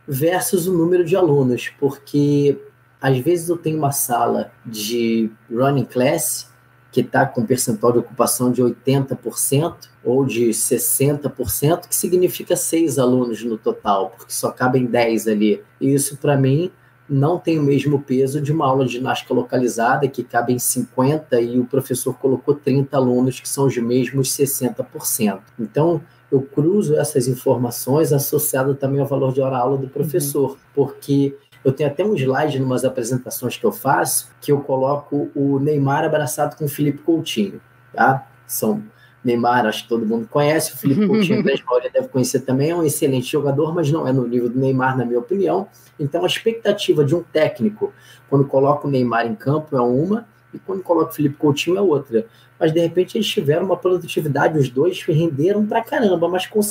versus 0.07 0.67
o 0.67 0.73
número 0.73 1.03
de 1.03 1.15
alunos, 1.15 1.69
porque 1.79 2.57
às 3.01 3.17
vezes 3.19 3.49
eu 3.49 3.57
tenho 3.57 3.77
uma 3.77 3.91
sala 3.91 4.51
de 4.65 5.29
running 5.51 5.85
class 5.85 6.49
que 6.91 7.01
está 7.01 7.25
com 7.25 7.45
percentual 7.45 7.91
de 7.91 7.99
ocupação 7.99 8.51
de 8.51 8.61
80% 8.61 9.75
ou 10.03 10.25
de 10.25 10.49
60%, 10.49 11.87
que 11.87 11.95
significa 11.95 12.55
seis 12.55 12.97
alunos 12.97 13.43
no 13.43 13.57
total, 13.57 14.13
porque 14.17 14.31
só 14.31 14.51
cabem 14.51 14.85
10 14.85 15.27
ali. 15.27 15.61
E 15.81 15.93
isso, 15.93 16.17
para 16.17 16.37
mim, 16.37 16.71
não 17.09 17.37
tem 17.39 17.59
o 17.59 17.63
mesmo 17.63 18.01
peso 18.01 18.41
de 18.41 18.51
uma 18.51 18.65
aula 18.65 18.85
de 18.85 18.93
ginástica 18.93 19.33
localizada, 19.33 20.07
que 20.07 20.23
cabem 20.23 20.59
50 20.59 21.39
e 21.39 21.59
o 21.59 21.65
professor 21.65 22.13
colocou 22.13 22.55
30 22.55 22.95
alunos, 22.95 23.39
que 23.39 23.47
são 23.47 23.65
os 23.65 23.77
mesmos 23.77 24.29
60%. 24.29 25.39
Então, 25.59 26.01
eu 26.31 26.41
cruzo 26.41 26.97
essas 26.97 27.27
informações 27.27 28.11
associado 28.11 28.75
também 28.75 28.99
ao 28.99 29.07
valor 29.07 29.33
de 29.33 29.41
hora-aula 29.41 29.77
do 29.77 29.87
professor, 29.87 30.51
uhum. 30.51 30.57
porque 30.75 31.35
eu 31.63 31.71
tenho 31.71 31.89
até 31.89 32.03
um 32.03 32.15
slide 32.15 32.57
em 32.57 32.63
umas 32.63 32.85
apresentações 32.85 33.57
que 33.57 33.65
eu 33.65 33.71
faço 33.71 34.29
que 34.41 34.51
eu 34.51 34.61
coloco 34.61 35.29
o 35.35 35.59
Neymar 35.59 36.03
abraçado 36.03 36.55
com 36.55 36.65
o 36.65 36.69
Felipe 36.69 36.99
Coutinho, 36.99 37.61
tá? 37.93 38.27
São 38.45 38.83
Neymar, 39.23 39.65
acho 39.65 39.83
que 39.83 39.89
todo 39.89 40.05
mundo 40.05 40.27
conhece, 40.27 40.73
o 40.73 40.77
Felipe 40.77 41.05
Coutinho, 41.07 41.39
a 41.39 41.43
grande 41.43 41.63
maioria 41.65 41.91
deve 41.91 42.07
conhecer 42.07 42.41
também, 42.41 42.69
é 42.69 42.75
um 42.75 42.83
excelente 42.83 43.31
jogador, 43.31 43.73
mas 43.73 43.91
não 43.91 44.07
é 44.07 44.13
no 44.13 44.25
nível 44.25 44.49
do 44.49 44.59
Neymar, 44.59 44.97
na 44.97 45.05
minha 45.05 45.19
opinião. 45.19 45.67
Então, 45.99 46.23
a 46.23 46.27
expectativa 46.27 47.03
de 47.03 47.15
um 47.15 47.23
técnico, 47.23 47.93
quando 48.29 48.45
coloca 48.45 48.87
o 48.87 48.89
Neymar 48.89 49.25
em 49.25 49.35
campo, 49.35 49.75
é 49.75 49.81
uma, 49.81 50.27
e 50.53 50.59
quando 50.59 50.81
coloca 50.81 51.11
o 51.11 51.13
Felipe 51.13 51.35
Coutinho 51.35 51.77
é 51.77 51.81
outra. 51.81 52.25
Mas, 52.59 52.71
de 52.71 52.79
repente, 52.79 53.17
eles 53.17 53.27
tiveram 53.27 53.65
uma 53.65 53.77
produtividade, 53.77 54.57
os 54.57 54.69
dois 54.69 55.01
renderam 55.03 55.65
pra 55.65 55.83
caramba, 55.83 56.29
mas 56.29 56.45
com, 56.45 56.61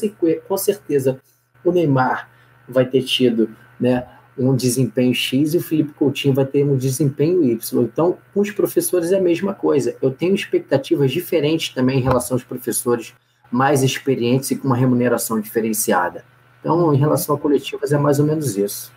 com 0.48 0.56
certeza 0.56 1.20
o 1.64 1.70
Neymar 1.70 2.28
vai 2.68 2.86
ter 2.86 3.02
tido 3.02 3.50
né, 3.78 4.06
um 4.38 4.54
desempenho 4.54 5.14
X 5.14 5.54
e 5.54 5.58
o 5.58 5.62
Felipe 5.62 5.92
Coutinho 5.94 6.34
vai 6.34 6.44
ter 6.44 6.64
um 6.64 6.76
desempenho 6.76 7.42
Y. 7.44 7.82
Então, 7.82 8.18
com 8.34 8.40
os 8.40 8.50
professores 8.50 9.12
é 9.12 9.18
a 9.18 9.20
mesma 9.20 9.54
coisa. 9.54 9.96
Eu 10.02 10.10
tenho 10.10 10.34
expectativas 10.34 11.10
diferentes 11.10 11.74
também 11.74 11.98
em 11.98 12.02
relação 12.02 12.36
aos 12.36 12.44
professores 12.44 13.14
mais 13.50 13.82
experientes 13.82 14.50
e 14.50 14.56
com 14.56 14.68
uma 14.68 14.76
remuneração 14.76 15.40
diferenciada. 15.40 16.24
Então, 16.60 16.92
em 16.92 16.98
relação 16.98 17.34
a 17.34 17.38
coletivas, 17.38 17.92
é 17.92 17.98
mais 17.98 18.18
ou 18.18 18.26
menos 18.26 18.56
isso. 18.56 18.92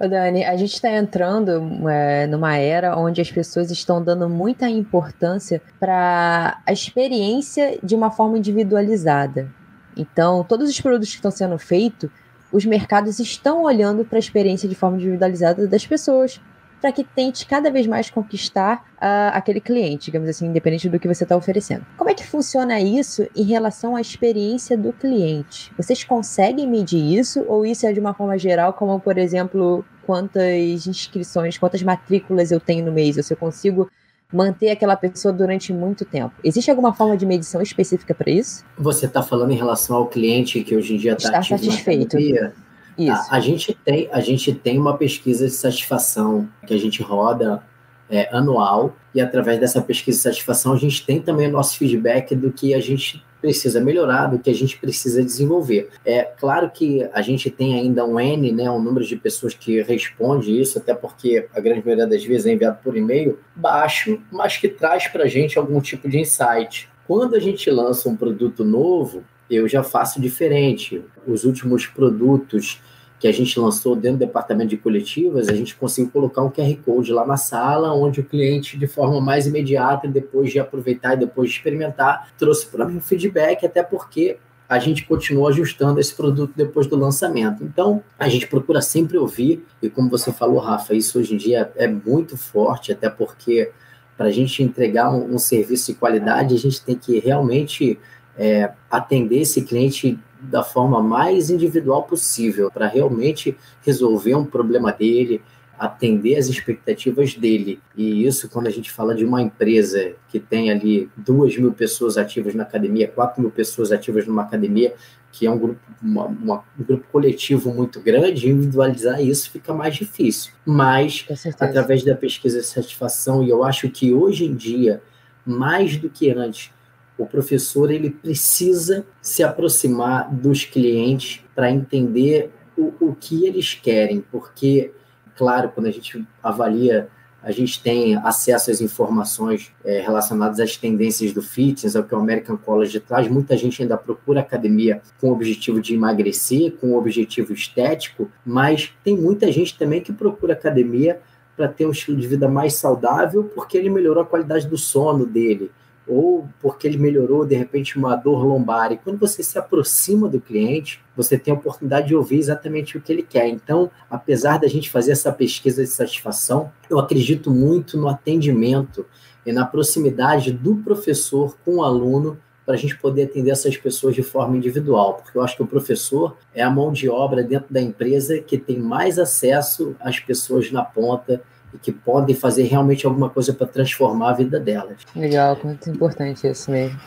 Ô 0.00 0.08
Dani, 0.08 0.44
a 0.44 0.56
gente 0.56 0.74
está 0.74 0.90
entrando 0.90 1.88
é, 1.88 2.26
numa 2.26 2.56
era 2.56 2.96
onde 2.96 3.20
as 3.20 3.30
pessoas 3.30 3.70
estão 3.70 4.02
dando 4.02 4.28
muita 4.28 4.68
importância 4.68 5.62
para 5.78 6.60
a 6.66 6.72
experiência 6.72 7.78
de 7.82 7.94
uma 7.94 8.10
forma 8.10 8.38
individualizada. 8.38 9.50
Então, 9.96 10.44
todos 10.44 10.68
os 10.68 10.80
produtos 10.80 11.10
que 11.10 11.16
estão 11.16 11.30
sendo 11.30 11.58
feitos 11.58 12.10
os 12.52 12.64
mercados 12.64 13.18
estão 13.18 13.62
olhando 13.62 14.04
para 14.04 14.18
a 14.18 14.20
experiência 14.20 14.68
de 14.68 14.74
forma 14.74 14.96
individualizada 14.96 15.66
das 15.66 15.86
pessoas, 15.86 16.40
para 16.80 16.92
que 16.92 17.02
tente 17.02 17.46
cada 17.46 17.70
vez 17.70 17.86
mais 17.86 18.08
conquistar 18.08 18.84
uh, 18.96 19.32
aquele 19.32 19.60
cliente, 19.60 20.06
digamos 20.06 20.28
assim, 20.28 20.46
independente 20.46 20.88
do 20.88 20.98
que 20.98 21.08
você 21.08 21.24
está 21.24 21.36
oferecendo. 21.36 21.84
Como 21.96 22.08
é 22.08 22.14
que 22.14 22.24
funciona 22.24 22.80
isso 22.80 23.26
em 23.34 23.42
relação 23.42 23.96
à 23.96 24.00
experiência 24.00 24.76
do 24.76 24.92
cliente? 24.92 25.72
Vocês 25.76 26.04
conseguem 26.04 26.68
medir 26.68 27.18
isso 27.18 27.44
ou 27.48 27.66
isso 27.66 27.86
é 27.86 27.92
de 27.92 28.00
uma 28.00 28.14
forma 28.14 28.38
geral, 28.38 28.72
como 28.72 29.00
por 29.00 29.18
exemplo, 29.18 29.84
quantas 30.06 30.86
inscrições, 30.86 31.58
quantas 31.58 31.82
matrículas 31.82 32.50
eu 32.50 32.60
tenho 32.60 32.84
no 32.84 32.92
mês? 32.92 33.16
Ou 33.16 33.22
se 33.22 33.32
eu 33.32 33.36
consigo 33.36 33.90
manter 34.32 34.70
aquela 34.70 34.96
pessoa 34.96 35.32
durante 35.32 35.72
muito 35.72 36.04
tempo. 36.04 36.34
Existe 36.44 36.70
alguma 36.70 36.92
forma 36.92 37.16
de 37.16 37.24
medição 37.24 37.62
específica 37.62 38.14
para 38.14 38.30
isso? 38.30 38.64
Você 38.76 39.06
está 39.06 39.22
falando 39.22 39.52
em 39.52 39.56
relação 39.56 39.96
ao 39.96 40.06
cliente 40.06 40.62
que 40.62 40.76
hoje 40.76 40.94
em 40.94 40.98
dia 40.98 41.12
está 41.12 41.42
satisfeito. 41.42 42.18
Isso. 42.18 43.12
A, 43.12 43.36
a, 43.36 43.40
gente 43.40 43.72
tem, 43.84 44.08
a 44.12 44.20
gente 44.20 44.52
tem 44.52 44.78
uma 44.78 44.96
pesquisa 44.96 45.46
de 45.46 45.52
satisfação 45.52 46.48
que 46.66 46.74
a 46.74 46.78
gente 46.78 47.00
roda 47.00 47.62
é, 48.10 48.28
anual 48.34 48.96
e 49.14 49.20
através 49.20 49.60
dessa 49.60 49.80
pesquisa 49.80 50.18
de 50.18 50.22
satisfação 50.22 50.72
a 50.72 50.76
gente 50.76 51.06
tem 51.06 51.20
também 51.20 51.48
o 51.48 51.52
nosso 51.52 51.78
feedback 51.78 52.34
do 52.34 52.50
que 52.50 52.74
a 52.74 52.80
gente 52.80 53.24
precisa 53.40 53.80
melhorar, 53.80 54.26
do 54.26 54.38
que 54.38 54.50
a 54.50 54.54
gente 54.54 54.78
precisa 54.78 55.22
desenvolver. 55.22 55.88
É 56.04 56.22
claro 56.22 56.70
que 56.70 57.08
a 57.12 57.22
gente 57.22 57.50
tem 57.50 57.78
ainda 57.78 58.04
um 58.04 58.18
N, 58.18 58.52
né, 58.52 58.70
um 58.70 58.82
número 58.82 59.04
de 59.04 59.16
pessoas 59.16 59.54
que 59.54 59.80
responde 59.82 60.60
isso, 60.60 60.78
até 60.78 60.94
porque 60.94 61.46
a 61.54 61.60
grande 61.60 61.84
maioria 61.84 62.06
das 62.06 62.24
vezes 62.24 62.46
é 62.46 62.52
enviado 62.52 62.78
por 62.82 62.96
e-mail, 62.96 63.38
baixo, 63.54 64.20
mas 64.30 64.56
que 64.56 64.68
traz 64.68 65.08
para 65.08 65.24
a 65.24 65.28
gente 65.28 65.58
algum 65.58 65.80
tipo 65.80 66.08
de 66.08 66.18
insight. 66.18 66.88
Quando 67.06 67.34
a 67.34 67.40
gente 67.40 67.70
lança 67.70 68.08
um 68.08 68.16
produto 68.16 68.64
novo, 68.64 69.24
eu 69.50 69.66
já 69.66 69.82
faço 69.82 70.20
diferente. 70.20 71.02
Os 71.26 71.44
últimos 71.44 71.86
produtos 71.86 72.80
que 73.18 73.26
a 73.26 73.32
gente 73.32 73.58
lançou 73.58 73.96
dentro 73.96 74.18
do 74.18 74.26
departamento 74.26 74.70
de 74.70 74.76
coletivas, 74.76 75.48
a 75.48 75.54
gente 75.54 75.74
conseguiu 75.74 76.10
colocar 76.10 76.42
um 76.42 76.50
QR 76.50 76.76
Code 76.84 77.12
lá 77.12 77.26
na 77.26 77.36
sala, 77.36 77.92
onde 77.92 78.20
o 78.20 78.24
cliente, 78.24 78.78
de 78.78 78.86
forma 78.86 79.20
mais 79.20 79.46
imediata, 79.46 80.06
depois 80.06 80.52
de 80.52 80.60
aproveitar 80.60 81.14
e 81.14 81.18
depois 81.18 81.50
de 81.50 81.56
experimentar, 81.56 82.28
trouxe 82.38 82.66
para 82.66 82.84
mim 82.84 82.98
um 82.98 83.00
feedback, 83.00 83.66
até 83.66 83.82
porque 83.82 84.38
a 84.68 84.78
gente 84.78 85.04
continua 85.04 85.48
ajustando 85.48 85.98
esse 85.98 86.14
produto 86.14 86.52
depois 86.54 86.86
do 86.86 86.94
lançamento. 86.94 87.64
Então, 87.64 88.02
a 88.18 88.28
gente 88.28 88.46
procura 88.46 88.82
sempre 88.82 89.16
ouvir, 89.16 89.64
e 89.82 89.88
como 89.88 90.10
você 90.10 90.30
falou, 90.30 90.58
Rafa, 90.58 90.94
isso 90.94 91.18
hoje 91.18 91.34
em 91.34 91.38
dia 91.38 91.72
é 91.74 91.88
muito 91.88 92.36
forte, 92.36 92.92
até 92.92 93.08
porque 93.08 93.72
para 94.16 94.26
a 94.26 94.32
gente 94.32 94.62
entregar 94.62 95.10
um, 95.10 95.34
um, 95.34 95.38
serviço 95.38 95.92
de 95.92 95.98
qualidade, 95.98 96.54
a 96.54 96.58
gente 96.58 96.82
tem 96.82 96.96
que 96.96 97.18
realmente 97.18 97.98
é, 98.36 98.70
atender 98.90 99.40
esse 99.40 99.62
cliente 99.62 100.18
da 100.40 100.62
forma 100.62 101.02
mais 101.02 101.50
individual 101.50 102.04
possível, 102.04 102.70
para 102.70 102.86
realmente 102.86 103.56
resolver 103.82 104.34
um 104.34 104.44
problema 104.44 104.92
dele, 104.92 105.42
atender 105.78 106.36
as 106.36 106.48
expectativas 106.48 107.34
dele. 107.34 107.80
E 107.96 108.26
isso, 108.26 108.48
quando 108.48 108.66
a 108.66 108.70
gente 108.70 108.90
fala 108.90 109.14
de 109.14 109.24
uma 109.24 109.40
empresa 109.40 110.12
que 110.28 110.40
tem 110.40 110.70
ali 110.70 111.08
duas 111.16 111.56
mil 111.56 111.72
pessoas 111.72 112.18
ativas 112.18 112.54
na 112.54 112.64
academia, 112.64 113.06
quatro 113.06 113.40
mil 113.40 113.50
pessoas 113.50 113.92
ativas 113.92 114.26
numa 114.26 114.42
academia, 114.42 114.94
que 115.30 115.46
é 115.46 115.50
um 115.50 115.58
grupo, 115.58 115.80
uma, 116.02 116.24
uma, 116.26 116.64
um 116.78 116.84
grupo 116.84 117.06
coletivo 117.12 117.72
muito 117.72 118.00
grande, 118.00 118.50
individualizar 118.50 119.22
isso 119.22 119.50
fica 119.50 119.72
mais 119.72 119.94
difícil. 119.94 120.52
Mas, 120.66 121.26
através 121.60 122.02
da 122.02 122.14
pesquisa 122.14 122.60
de 122.60 122.66
satisfação, 122.66 123.42
e 123.42 123.48
eu 123.48 123.62
acho 123.62 123.88
que 123.88 124.12
hoje 124.12 124.46
em 124.46 124.54
dia, 124.54 125.00
mais 125.46 125.96
do 125.96 126.10
que 126.10 126.30
antes, 126.30 126.72
o 127.18 127.26
professor 127.26 127.90
ele 127.90 128.10
precisa 128.10 129.04
se 129.20 129.42
aproximar 129.42 130.32
dos 130.32 130.64
clientes 130.64 131.44
para 131.54 131.70
entender 131.70 132.50
o, 132.76 132.94
o 133.00 133.14
que 133.14 133.44
eles 133.44 133.74
querem, 133.74 134.24
porque 134.30 134.92
claro, 135.38 135.70
quando 135.72 135.86
a 135.86 135.90
gente 135.92 136.26
avalia, 136.42 137.08
a 137.40 137.52
gente 137.52 137.80
tem 137.80 138.16
acesso 138.16 138.72
às 138.72 138.80
informações 138.80 139.72
é, 139.84 140.00
relacionadas 140.00 140.58
às 140.58 140.76
tendências 140.76 141.32
do 141.32 141.40
fitness, 141.40 141.94
ao 141.94 142.02
que 142.02 142.12
o 142.12 142.18
American 142.18 142.56
College 142.56 142.98
traz. 142.98 143.28
Muita 143.28 143.56
gente 143.56 143.80
ainda 143.80 143.96
procura 143.96 144.40
academia 144.40 145.00
com 145.20 145.28
o 145.28 145.32
objetivo 145.32 145.80
de 145.80 145.94
emagrecer, 145.94 146.72
com 146.72 146.88
o 146.88 146.98
objetivo 146.98 147.52
estético, 147.52 148.28
mas 148.44 148.92
tem 149.04 149.16
muita 149.16 149.50
gente 149.52 149.78
também 149.78 150.00
que 150.00 150.12
procura 150.12 150.54
academia 150.54 151.20
para 151.56 151.68
ter 151.68 151.86
um 151.86 151.92
estilo 151.92 152.16
de 152.16 152.26
vida 152.26 152.48
mais 152.48 152.74
saudável, 152.74 153.44
porque 153.44 153.78
ele 153.78 153.90
melhorou 153.90 154.24
a 154.24 154.26
qualidade 154.26 154.66
do 154.66 154.76
sono 154.76 155.24
dele, 155.24 155.70
ou 156.08 156.48
porque 156.60 156.86
ele 156.86 156.96
melhorou 156.96 157.44
de 157.44 157.54
repente 157.54 157.98
uma 157.98 158.16
dor 158.16 158.44
lombar. 158.44 158.92
E 158.92 158.96
quando 158.96 159.18
você 159.18 159.42
se 159.42 159.58
aproxima 159.58 160.28
do 160.28 160.40
cliente, 160.40 161.00
você 161.16 161.36
tem 161.36 161.52
a 161.52 161.56
oportunidade 161.56 162.08
de 162.08 162.16
ouvir 162.16 162.38
exatamente 162.38 162.96
o 162.96 163.00
que 163.00 163.12
ele 163.12 163.22
quer. 163.22 163.48
Então, 163.48 163.90
apesar 164.10 164.58
da 164.58 164.66
gente 164.66 164.90
fazer 164.90 165.12
essa 165.12 165.30
pesquisa 165.30 165.82
de 165.82 165.90
satisfação, 165.90 166.72
eu 166.88 166.98
acredito 166.98 167.50
muito 167.50 167.98
no 167.98 168.08
atendimento 168.08 169.04
e 169.44 169.52
na 169.52 169.66
proximidade 169.66 170.52
do 170.52 170.76
professor 170.76 171.56
com 171.64 171.76
o 171.76 171.82
aluno 171.82 172.38
para 172.64 172.74
a 172.74 172.78
gente 172.78 172.98
poder 172.98 173.24
atender 173.24 173.50
essas 173.50 173.78
pessoas 173.78 174.14
de 174.14 174.22
forma 174.22 174.54
individual, 174.54 175.14
porque 175.14 175.38
eu 175.38 175.42
acho 175.42 175.56
que 175.56 175.62
o 175.62 175.66
professor 175.66 176.36
é 176.54 176.62
a 176.62 176.68
mão 176.68 176.92
de 176.92 177.08
obra 177.08 177.42
dentro 177.42 177.72
da 177.72 177.80
empresa 177.80 178.40
que 178.40 178.58
tem 178.58 178.78
mais 178.78 179.18
acesso 179.18 179.96
às 179.98 180.20
pessoas 180.20 180.70
na 180.70 180.84
ponta 180.84 181.42
e 181.72 181.78
que 181.78 181.92
podem 181.92 182.34
fazer 182.34 182.64
realmente 182.64 183.06
alguma 183.06 183.28
coisa 183.28 183.52
para 183.52 183.66
transformar 183.66 184.30
a 184.30 184.34
vida 184.34 184.58
delas. 184.58 185.02
Legal, 185.14 185.58
muito 185.62 185.90
importante 185.90 186.46
isso 186.46 186.70
mesmo. 186.70 186.98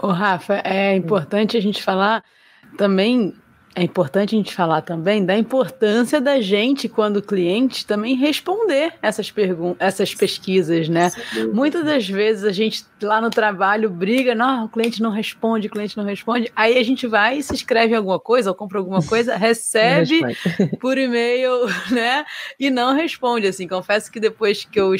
Ô, 0.00 0.08
Rafa, 0.08 0.62
é 0.64 0.94
importante 0.94 1.56
a 1.56 1.60
gente 1.60 1.82
falar 1.82 2.22
também 2.76 3.34
é 3.78 3.84
importante 3.84 4.34
a 4.34 4.38
gente 4.38 4.54
falar 4.54 4.82
também 4.82 5.24
da 5.24 5.38
importância 5.38 6.20
da 6.20 6.40
gente, 6.40 6.88
quando 6.88 7.22
cliente, 7.22 7.86
também 7.86 8.16
responder 8.16 8.94
essas 9.00 9.30
perguntas, 9.30 9.76
essas 9.78 10.12
pesquisas, 10.12 10.88
né? 10.88 11.12
Muitas 11.52 11.84
das 11.84 12.08
vezes 12.08 12.42
a 12.42 12.50
gente 12.50 12.84
lá 13.00 13.20
no 13.20 13.30
trabalho 13.30 13.88
briga, 13.88 14.34
não, 14.34 14.64
o 14.64 14.68
cliente 14.68 15.00
não 15.00 15.10
responde, 15.10 15.68
o 15.68 15.70
cliente 15.70 15.96
não 15.96 16.04
responde. 16.04 16.50
Aí 16.56 16.76
a 16.76 16.82
gente 16.82 17.06
vai, 17.06 17.40
se 17.40 17.54
inscreve 17.54 17.92
em 17.94 17.96
alguma 17.96 18.18
coisa, 18.18 18.50
ou 18.50 18.56
compra 18.56 18.78
alguma 18.78 19.00
coisa, 19.00 19.36
recebe 19.38 20.22
por 20.80 20.98
e-mail, 20.98 21.52
né? 21.92 22.24
E 22.58 22.70
não 22.70 22.94
responde. 22.94 23.46
Assim, 23.46 23.68
confesso 23.68 24.10
que 24.10 24.18
depois 24.18 24.64
que 24.64 24.80
eu 24.80 24.92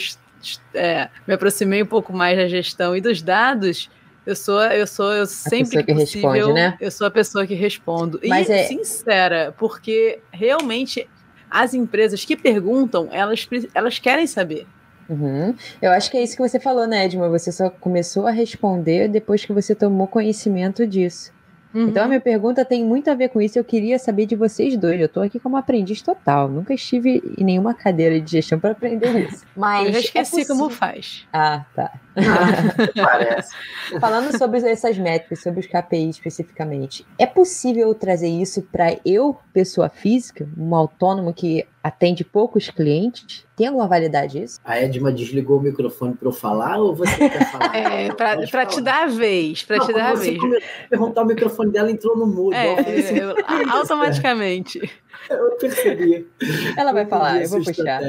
é, 0.73 1.09
me 1.27 1.35
aproximei 1.35 1.83
um 1.83 1.87
pouco 1.87 2.13
mais 2.13 2.39
da 2.39 2.47
gestão 2.47 2.97
e 2.97 3.01
dos 3.01 3.21
dados, 3.23 3.91
eu 4.29 4.37
sou, 4.37 4.61
eu 4.61 4.87
sou, 4.87 5.11
eu 5.11 5.25
sempre 5.25 5.79
que, 5.79 5.85
que 5.85 5.95
possível, 5.95 6.31
responde, 6.31 6.53
né? 6.53 6.77
eu 6.79 6.91
sou 6.91 7.07
a 7.07 7.11
pessoa 7.11 7.47
que 7.47 7.55
respondo. 7.55 8.21
Mas 8.27 8.51
e 8.51 8.53
é... 8.53 8.65
sincera, 8.65 9.55
porque 9.57 10.21
realmente 10.31 11.09
as 11.51 11.73
empresas 11.73 12.27
que 12.27 12.37
perguntam, 12.37 13.09
elas, 13.11 13.49
elas 13.75 13.99
querem 13.99 14.27
saber. 14.27 14.67
Uhum. 15.09 15.55
Eu 15.81 15.91
acho 15.93 16.11
que 16.11 16.19
é 16.19 16.23
isso 16.23 16.37
que 16.37 16.47
você 16.47 16.61
falou, 16.61 16.87
né, 16.87 17.07
Edma? 17.07 17.31
Você 17.31 17.51
só 17.51 17.71
começou 17.71 18.27
a 18.27 18.31
responder 18.31 19.09
depois 19.09 19.47
que 19.47 19.53
você 19.55 19.75
tomou 19.75 20.07
conhecimento 20.07 20.87
disso. 20.87 21.33
Uhum. 21.73 21.89
Então 21.89 22.05
a 22.05 22.09
minha 22.09 22.21
pergunta 22.21 22.65
tem 22.65 22.85
muito 22.85 23.11
a 23.11 23.15
ver 23.15 23.29
com 23.29 23.41
isso. 23.41 23.59
Eu 23.59 23.65
queria 23.65 23.99
saber 23.99 24.27
de 24.27 24.37
vocês 24.37 24.77
dois. 24.77 25.01
Eu 25.01 25.07
estou 25.07 25.23
aqui 25.23 25.39
como 25.39 25.57
aprendiz 25.57 26.03
total. 26.03 26.49
Nunca 26.49 26.75
estive 26.75 27.23
em 27.39 27.45
nenhuma 27.45 27.75
cadeira 27.75 28.21
de 28.21 28.31
gestão 28.33 28.59
para 28.59 28.73
aprender 28.73 29.29
isso. 29.29 29.45
Mas 29.57 29.87
eu 29.87 29.93
já 29.95 30.01
esqueci 30.01 30.41
é 30.43 30.45
como 30.47 30.71
faz. 30.71 31.27
Ah, 31.33 31.65
tá. 31.75 31.93
Parece. 32.95 33.55
Falando 34.01 34.37
sobre 34.37 34.59
essas 34.69 34.99
métricas, 34.99 35.43
sobre 35.43 35.61
os 35.61 35.67
KPI 35.67 36.11
especificamente, 36.11 37.07
é 37.19 37.27
possível 37.27 37.95
trazer 37.95 38.29
isso 38.29 38.63
para 38.63 38.97
eu, 39.05 39.37
pessoa 39.53 39.89
física, 39.89 40.49
um 40.57 40.75
autônomo 40.75 41.33
que 41.33 41.67
atende 41.83 42.25
poucos 42.25 42.69
clientes? 42.71 43.47
Tem 43.57 43.67
alguma 43.67 43.89
validade 43.89 44.43
isso? 44.43 44.61
A 44.65 44.79
Edma 44.81 45.11
desligou 45.11 45.59
o 45.59 45.63
microfone 45.63 46.15
para 46.15 46.29
eu 46.29 46.33
falar 46.33 46.79
ou 46.79 46.95
você 46.95 47.17
quer 47.29 47.51
falar? 47.51 47.69
É, 47.79 48.13
para 48.15 48.67
te 48.67 48.81
dar 48.81 49.05
a 49.05 49.07
vez, 49.07 49.63
para 49.63 49.79
te 49.81 49.93
dar 49.93 50.11
a 50.11 50.15
vez. 50.15 50.39
perguntar 50.89 51.23
o 51.23 51.27
microfone 51.27 51.71
dela 51.71 51.91
entrou 51.91 52.17
no 52.17 52.27
mudo. 52.27 52.55
É, 52.55 52.75
assim, 52.75 53.19
eu, 53.19 53.35
automaticamente. 53.71 54.81
Eu 55.29 55.51
percebi. 55.59 56.27
Ela 56.77 56.93
vai 56.93 57.05
falar, 57.05 57.43
eu 57.43 57.49
vou 57.49 57.63
puxar. 57.63 58.01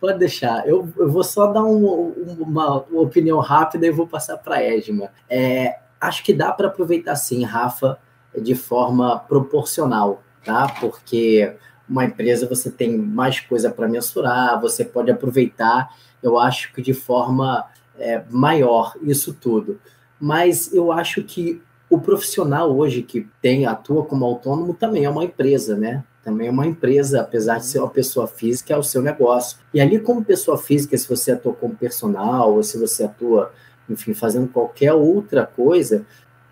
Pode 0.00 0.18
deixar. 0.18 0.66
Eu, 0.66 0.88
eu 0.96 1.10
vou 1.10 1.22
só 1.22 1.52
dar 1.52 1.62
um, 1.64 2.12
uma, 2.40 2.82
uma, 2.82 3.02
opinião 3.02 3.38
rápida 3.38 3.86
e 3.86 3.90
vou 3.90 4.06
passar 4.06 4.36
para 4.38 4.62
Edma. 4.62 5.10
É, 5.28 5.78
acho 6.00 6.24
que 6.24 6.32
dá 6.32 6.52
para 6.52 6.68
aproveitar 6.68 7.14
sim, 7.16 7.44
Rafa, 7.44 7.98
de 8.36 8.54
forma 8.54 9.18
proporcional, 9.20 10.22
tá? 10.44 10.68
Porque 10.80 11.54
uma 11.88 12.04
empresa 12.04 12.48
você 12.48 12.70
tem 12.70 12.96
mais 12.96 13.40
coisa 13.40 13.70
para 13.70 13.88
mensurar, 13.88 14.60
você 14.60 14.84
pode 14.84 15.10
aproveitar, 15.10 15.94
eu 16.22 16.38
acho 16.38 16.72
que 16.72 16.80
de 16.80 16.94
forma 16.94 17.66
é, 17.98 18.22
maior 18.30 18.94
isso 19.02 19.34
tudo. 19.34 19.80
Mas 20.18 20.72
eu 20.72 20.92
acho 20.92 21.22
que 21.22 21.60
o 21.88 22.00
profissional 22.00 22.74
hoje 22.76 23.02
que 23.02 23.26
tem 23.42 23.66
atua 23.66 24.04
como 24.04 24.24
autônomo 24.24 24.74
também 24.74 25.04
é 25.04 25.10
uma 25.10 25.24
empresa, 25.24 25.76
né? 25.76 26.04
Também 26.22 26.48
é 26.48 26.50
uma 26.50 26.66
empresa, 26.66 27.20
apesar 27.20 27.58
de 27.58 27.66
ser 27.66 27.78
uma 27.78 27.88
pessoa 27.88 28.26
física, 28.26 28.74
é 28.74 28.76
o 28.76 28.82
seu 28.82 29.00
negócio. 29.00 29.58
E 29.72 29.80
ali, 29.80 29.98
como 29.98 30.24
pessoa 30.24 30.58
física, 30.58 30.96
se 30.96 31.08
você 31.08 31.32
atua 31.32 31.54
como 31.54 31.74
personal, 31.74 32.54
ou 32.54 32.62
se 32.62 32.78
você 32.78 33.04
atua, 33.04 33.52
enfim, 33.88 34.12
fazendo 34.12 34.48
qualquer 34.48 34.92
outra 34.92 35.46
coisa, 35.46 36.04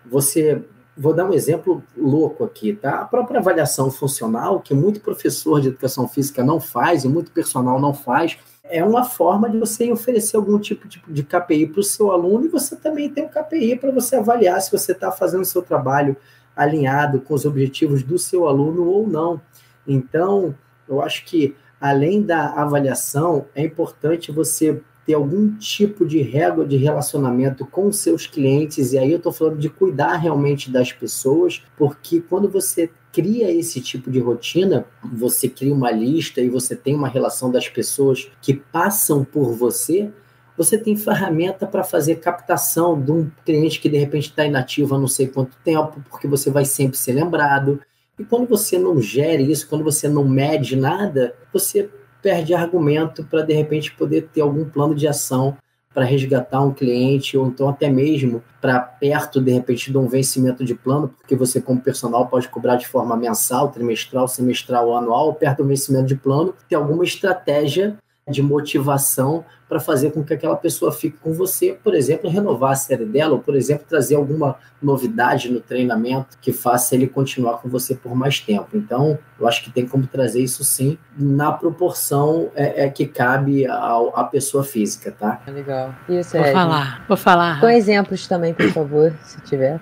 você 0.05 0.63
vou 0.97 1.13
dar 1.13 1.25
um 1.25 1.33
exemplo 1.33 1.81
louco 1.95 2.43
aqui, 2.43 2.73
tá? 2.73 2.99
A 2.99 3.05
própria 3.05 3.39
avaliação 3.39 3.89
funcional, 3.89 4.59
que 4.59 4.73
muito 4.73 4.99
professor 4.99 5.61
de 5.61 5.69
educação 5.69 6.07
física 6.07 6.43
não 6.43 6.59
faz 6.59 7.05
e 7.05 7.07
muito 7.07 7.31
personal 7.31 7.79
não 7.79 7.93
faz, 7.93 8.37
é 8.65 8.83
uma 8.83 9.05
forma 9.05 9.49
de 9.49 9.57
você 9.57 9.89
oferecer 9.91 10.35
algum 10.35 10.59
tipo 10.59 10.87
de 10.87 11.23
KPI 11.23 11.67
para 11.67 11.79
o 11.79 11.83
seu 11.83 12.11
aluno 12.11 12.45
e 12.45 12.49
você 12.49 12.75
também 12.75 13.09
tem 13.09 13.25
um 13.25 13.29
KPI 13.29 13.77
para 13.77 13.91
você 13.91 14.17
avaliar 14.17 14.61
se 14.61 14.71
você 14.71 14.91
está 14.91 15.09
fazendo 15.11 15.41
o 15.41 15.45
seu 15.45 15.61
trabalho 15.61 16.17
alinhado 16.55 17.21
com 17.21 17.33
os 17.33 17.45
objetivos 17.45 18.03
do 18.03 18.19
seu 18.19 18.47
aluno 18.47 18.85
ou 18.85 19.07
não. 19.07 19.41
Então, 19.89 20.55
eu 20.87 21.01
acho 21.01 21.25
que 21.25 21.55
além 21.81 22.21
da 22.21 22.53
avaliação, 22.53 23.47
é 23.55 23.63
importante 23.63 24.31
você 24.31 24.81
ter 25.05 25.15
algum 25.15 25.55
tipo 25.57 26.05
de 26.05 26.21
régua 26.21 26.65
de 26.65 26.77
relacionamento 26.77 27.65
com 27.65 27.91
seus 27.91 28.27
clientes, 28.27 28.93
e 28.93 28.97
aí 28.99 29.11
eu 29.11 29.17
estou 29.17 29.31
falando 29.31 29.57
de 29.57 29.67
cuidar 29.67 30.17
realmente 30.17 30.69
das 30.69 30.91
pessoas, 30.91 31.63
porque 31.75 32.21
quando 32.21 32.47
você 32.47 32.91
cria 33.11 33.51
esse 33.51 33.81
tipo 33.81 34.11
de 34.11 34.19
rotina, 34.19 34.85
você 35.03 35.49
cria 35.49 35.73
uma 35.73 35.89
lista 35.89 36.41
e 36.41 36.49
você 36.49 36.75
tem 36.75 36.93
uma 36.93 37.07
relação 37.07 37.51
das 37.51 37.67
pessoas 37.67 38.29
que 38.39 38.53
passam 38.53 39.25
por 39.25 39.51
você, 39.53 40.11
você 40.55 40.77
tem 40.77 40.95
ferramenta 40.95 41.65
para 41.65 41.83
fazer 41.83 42.17
captação 42.17 43.01
de 43.01 43.11
um 43.11 43.31
cliente 43.45 43.79
que 43.79 43.89
de 43.89 43.97
repente 43.97 44.29
está 44.29 44.45
inativo 44.45 44.93
há 44.93 44.99
não 44.99 45.07
sei 45.07 45.27
quanto 45.27 45.57
tempo, 45.63 46.03
porque 46.09 46.27
você 46.27 46.51
vai 46.51 46.65
sempre 46.65 46.97
ser 46.97 47.13
lembrado. 47.13 47.79
E 48.19 48.25
quando 48.25 48.47
você 48.47 48.77
não 48.77 49.01
gere 49.01 49.49
isso, 49.49 49.67
quando 49.69 49.83
você 49.83 50.09
não 50.09 50.27
mede 50.27 50.75
nada, 50.75 51.33
você 51.53 51.89
perde 52.21 52.53
argumento 52.53 53.23
para 53.23 53.41
de 53.41 53.53
repente 53.53 53.93
poder 53.93 54.27
ter 54.33 54.41
algum 54.41 54.65
plano 54.65 54.93
de 54.93 55.07
ação 55.07 55.55
para 55.93 56.03
resgatar 56.05 56.61
um 56.61 56.73
cliente 56.73 57.37
ou 57.37 57.47
então 57.47 57.67
até 57.69 57.89
mesmo 57.89 58.43
para 58.61 58.79
perto 58.79 59.41
de 59.41 59.51
repente 59.51 59.91
de 59.91 59.97
um 59.97 60.07
vencimento 60.07 60.63
de 60.63 60.75
plano, 60.75 61.07
porque 61.17 61.35
você 61.35 61.59
como 61.59 61.81
personal 61.81 62.27
pode 62.27 62.47
cobrar 62.49 62.75
de 62.75 62.87
forma 62.87 63.17
mensal, 63.17 63.69
trimestral, 63.69 64.27
semestral, 64.27 64.95
anual, 64.95 65.33
perto 65.33 65.63
do 65.63 65.69
vencimento 65.69 66.05
de 66.05 66.15
plano, 66.15 66.53
ter 66.67 66.75
alguma 66.75 67.03
estratégia 67.03 67.97
de 68.29 68.41
motivação 68.41 69.43
para 69.67 69.79
fazer 69.79 70.11
com 70.11 70.23
que 70.23 70.33
aquela 70.33 70.55
pessoa 70.55 70.91
fique 70.91 71.17
com 71.17 71.31
você, 71.31 71.77
por 71.83 71.93
exemplo, 71.93 72.29
renovar 72.29 72.71
a 72.71 72.75
série 72.75 73.05
dela, 73.05 73.33
ou, 73.33 73.39
por 73.39 73.55
exemplo, 73.55 73.85
trazer 73.87 74.15
alguma 74.15 74.55
novidade 74.81 75.51
no 75.51 75.59
treinamento 75.59 76.37
que 76.41 76.51
faça 76.51 76.95
ele 76.95 77.05
continuar 77.05 77.59
com 77.59 77.69
você 77.69 77.93
por 77.93 78.15
mais 78.15 78.39
tempo. 78.39 78.69
Então, 78.73 79.19
eu 79.39 79.47
acho 79.47 79.63
que 79.63 79.69
tem 79.69 79.87
como 79.87 80.07
trazer 80.07 80.41
isso 80.41 80.63
sim, 80.63 80.97
na 81.15 81.51
proporção 81.51 82.49
é, 82.55 82.85
é 82.85 82.89
que 82.89 83.05
cabe 83.05 83.67
à 83.67 84.27
pessoa 84.31 84.63
física, 84.63 85.11
tá? 85.11 85.39
Legal. 85.47 85.93
Isso, 86.07 86.35
Vou 86.35 86.45
falar, 86.51 87.05
vou 87.07 87.17
falar. 87.17 87.59
Com 87.59 87.69
exemplos 87.69 88.27
também, 88.27 88.53
por 88.53 88.69
favor, 88.71 89.13
se 89.23 89.39
tiver. 89.41 89.79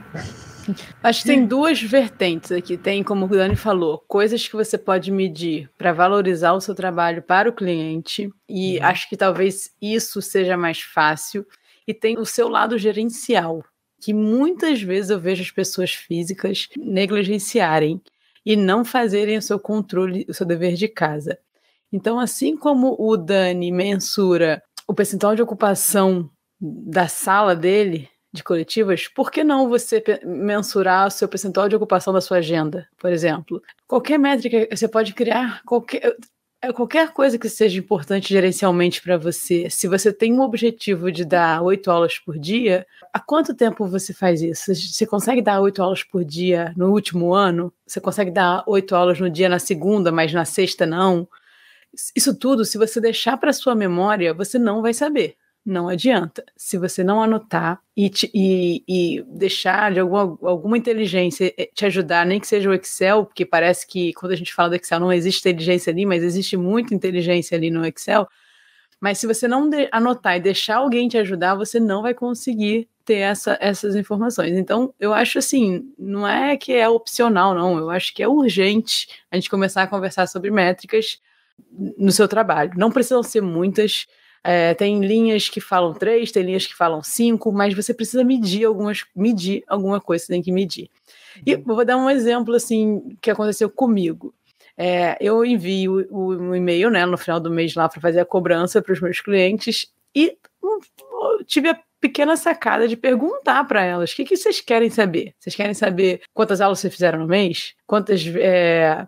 Acho 1.01 1.21
que 1.21 1.27
tem 1.27 1.45
duas 1.45 1.81
vertentes 1.81 2.51
aqui. 2.51 2.77
Tem, 2.77 3.03
como 3.03 3.25
o 3.25 3.29
Dani 3.29 3.55
falou, 3.55 4.03
coisas 4.07 4.47
que 4.47 4.55
você 4.55 4.77
pode 4.77 5.11
medir 5.11 5.69
para 5.77 5.93
valorizar 5.93 6.53
o 6.53 6.61
seu 6.61 6.75
trabalho 6.75 7.21
para 7.21 7.49
o 7.49 7.53
cliente, 7.53 8.29
e 8.47 8.77
uhum. 8.77 8.85
acho 8.85 9.09
que 9.09 9.17
talvez 9.17 9.71
isso 9.81 10.21
seja 10.21 10.57
mais 10.57 10.81
fácil. 10.81 11.45
E 11.87 11.93
tem 11.93 12.17
o 12.17 12.25
seu 12.25 12.49
lado 12.49 12.77
gerencial, 12.77 13.63
que 14.01 14.13
muitas 14.13 14.81
vezes 14.81 15.09
eu 15.09 15.19
vejo 15.19 15.41
as 15.41 15.51
pessoas 15.51 15.93
físicas 15.93 16.67
negligenciarem 16.77 18.01
e 18.45 18.55
não 18.55 18.83
fazerem 18.83 19.37
o 19.37 19.41
seu 19.41 19.59
controle, 19.59 20.25
o 20.29 20.33
seu 20.33 20.45
dever 20.45 20.73
de 20.73 20.87
casa. 20.87 21.37
Então, 21.91 22.19
assim 22.19 22.57
como 22.57 22.95
o 22.99 23.15
Dani 23.15 23.71
mensura 23.71 24.61
o 24.87 24.93
percentual 24.93 25.35
de 25.35 25.41
ocupação 25.41 26.29
da 26.59 27.07
sala 27.07 27.55
dele, 27.55 28.09
de 28.33 28.43
coletivas, 28.43 29.07
por 29.07 29.31
que 29.31 29.43
não 29.43 29.69
você 29.69 30.03
mensurar 30.23 31.07
o 31.07 31.11
seu 31.11 31.27
percentual 31.27 31.69
de 31.69 31.75
ocupação 31.75 32.13
da 32.13 32.21
sua 32.21 32.37
agenda, 32.37 32.87
por 32.97 33.11
exemplo? 33.11 33.61
Qualquer 33.87 34.19
métrica, 34.19 34.67
você 34.75 34.87
pode 34.87 35.13
criar 35.13 35.61
qualquer, 35.63 36.15
é, 36.61 36.73
qualquer 36.73 37.13
coisa 37.13 37.37
que 37.37 37.47
seja 37.49 37.79
importante 37.79 38.29
gerencialmente 38.29 39.01
para 39.01 39.17
você. 39.17 39.69
Se 39.69 39.87
você 39.87 40.11
tem 40.11 40.33
um 40.33 40.41
objetivo 40.41 41.11
de 41.11 41.23
dar 41.23 41.61
oito 41.61 41.89
aulas 41.89 42.19
por 42.19 42.37
dia, 42.37 42.85
há 43.13 43.19
quanto 43.19 43.53
tempo 43.53 43.87
você 43.87 44.13
faz 44.13 44.41
isso? 44.41 44.73
Você 44.73 45.05
consegue 45.05 45.41
dar 45.41 45.61
oito 45.61 45.81
aulas 45.81 46.03
por 46.03 46.25
dia 46.25 46.73
no 46.75 46.91
último 46.91 47.33
ano? 47.33 47.73
Você 47.85 48.01
consegue 48.01 48.31
dar 48.31 48.63
oito 48.67 48.95
aulas 48.95 49.19
no 49.19 49.29
dia 49.29 49.47
na 49.47 49.59
segunda, 49.59 50.11
mas 50.11 50.33
na 50.33 50.45
sexta 50.45 50.85
não? 50.85 51.27
Isso 52.15 52.35
tudo, 52.37 52.65
se 52.65 52.77
você 52.77 52.99
deixar 52.99 53.37
para 53.37 53.53
sua 53.53 53.73
memória, 53.75 54.33
você 54.33 54.59
não 54.59 54.81
vai 54.81 54.93
saber 54.93 55.37
não 55.67 55.89
adianta. 55.89 56.45
Se 56.55 56.77
você 56.77 57.03
não 57.03 57.21
anotar 57.21 57.81
e, 57.95 58.09
te, 58.09 58.31
e, 58.33 58.83
e, 58.87 59.23
deixar 59.27 59.91
de 59.91 59.99
alguma, 59.99 60.21
alguma 60.43 60.77
inteligência 60.77 61.53
eh, 61.57 61.69
te 61.73 61.85
ajudar, 61.85 62.25
nem 62.25 62.39
que 62.39 62.47
seja 62.47 62.69
o 62.69 62.73
Excel, 62.73 63.25
porque 63.25 63.45
parece 63.45 63.85
que 63.85 64.13
quando 64.13 64.31
a 64.31 64.35
gente 64.35 64.53
fala 64.53 64.69
do 64.69 64.75
Excel 64.75 64.99
não 64.99 65.11
existe 65.11 65.41
inteligência 65.41 65.91
ali, 65.91 66.05
mas 66.05 66.23
existe 66.23 66.55
muita 66.55 66.95
inteligência 66.95 67.57
ali 67.57 67.69
no 67.69 67.85
Excel. 67.85 68.25
Mas 68.99 69.19
se 69.19 69.27
você 69.27 69.45
não 69.45 69.69
anotar 69.91 70.37
e 70.37 70.39
deixar 70.39 70.77
alguém 70.77 71.09
te 71.09 71.17
ajudar, 71.17 71.53
você 71.53 71.81
não 71.81 72.01
vai 72.01 72.13
conseguir 72.13 72.87
ter 73.03 73.17
essa, 73.17 73.57
essas 73.59 73.95
informações. 73.95 74.57
Então, 74.57 74.93
eu 74.97 75.13
acho 75.13 75.37
assim, 75.37 75.93
não 75.99 76.25
é 76.25 76.55
que 76.55 76.71
é 76.73 76.87
opcional, 76.87 77.53
não. 77.53 77.77
Eu 77.77 77.89
acho 77.89 78.13
que 78.13 78.23
é 78.23 78.27
urgente 78.27 79.07
a 79.29 79.35
gente 79.35 79.49
começar 79.49 79.83
a 79.83 79.87
conversar 79.87 80.27
sobre 80.27 80.49
métricas 80.49 81.19
no 81.97 82.11
seu 82.11 82.27
trabalho. 82.27 82.71
Não 82.77 82.89
precisam 82.89 83.21
ser 83.21 83.41
muitas 83.41 84.07
é, 84.43 84.73
tem 84.73 84.99
linhas 84.99 85.49
que 85.49 85.59
falam 85.59 85.93
três, 85.93 86.31
tem 86.31 86.43
linhas 86.43 86.65
que 86.65 86.75
falam 86.75 87.01
cinco, 87.03 87.51
mas 87.51 87.73
você 87.73 87.93
precisa 87.93 88.23
medir 88.23 88.65
algumas, 88.65 89.03
medir 89.15 89.63
alguma 89.67 89.99
coisa, 89.99 90.25
você 90.25 90.33
tem 90.33 90.41
que 90.41 90.51
medir. 90.51 90.89
E 91.45 91.55
uhum. 91.55 91.63
vou 91.65 91.85
dar 91.85 91.97
um 91.97 92.09
exemplo 92.09 92.55
assim 92.55 93.15
que 93.21 93.29
aconteceu 93.29 93.69
comigo. 93.69 94.33
É, 94.77 95.17
eu 95.19 95.43
envio 95.43 96.07
o, 96.11 96.49
o, 96.49 96.55
e-mail 96.55 96.89
né, 96.89 97.05
no 97.05 97.17
final 97.17 97.39
do 97.39 97.49
mês 97.49 97.73
lá 97.73 97.89
para 97.89 97.99
fazer 97.99 98.19
a 98.19 98.25
cobrança 98.25 98.81
para 98.81 98.93
os 98.93 99.01
meus 99.01 99.19
clientes 99.19 99.91
e 100.15 100.37
um, 100.63 100.79
tive 101.45 101.69
a 101.69 101.79
pequena 101.99 102.37
sacada 102.37 102.87
de 102.87 102.95
perguntar 102.95 103.63
para 103.65 103.83
elas: 103.83 104.11
o 104.11 104.15
que, 104.15 104.25
que 104.25 104.37
vocês 104.37 104.61
querem 104.61 104.89
saber? 104.89 105.33
Vocês 105.39 105.55
querem 105.55 105.73
saber 105.73 106.21
quantas 106.33 106.61
aulas 106.61 106.79
vocês 106.79 106.93
fizeram 106.93 107.19
no 107.19 107.27
mês? 107.27 107.73
Quantas. 107.85 108.25
É, 108.35 109.07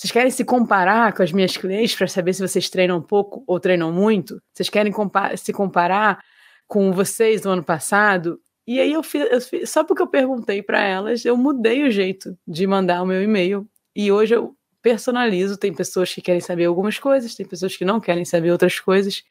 vocês 0.00 0.12
querem 0.12 0.30
se 0.30 0.46
comparar 0.46 1.12
com 1.12 1.22
as 1.22 1.30
minhas 1.30 1.58
clientes 1.58 1.94
para 1.94 2.08
saber 2.08 2.32
se 2.32 2.40
vocês 2.40 2.70
treinam 2.70 3.02
pouco 3.02 3.44
ou 3.46 3.60
treinam 3.60 3.92
muito? 3.92 4.42
Vocês 4.50 4.70
querem 4.70 4.90
compa 4.90 5.36
se 5.36 5.52
comparar 5.52 6.24
com 6.66 6.90
vocês 6.90 7.42
do 7.42 7.50
ano 7.50 7.62
passado? 7.62 8.40
E 8.66 8.80
aí 8.80 8.94
eu 8.94 9.02
fiz, 9.02 9.30
eu 9.30 9.40
fiz 9.42 9.68
só 9.68 9.84
porque 9.84 10.00
eu 10.00 10.06
perguntei 10.06 10.62
para 10.62 10.82
elas, 10.82 11.26
eu 11.26 11.36
mudei 11.36 11.86
o 11.86 11.90
jeito 11.90 12.34
de 12.48 12.66
mandar 12.66 13.02
o 13.02 13.06
meu 13.06 13.22
e-mail. 13.22 13.68
E 13.94 14.10
hoje 14.10 14.34
eu 14.34 14.56
personalizo. 14.80 15.58
Tem 15.58 15.74
pessoas 15.74 16.14
que 16.14 16.22
querem 16.22 16.40
saber 16.40 16.64
algumas 16.64 16.98
coisas, 16.98 17.34
tem 17.34 17.44
pessoas 17.44 17.76
que 17.76 17.84
não 17.84 18.00
querem 18.00 18.24
saber 18.24 18.52
outras 18.52 18.80
coisas. 18.80 19.22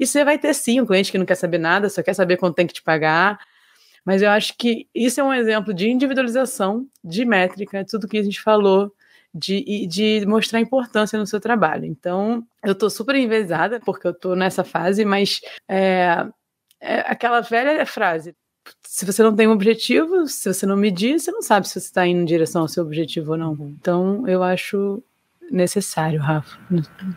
E 0.00 0.06
você 0.06 0.24
vai 0.24 0.38
ter 0.38 0.54
sim 0.54 0.80
um 0.80 0.86
cliente 0.86 1.12
que 1.12 1.18
não 1.18 1.26
quer 1.26 1.34
saber 1.34 1.58
nada, 1.58 1.90
só 1.90 2.02
quer 2.02 2.14
saber 2.14 2.38
quanto 2.38 2.54
tem 2.54 2.66
que 2.66 2.72
te 2.72 2.82
pagar. 2.82 3.38
Mas 4.02 4.22
eu 4.22 4.30
acho 4.30 4.56
que 4.56 4.88
isso 4.94 5.20
é 5.20 5.24
um 5.24 5.34
exemplo 5.34 5.74
de 5.74 5.90
individualização, 5.90 6.86
de 7.04 7.22
métrica, 7.26 7.84
tudo 7.84 8.08
que 8.08 8.16
a 8.16 8.22
gente 8.22 8.40
falou 8.40 8.90
de, 9.36 9.86
de 9.86 10.24
mostrar 10.26 10.60
importância 10.60 11.18
no 11.18 11.26
seu 11.26 11.40
trabalho. 11.40 11.84
Então, 11.84 12.44
eu 12.64 12.72
estou 12.72 12.88
super 12.88 13.14
envezada, 13.14 13.80
porque 13.84 14.06
eu 14.06 14.12
estou 14.12 14.34
nessa 14.34 14.64
fase, 14.64 15.04
mas 15.04 15.40
é, 15.68 16.26
é 16.80 17.00
aquela 17.00 17.40
velha 17.40 17.84
frase: 17.84 18.34
se 18.82 19.04
você 19.04 19.22
não 19.22 19.34
tem 19.34 19.46
um 19.46 19.52
objetivo, 19.52 20.26
se 20.26 20.52
você 20.52 20.64
não 20.64 20.76
medir, 20.76 21.20
você 21.20 21.30
não 21.30 21.42
sabe 21.42 21.68
se 21.68 21.74
você 21.74 21.86
está 21.86 22.06
indo 22.06 22.20
em 22.20 22.24
direção 22.24 22.62
ao 22.62 22.68
seu 22.68 22.84
objetivo 22.84 23.32
ou 23.32 23.38
não. 23.38 23.54
Então, 23.78 24.26
eu 24.26 24.42
acho 24.42 25.02
necessário, 25.50 26.20
Rafa. 26.20 26.58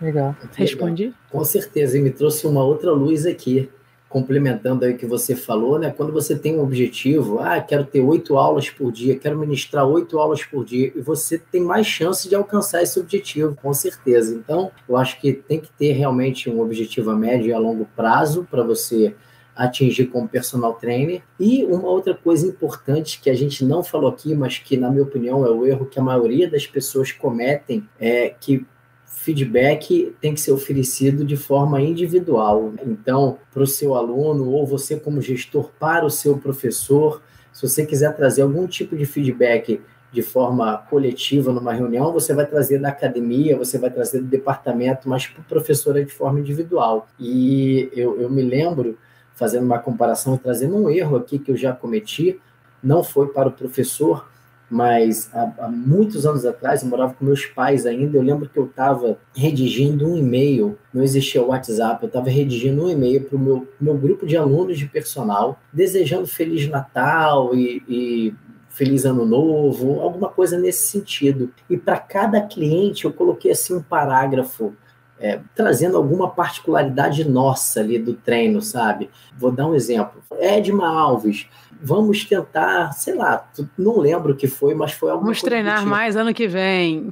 Legal. 0.02 0.36
Respondi? 0.56 1.14
Com 1.32 1.44
certeza, 1.44 1.98
e 1.98 2.02
me 2.02 2.12
trouxe 2.12 2.46
uma 2.46 2.64
outra 2.64 2.92
luz 2.92 3.26
aqui 3.26 3.70
complementando 4.10 4.84
aí 4.84 4.94
o 4.94 4.98
que 4.98 5.06
você 5.06 5.36
falou, 5.36 5.78
né? 5.78 5.94
Quando 5.96 6.12
você 6.12 6.36
tem 6.36 6.58
um 6.58 6.64
objetivo, 6.64 7.40
ah, 7.40 7.62
quero 7.62 7.86
ter 7.86 8.02
oito 8.02 8.38
aulas 8.38 8.70
por 8.70 8.92
dia, 8.92 9.18
quero 9.18 9.38
ministrar 9.38 9.88
oito 9.88 10.18
aulas 10.18 10.44
por 10.44 10.66
dia, 10.66 10.92
e 10.96 11.00
você 11.00 11.38
tem 11.38 11.62
mais 11.62 11.86
chance 11.86 12.28
de 12.28 12.34
alcançar 12.36 12.82
esse 12.82 13.00
objetivo, 13.00 13.56
com 13.56 13.72
certeza. 13.72 14.34
Então, 14.34 14.72
eu 14.88 14.98
acho 14.98 15.22
que 15.22 15.32
tem 15.32 15.60
que 15.60 15.70
ter 15.72 15.92
realmente 15.92 16.50
um 16.50 16.60
objetivo 16.60 17.12
a 17.12 17.16
médio 17.16 17.50
e 17.50 17.54
a 17.54 17.60
longo 17.60 17.88
prazo 17.96 18.48
para 18.50 18.64
você 18.64 19.16
atingir 19.56 20.06
como 20.06 20.28
personal 20.28 20.74
trainer. 20.74 21.22
E 21.40 21.64
uma 21.66 21.90
outra 21.90 22.16
coisa 22.16 22.48
importante 22.48 23.20
que 23.22 23.30
a 23.30 23.36
gente 23.36 23.64
não 23.64 23.84
falou 23.84 24.10
aqui, 24.10 24.34
mas 24.34 24.58
que, 24.58 24.76
na 24.76 24.90
minha 24.90 25.04
opinião, 25.04 25.46
é 25.46 25.52
o 25.52 25.68
erro 25.68 25.86
que 25.86 26.00
a 26.00 26.04
maioria 26.04 26.50
das 26.50 26.66
pessoas 26.66 27.12
cometem, 27.12 27.88
é 28.00 28.30
que 28.30 28.66
feedback 29.10 30.16
tem 30.22 30.34
que 30.34 30.40
ser 30.40 30.52
oferecido 30.52 31.26
de 31.26 31.36
forma 31.36 31.82
individual. 31.82 32.74
Então, 32.86 33.38
para 33.52 33.64
o 33.64 33.68
seu 33.68 33.96
aluno 33.96 34.50
ou 34.50 34.66
você 34.66 34.96
como 34.96 35.20
gestor 35.22 35.72
para 35.80 36.06
o 36.06 36.10
seu 36.10 36.38
professor, 36.38 37.22
se 37.52 37.68
você 37.68 37.86
quiser 37.86 38.16
trazer 38.16 38.44
algum 38.44 38.68
tipo 38.68 38.96
de 38.96 39.06
feedback 39.06 39.82
de 40.12 40.22
forma 40.22 40.78
coletiva 40.90 41.52
numa 41.52 41.74
reunião, 41.74 42.14
você 42.14 42.34
vai 42.34 42.46
trazer 42.46 42.80
da 42.80 42.90
academia, 42.90 43.58
você 43.58 43.78
vai 43.78 43.92
trazer 43.92 44.22
do 44.22 44.28
departamento, 44.28 45.10
mas 45.10 45.28
para 45.28 45.42
o 45.42 45.44
professor 45.44 45.98
é 45.98 46.04
de 46.04 46.12
forma 46.12 46.40
individual. 46.40 47.08
E 47.20 47.92
eu, 47.94 48.20
eu 48.22 48.30
me 48.30 48.42
lembro, 48.42 48.98
fazendo 49.36 49.66
uma 49.66 49.80
comparação 49.80 50.36
e 50.36 50.40
trazendo 50.40 50.76
um 50.76 50.90
erro 50.90 51.18
aqui 51.18 51.38
que 51.38 51.52
eu 51.52 51.58
já 51.58 51.74
cometi, 51.74 52.40
não 52.82 53.04
foi 53.04 53.28
para 53.28 53.50
o 53.50 53.52
professor, 53.52 54.28
mas 54.70 55.30
há, 55.34 55.52
há, 55.60 55.68
muitos 55.68 56.26
anos 56.26 56.46
atrás, 56.46 56.84
eu 56.84 56.90
morava 56.90 57.14
com 57.14 57.26
meus 57.26 57.46
pais 57.46 57.86
ainda, 57.86 58.18
eu 58.18 58.22
lembro 58.22 58.48
que 58.48 58.58
eu 58.58 58.66
estava 58.66 59.18
redigindo 59.36 60.08
um 60.08 60.18
e-mail, 60.18 60.78
não 60.94 61.04
existia 61.04 61.42
o 61.42 61.48
WhatsApp, 61.48 62.04
eu 62.04 62.08
estava 62.08 62.30
redigindo 62.30 62.86
um 62.86 62.90
e-mail 62.90 63.24
para 63.24 63.36
o 63.36 63.40
meu, 63.40 63.68
meu 63.82 63.98
grupo 63.98 64.26
de 64.26 64.38
alunos 64.38 64.78
de 64.78 64.86
personal, 64.86 65.60
desejando 65.74 66.28
Feliz 66.28 66.68
Natal 66.68 67.56
e, 67.56 67.84
e 67.88 68.34
Feliz 68.70 69.06
Ano 69.06 69.26
Novo, 69.26 70.02
alguma 70.02 70.30
coisa 70.30 70.58
nesse 70.58 70.88
sentido. 70.88 71.52
E 71.70 71.76
para 71.76 71.98
cada 71.98 72.42
cliente 72.42 73.06
eu 73.06 73.12
coloquei 73.12 73.52
assim 73.52 73.76
um 73.76 73.82
parágrafo 73.82 74.74
é, 75.20 75.40
trazendo 75.54 75.98
alguma 75.98 76.30
particularidade 76.30 77.28
nossa 77.28 77.82
ali 77.82 78.00
do 78.00 78.14
treino, 78.14 78.62
sabe? 78.62 79.10
Vou 79.38 79.52
dar 79.52 79.68
um 79.68 79.76
exemplo. 79.76 80.24
Edma 80.40 80.88
Alves, 80.88 81.48
vamos 81.82 82.26
tentar, 82.26 82.92
sei 82.94 83.16
lá, 83.16 83.50
não 83.78 84.00
lembro 84.00 84.34
o 84.34 84.36
que 84.36 84.48
foi, 84.48 84.74
mas 84.74 84.92
foi 84.92 85.10
algo. 85.10 85.24
Vamos 85.24 85.42
treinar 85.42 85.80
tipo. 85.80 85.90
mais 85.90 86.16
ano 86.16 86.34
que 86.34 86.48
vem. 86.48 87.12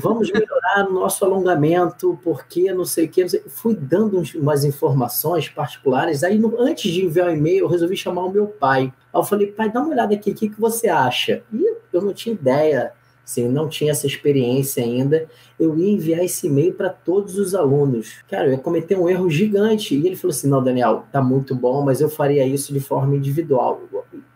Vamos 0.00 0.30
melhorar 0.30 0.88
o 0.88 0.92
nosso 0.92 1.24
alongamento, 1.24 2.18
porque 2.22 2.72
não 2.72 2.84
sei 2.84 3.06
o 3.06 3.08
que. 3.08 3.26
Fui 3.48 3.74
dando 3.74 4.22
umas 4.36 4.64
informações 4.64 5.48
particulares. 5.48 6.22
Aí, 6.22 6.38
no, 6.38 6.60
antes 6.60 6.90
de 6.92 7.04
enviar 7.04 7.28
o 7.28 7.32
e-mail, 7.32 7.64
eu 7.64 7.68
resolvi 7.68 7.96
chamar 7.96 8.24
o 8.24 8.30
meu 8.30 8.46
pai. 8.46 8.92
Aí 9.12 9.20
eu 9.20 9.24
falei, 9.24 9.48
pai, 9.48 9.70
dá 9.70 9.80
uma 9.80 9.90
olhada 9.90 10.14
aqui, 10.14 10.30
o 10.30 10.34
que, 10.34 10.48
que 10.48 10.60
você 10.60 10.88
acha? 10.88 11.42
E 11.52 11.76
eu 11.92 12.00
não 12.00 12.12
tinha 12.12 12.34
ideia 12.34 12.92
assim, 13.26 13.48
não 13.48 13.68
tinha 13.68 13.90
essa 13.90 14.06
experiência 14.06 14.82
ainda, 14.82 15.28
eu 15.58 15.76
ia 15.76 15.90
enviar 15.90 16.24
esse 16.24 16.46
e-mail 16.46 16.72
para 16.72 16.88
todos 16.88 17.36
os 17.36 17.56
alunos. 17.56 18.22
Cara, 18.30 18.46
eu 18.46 18.52
ia 18.52 18.58
cometer 18.58 18.96
um 18.96 19.08
erro 19.08 19.28
gigante. 19.28 19.96
E 19.96 20.06
ele 20.06 20.14
falou 20.14 20.32
assim: 20.32 20.48
não, 20.48 20.62
Daniel, 20.62 21.04
tá 21.10 21.20
muito 21.20 21.54
bom, 21.54 21.82
mas 21.82 22.00
eu 22.00 22.08
faria 22.08 22.46
isso 22.46 22.72
de 22.72 22.78
forma 22.78 23.16
individual. 23.16 23.82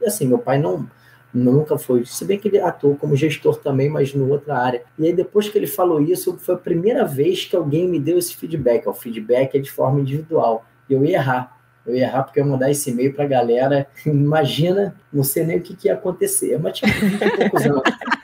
E 0.01 0.07
assim, 0.07 0.27
meu 0.27 0.39
pai 0.39 0.59
não 0.59 0.89
nunca 1.33 1.79
foi. 1.79 2.05
Se 2.05 2.25
bem 2.25 2.39
que 2.39 2.49
ele 2.49 2.59
atuou 2.59 2.97
como 2.97 3.15
gestor 3.15 3.59
também, 3.59 3.89
mas 3.89 4.13
em 4.13 4.21
outra 4.21 4.59
área. 4.59 4.83
E 4.99 5.07
aí, 5.07 5.13
depois 5.13 5.49
que 5.49 5.57
ele 5.57 5.69
falou 5.69 6.01
isso, 6.01 6.37
foi 6.39 6.57
a 6.57 6.59
primeira 6.59 7.05
vez 7.05 7.45
que 7.45 7.55
alguém 7.55 7.89
me 7.89 8.01
deu 8.01 8.19
esse 8.19 8.37
feedback. 8.37 8.89
O 8.89 8.93
feedback 8.93 9.55
é 9.57 9.61
de 9.61 9.71
forma 9.71 10.01
individual. 10.01 10.65
E 10.89 10.95
eu 10.95 11.05
ia 11.05 11.19
errar. 11.19 11.57
Eu 11.87 11.95
ia 11.95 12.07
errar 12.07 12.25
porque 12.25 12.41
eu 12.41 12.45
ia 12.45 12.51
mandar 12.51 12.71
esse 12.71 12.91
e-mail 12.91 13.15
para 13.15 13.25
a 13.25 13.29
galera. 13.29 13.87
Imagina, 14.05 14.97
não 15.13 15.23
sei 15.23 15.45
nem 15.45 15.59
o 15.59 15.63
que, 15.63 15.77
que 15.77 15.87
ia 15.87 15.95
acontecer. 15.95 16.59
Mas 16.59 16.79
tinha 16.79 16.93
20 16.93 17.21
e. 17.23 18.20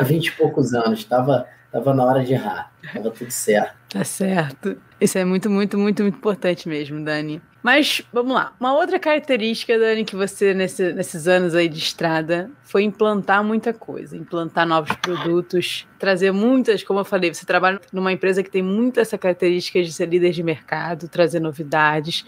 Tinha 0.00 0.04
20 0.04 0.26
e 0.26 0.32
poucos 0.32 0.74
anos. 0.74 1.00
Estava 1.00 1.46
tava 1.70 1.94
na 1.94 2.04
hora 2.04 2.24
de 2.24 2.32
errar. 2.32 2.72
Tava 2.92 3.10
tudo 3.10 3.30
certo. 3.30 3.74
Tá 3.88 4.04
certo. 4.04 4.76
Isso 5.00 5.18
é 5.18 5.24
muito, 5.24 5.48
muito, 5.48 5.78
muito, 5.78 6.02
muito 6.02 6.16
importante 6.16 6.68
mesmo, 6.68 7.02
Dani. 7.04 7.40
Mas 7.62 8.02
vamos 8.12 8.34
lá. 8.34 8.52
Uma 8.58 8.74
outra 8.74 8.98
característica, 8.98 9.78
Dani, 9.78 10.04
que 10.04 10.16
você, 10.16 10.54
nesse, 10.54 10.92
nesses 10.92 11.28
anos 11.28 11.54
aí 11.54 11.68
de 11.68 11.78
estrada, 11.78 12.50
foi 12.62 12.82
implantar 12.82 13.44
muita 13.44 13.72
coisa, 13.72 14.16
implantar 14.16 14.66
novos 14.66 14.94
produtos, 14.96 15.86
trazer 15.98 16.32
muitas, 16.32 16.82
como 16.82 17.00
eu 17.00 17.04
falei, 17.04 17.32
você 17.32 17.44
trabalha 17.44 17.80
numa 17.92 18.12
empresa 18.12 18.42
que 18.42 18.50
tem 18.50 18.62
muito 18.62 18.98
essa 18.98 19.18
característica 19.18 19.82
de 19.82 19.92
ser 19.92 20.08
líder 20.08 20.32
de 20.32 20.42
mercado, 20.42 21.08
trazer 21.08 21.40
novidades. 21.40 22.24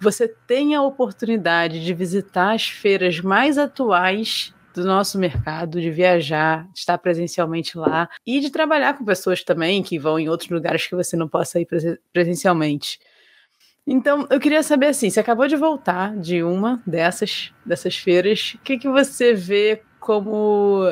Você 0.00 0.26
tem 0.26 0.74
a 0.74 0.82
oportunidade 0.82 1.84
de 1.84 1.94
visitar 1.94 2.52
as 2.52 2.68
feiras 2.68 3.20
mais 3.20 3.58
atuais 3.58 4.52
do 4.74 4.84
nosso 4.84 5.18
mercado, 5.18 5.80
de 5.80 5.90
viajar, 5.90 6.66
de 6.72 6.80
estar 6.80 6.98
presencialmente 6.98 7.76
lá 7.76 8.08
e 8.26 8.40
de 8.40 8.50
trabalhar 8.50 8.94
com 8.94 9.04
pessoas 9.04 9.42
também 9.42 9.82
que 9.82 9.98
vão 9.98 10.18
em 10.18 10.28
outros 10.28 10.50
lugares 10.50 10.86
que 10.86 10.94
você 10.94 11.16
não 11.16 11.28
possa 11.28 11.60
ir 11.60 11.68
presencialmente. 12.12 12.98
Então, 13.86 14.26
eu 14.30 14.38
queria 14.38 14.62
saber 14.62 14.86
assim, 14.86 15.10
você 15.10 15.20
acabou 15.20 15.48
de 15.48 15.56
voltar 15.56 16.16
de 16.16 16.42
uma 16.42 16.80
dessas 16.86 17.52
dessas 17.66 17.96
feiras, 17.96 18.54
o 18.54 18.58
que, 18.58 18.78
que 18.78 18.88
você 18.88 19.34
vê 19.34 19.82
como 19.98 20.84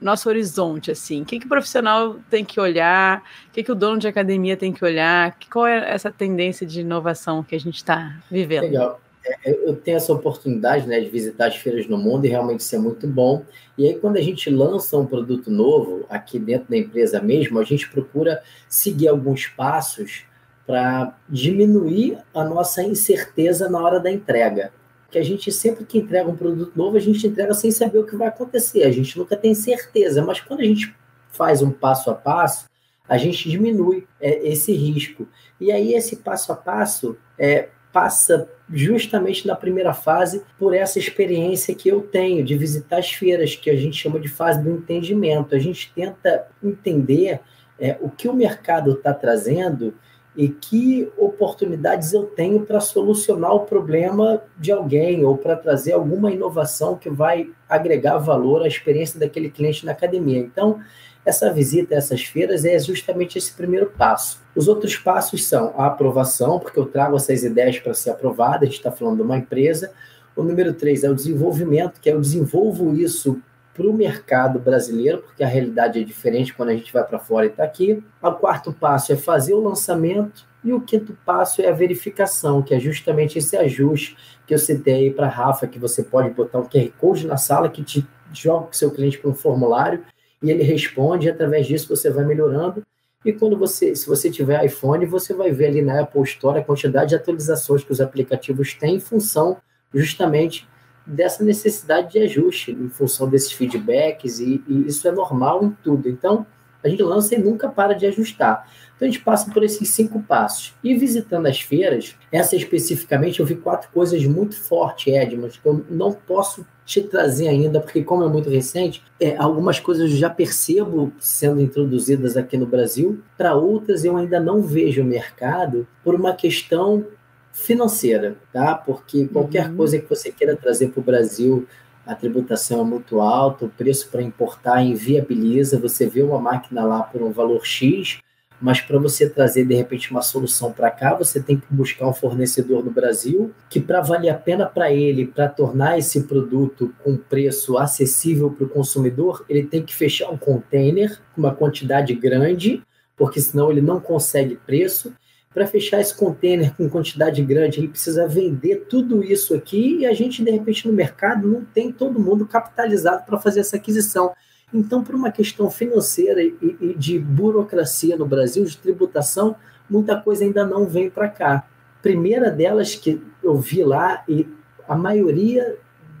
nosso 0.00 0.28
horizonte, 0.28 0.90
assim? 0.90 1.22
O 1.22 1.24
que, 1.24 1.40
que 1.40 1.46
o 1.46 1.48
profissional 1.48 2.16
tem 2.28 2.44
que 2.44 2.60
olhar? 2.60 3.22
O 3.48 3.52
que, 3.52 3.62
que 3.62 3.72
o 3.72 3.74
dono 3.74 3.98
de 3.98 4.06
academia 4.06 4.56
tem 4.56 4.72
que 4.72 4.84
olhar? 4.84 5.36
Qual 5.50 5.66
é 5.66 5.90
essa 5.90 6.10
tendência 6.10 6.66
de 6.66 6.80
inovação 6.80 7.42
que 7.42 7.54
a 7.54 7.60
gente 7.60 7.76
está 7.76 8.18
vivendo? 8.30 8.64
Legal. 8.64 9.00
É, 9.44 9.50
eu 9.68 9.76
tenho 9.76 9.96
essa 9.96 10.12
oportunidade 10.12 10.86
né, 10.86 11.00
de 11.00 11.08
visitar 11.08 11.46
as 11.46 11.56
feiras 11.56 11.86
no 11.88 11.98
mundo 11.98 12.24
e 12.24 12.28
realmente 12.28 12.60
isso 12.60 12.74
é 12.74 12.78
muito 12.78 13.06
bom. 13.06 13.44
E 13.76 13.86
aí, 13.86 13.94
quando 13.98 14.16
a 14.16 14.22
gente 14.22 14.48
lança 14.50 14.96
um 14.96 15.06
produto 15.06 15.50
novo 15.50 16.04
aqui 16.08 16.38
dentro 16.38 16.70
da 16.70 16.76
empresa 16.76 17.20
mesmo, 17.20 17.58
a 17.58 17.64
gente 17.64 17.88
procura 17.90 18.42
seguir 18.68 19.08
alguns 19.08 19.46
passos 19.46 20.24
para 20.66 21.16
diminuir 21.28 22.18
a 22.34 22.44
nossa 22.44 22.82
incerteza 22.82 23.68
na 23.68 23.80
hora 23.80 24.00
da 24.00 24.10
entrega. 24.10 24.72
Que 25.10 25.18
a 25.18 25.22
gente 25.22 25.52
sempre 25.52 25.84
que 25.84 25.98
entrega 25.98 26.28
um 26.28 26.36
produto 26.36 26.72
novo, 26.76 26.96
a 26.96 27.00
gente 27.00 27.26
entrega 27.26 27.54
sem 27.54 27.70
saber 27.70 27.98
o 27.98 28.06
que 28.06 28.16
vai 28.16 28.28
acontecer. 28.28 28.82
A 28.82 28.90
gente 28.90 29.16
nunca 29.16 29.36
tem 29.36 29.54
certeza, 29.54 30.24
mas 30.24 30.40
quando 30.40 30.60
a 30.60 30.64
gente 30.64 30.94
faz 31.30 31.62
um 31.62 31.70
passo 31.70 32.10
a 32.10 32.14
passo, 32.14 32.66
a 33.08 33.16
gente 33.16 33.48
diminui 33.48 34.06
é, 34.20 34.48
esse 34.48 34.72
risco. 34.72 35.28
E 35.60 35.70
aí 35.70 35.94
esse 35.94 36.16
passo 36.16 36.52
a 36.52 36.56
passo 36.56 37.16
é, 37.38 37.68
passa 37.96 38.46
justamente 38.70 39.46
na 39.46 39.56
primeira 39.56 39.94
fase 39.94 40.42
por 40.58 40.74
essa 40.74 40.98
experiência 40.98 41.74
que 41.74 41.88
eu 41.88 42.02
tenho 42.02 42.44
de 42.44 42.54
visitar 42.54 42.98
as 42.98 43.10
feiras, 43.10 43.56
que 43.56 43.70
a 43.70 43.74
gente 43.74 43.96
chama 43.96 44.20
de 44.20 44.28
fase 44.28 44.62
do 44.62 44.70
entendimento. 44.70 45.54
A 45.54 45.58
gente 45.58 45.90
tenta 45.94 46.46
entender 46.62 47.40
é, 47.80 47.96
o 47.98 48.10
que 48.10 48.28
o 48.28 48.34
mercado 48.34 48.90
está 48.90 49.14
trazendo 49.14 49.94
e 50.36 50.46
que 50.46 51.10
oportunidades 51.16 52.12
eu 52.12 52.24
tenho 52.24 52.66
para 52.66 52.80
solucionar 52.80 53.54
o 53.54 53.60
problema 53.60 54.42
de 54.58 54.70
alguém 54.70 55.24
ou 55.24 55.38
para 55.38 55.56
trazer 55.56 55.92
alguma 55.92 56.30
inovação 56.30 56.96
que 56.96 57.08
vai 57.08 57.48
agregar 57.66 58.18
valor 58.18 58.62
à 58.62 58.68
experiência 58.68 59.18
daquele 59.18 59.48
cliente 59.48 59.86
na 59.86 59.92
academia. 59.92 60.38
Então, 60.38 60.80
essa 61.26 61.52
visita 61.52 61.92
a 61.92 61.98
essas 61.98 62.22
feiras 62.22 62.64
é 62.64 62.78
justamente 62.78 63.36
esse 63.36 63.52
primeiro 63.52 63.86
passo. 63.86 64.40
Os 64.54 64.68
outros 64.68 64.96
passos 64.96 65.44
são 65.44 65.74
a 65.76 65.86
aprovação, 65.86 66.60
porque 66.60 66.78
eu 66.78 66.86
trago 66.86 67.16
essas 67.16 67.42
ideias 67.42 67.80
para 67.80 67.92
ser 67.92 68.10
aprovada, 68.10 68.58
a 68.62 68.66
gente 68.66 68.76
está 68.76 68.92
falando 68.92 69.16
de 69.16 69.22
uma 69.22 69.36
empresa. 69.36 69.90
O 70.36 70.44
número 70.44 70.72
três 70.72 71.02
é 71.02 71.10
o 71.10 71.14
desenvolvimento, 71.14 72.00
que 72.00 72.08
é 72.08 72.12
eu 72.12 72.20
desenvolvo 72.20 72.94
isso 72.94 73.42
para 73.74 73.86
o 73.86 73.92
mercado 73.92 74.60
brasileiro, 74.60 75.18
porque 75.18 75.42
a 75.42 75.48
realidade 75.48 76.00
é 76.00 76.04
diferente 76.04 76.54
quando 76.54 76.68
a 76.68 76.76
gente 76.76 76.92
vai 76.92 77.04
para 77.04 77.18
fora 77.18 77.44
e 77.44 77.48
está 77.48 77.64
aqui. 77.64 78.02
O 78.22 78.32
quarto 78.32 78.72
passo 78.72 79.12
é 79.12 79.16
fazer 79.16 79.52
o 79.52 79.60
lançamento. 79.60 80.46
E 80.62 80.72
o 80.72 80.80
quinto 80.80 81.16
passo 81.24 81.60
é 81.60 81.68
a 81.68 81.72
verificação, 81.72 82.62
que 82.62 82.74
é 82.74 82.80
justamente 82.80 83.38
esse 83.38 83.56
ajuste 83.56 84.16
que 84.46 84.54
eu 84.54 84.58
citei 84.58 85.12
para 85.12 85.26
a 85.26 85.30
Rafa, 85.30 85.66
que 85.66 85.78
você 85.78 86.02
pode 86.02 86.30
botar 86.30 86.58
um 86.58 86.64
QR 86.64 86.90
Code 86.98 87.26
na 87.26 87.36
sala 87.36 87.68
que 87.68 87.84
te 87.84 88.06
joga 88.32 88.68
o 88.70 88.74
seu 88.74 88.90
cliente 88.90 89.18
para 89.18 89.30
um 89.30 89.34
formulário 89.34 90.02
e 90.42 90.50
ele 90.50 90.62
responde, 90.62 91.26
e 91.26 91.30
através 91.30 91.66
disso 91.66 91.88
você 91.88 92.10
vai 92.10 92.24
melhorando. 92.24 92.82
E 93.24 93.32
quando 93.32 93.58
você, 93.58 93.94
se 93.96 94.06
você 94.06 94.30
tiver 94.30 94.64
iPhone, 94.64 95.04
você 95.06 95.34
vai 95.34 95.50
ver 95.50 95.66
ali 95.66 95.82
na 95.82 96.00
Apple 96.00 96.22
Store 96.22 96.58
a 96.58 96.64
quantidade 96.64 97.10
de 97.10 97.16
atualizações 97.16 97.82
que 97.82 97.90
os 97.92 98.00
aplicativos 98.00 98.74
têm 98.74 98.96
em 98.96 99.00
função 99.00 99.56
justamente 99.92 100.68
dessa 101.06 101.44
necessidade 101.44 102.12
de 102.12 102.18
ajuste 102.18 102.72
em 102.72 102.88
função 102.88 103.28
desses 103.28 103.52
feedbacks, 103.52 104.40
e, 104.40 104.62
e, 104.68 104.86
isso 104.86 105.06
é 105.06 105.12
normal 105.12 105.64
em 105.64 105.70
tudo. 105.82 106.08
Então, 106.08 106.46
a 106.82 106.88
gente 106.88 107.02
lança 107.02 107.34
e 107.34 107.38
nunca 107.38 107.68
para 107.68 107.94
de 107.94 108.06
ajustar. 108.06 108.68
Então, 108.94 109.06
a 109.06 109.10
gente 109.10 109.22
passa 109.22 109.50
por 109.52 109.62
esses 109.62 109.88
cinco 109.90 110.22
passos. 110.22 110.74
E 110.82 110.94
visitando 110.94 111.46
as 111.46 111.60
feiras, 111.60 112.16
essa 112.30 112.56
especificamente, 112.56 113.40
eu 113.40 113.46
vi 113.46 113.56
quatro 113.56 113.90
coisas 113.90 114.24
muito 114.24 114.56
fortes, 114.56 115.12
Edmund, 115.12 115.60
que 115.60 115.68
eu 115.68 115.84
não 115.90 116.12
posso 116.12 116.66
te 116.86 117.02
trazer 117.02 117.48
ainda, 117.48 117.80
porque, 117.80 118.04
como 118.04 118.22
é 118.22 118.28
muito 118.28 118.48
recente, 118.48 119.02
é, 119.20 119.36
algumas 119.36 119.80
coisas 119.80 120.08
eu 120.08 120.16
já 120.16 120.30
percebo 120.30 121.12
sendo 121.18 121.60
introduzidas 121.60 122.36
aqui 122.36 122.56
no 122.56 122.64
Brasil, 122.64 123.20
para 123.36 123.56
outras 123.56 124.04
eu 124.04 124.16
ainda 124.16 124.38
não 124.38 124.62
vejo 124.62 125.02
o 125.02 125.04
mercado 125.04 125.86
por 126.04 126.14
uma 126.14 126.32
questão 126.32 127.04
financeira, 127.52 128.36
tá? 128.52 128.74
Porque 128.74 129.26
qualquer 129.26 129.68
uhum. 129.68 129.76
coisa 129.76 129.98
que 129.98 130.08
você 130.08 130.30
queira 130.30 130.54
trazer 130.54 130.90
para 130.90 131.00
o 131.00 131.04
Brasil, 131.04 131.66
a 132.06 132.14
tributação 132.14 132.82
é 132.82 132.84
muito 132.84 133.20
alta, 133.20 133.64
o 133.64 133.68
preço 133.68 134.08
para 134.08 134.22
importar 134.22 134.80
inviabiliza, 134.80 135.80
você 135.80 136.06
vê 136.06 136.22
uma 136.22 136.38
máquina 136.38 136.84
lá 136.84 137.02
por 137.02 137.20
um 137.20 137.32
valor 137.32 137.66
X, 137.66 138.20
mas 138.60 138.80
para 138.80 138.98
você 138.98 139.28
trazer 139.28 139.64
de 139.64 139.74
repente 139.74 140.10
uma 140.10 140.22
solução 140.22 140.72
para 140.72 140.90
cá, 140.90 141.14
você 141.14 141.40
tem 141.40 141.56
que 141.56 141.66
buscar 141.68 142.08
um 142.08 142.14
fornecedor 142.14 142.84
no 142.84 142.90
Brasil 142.90 143.52
que 143.68 143.80
para 143.80 144.00
valer 144.00 144.30
a 144.30 144.34
pena 144.34 144.66
para 144.66 144.92
ele, 144.92 145.26
para 145.26 145.48
tornar 145.48 145.98
esse 145.98 146.22
produto 146.22 146.94
com 147.02 147.16
preço 147.16 147.76
acessível 147.76 148.50
para 148.50 148.66
o 148.66 148.68
consumidor, 148.68 149.44
ele 149.48 149.64
tem 149.64 149.82
que 149.82 149.94
fechar 149.94 150.30
um 150.30 150.38
container 150.38 151.20
com 151.34 151.42
uma 151.42 151.54
quantidade 151.54 152.14
grande, 152.14 152.82
porque 153.16 153.40
senão 153.40 153.70
ele 153.70 153.80
não 153.80 154.00
consegue 154.00 154.56
preço 154.56 155.12
para 155.56 155.66
fechar 155.66 156.02
esse 156.02 156.14
container 156.14 156.74
com 156.76 156.86
quantidade 156.86 157.42
grande, 157.42 157.80
ele 157.80 157.88
precisa 157.88 158.28
vender 158.28 158.84
tudo 158.90 159.24
isso 159.24 159.54
aqui 159.54 160.00
e 160.00 160.06
a 160.06 160.12
gente, 160.12 160.44
de 160.44 160.50
repente, 160.50 160.86
no 160.86 160.92
mercado 160.92 161.48
não 161.48 161.64
tem 161.64 161.90
todo 161.90 162.20
mundo 162.20 162.46
capitalizado 162.46 163.24
para 163.24 163.38
fazer 163.38 163.60
essa 163.60 163.76
aquisição. 163.76 164.34
Então, 164.76 165.02
por 165.02 165.14
uma 165.14 165.30
questão 165.30 165.70
financeira 165.70 166.42
e, 166.42 166.54
e 166.80 166.94
de 166.94 167.18
burocracia 167.18 168.16
no 168.16 168.26
Brasil, 168.26 168.64
de 168.64 168.76
tributação, 168.76 169.56
muita 169.88 170.20
coisa 170.20 170.44
ainda 170.44 170.66
não 170.66 170.86
vem 170.86 171.08
para 171.08 171.28
cá. 171.28 171.66
Primeira 172.02 172.50
delas 172.50 172.94
que 172.94 173.22
eu 173.42 173.56
vi 173.56 173.82
lá, 173.82 174.22
e 174.28 174.46
a 174.86 174.94
maioria 174.94 175.78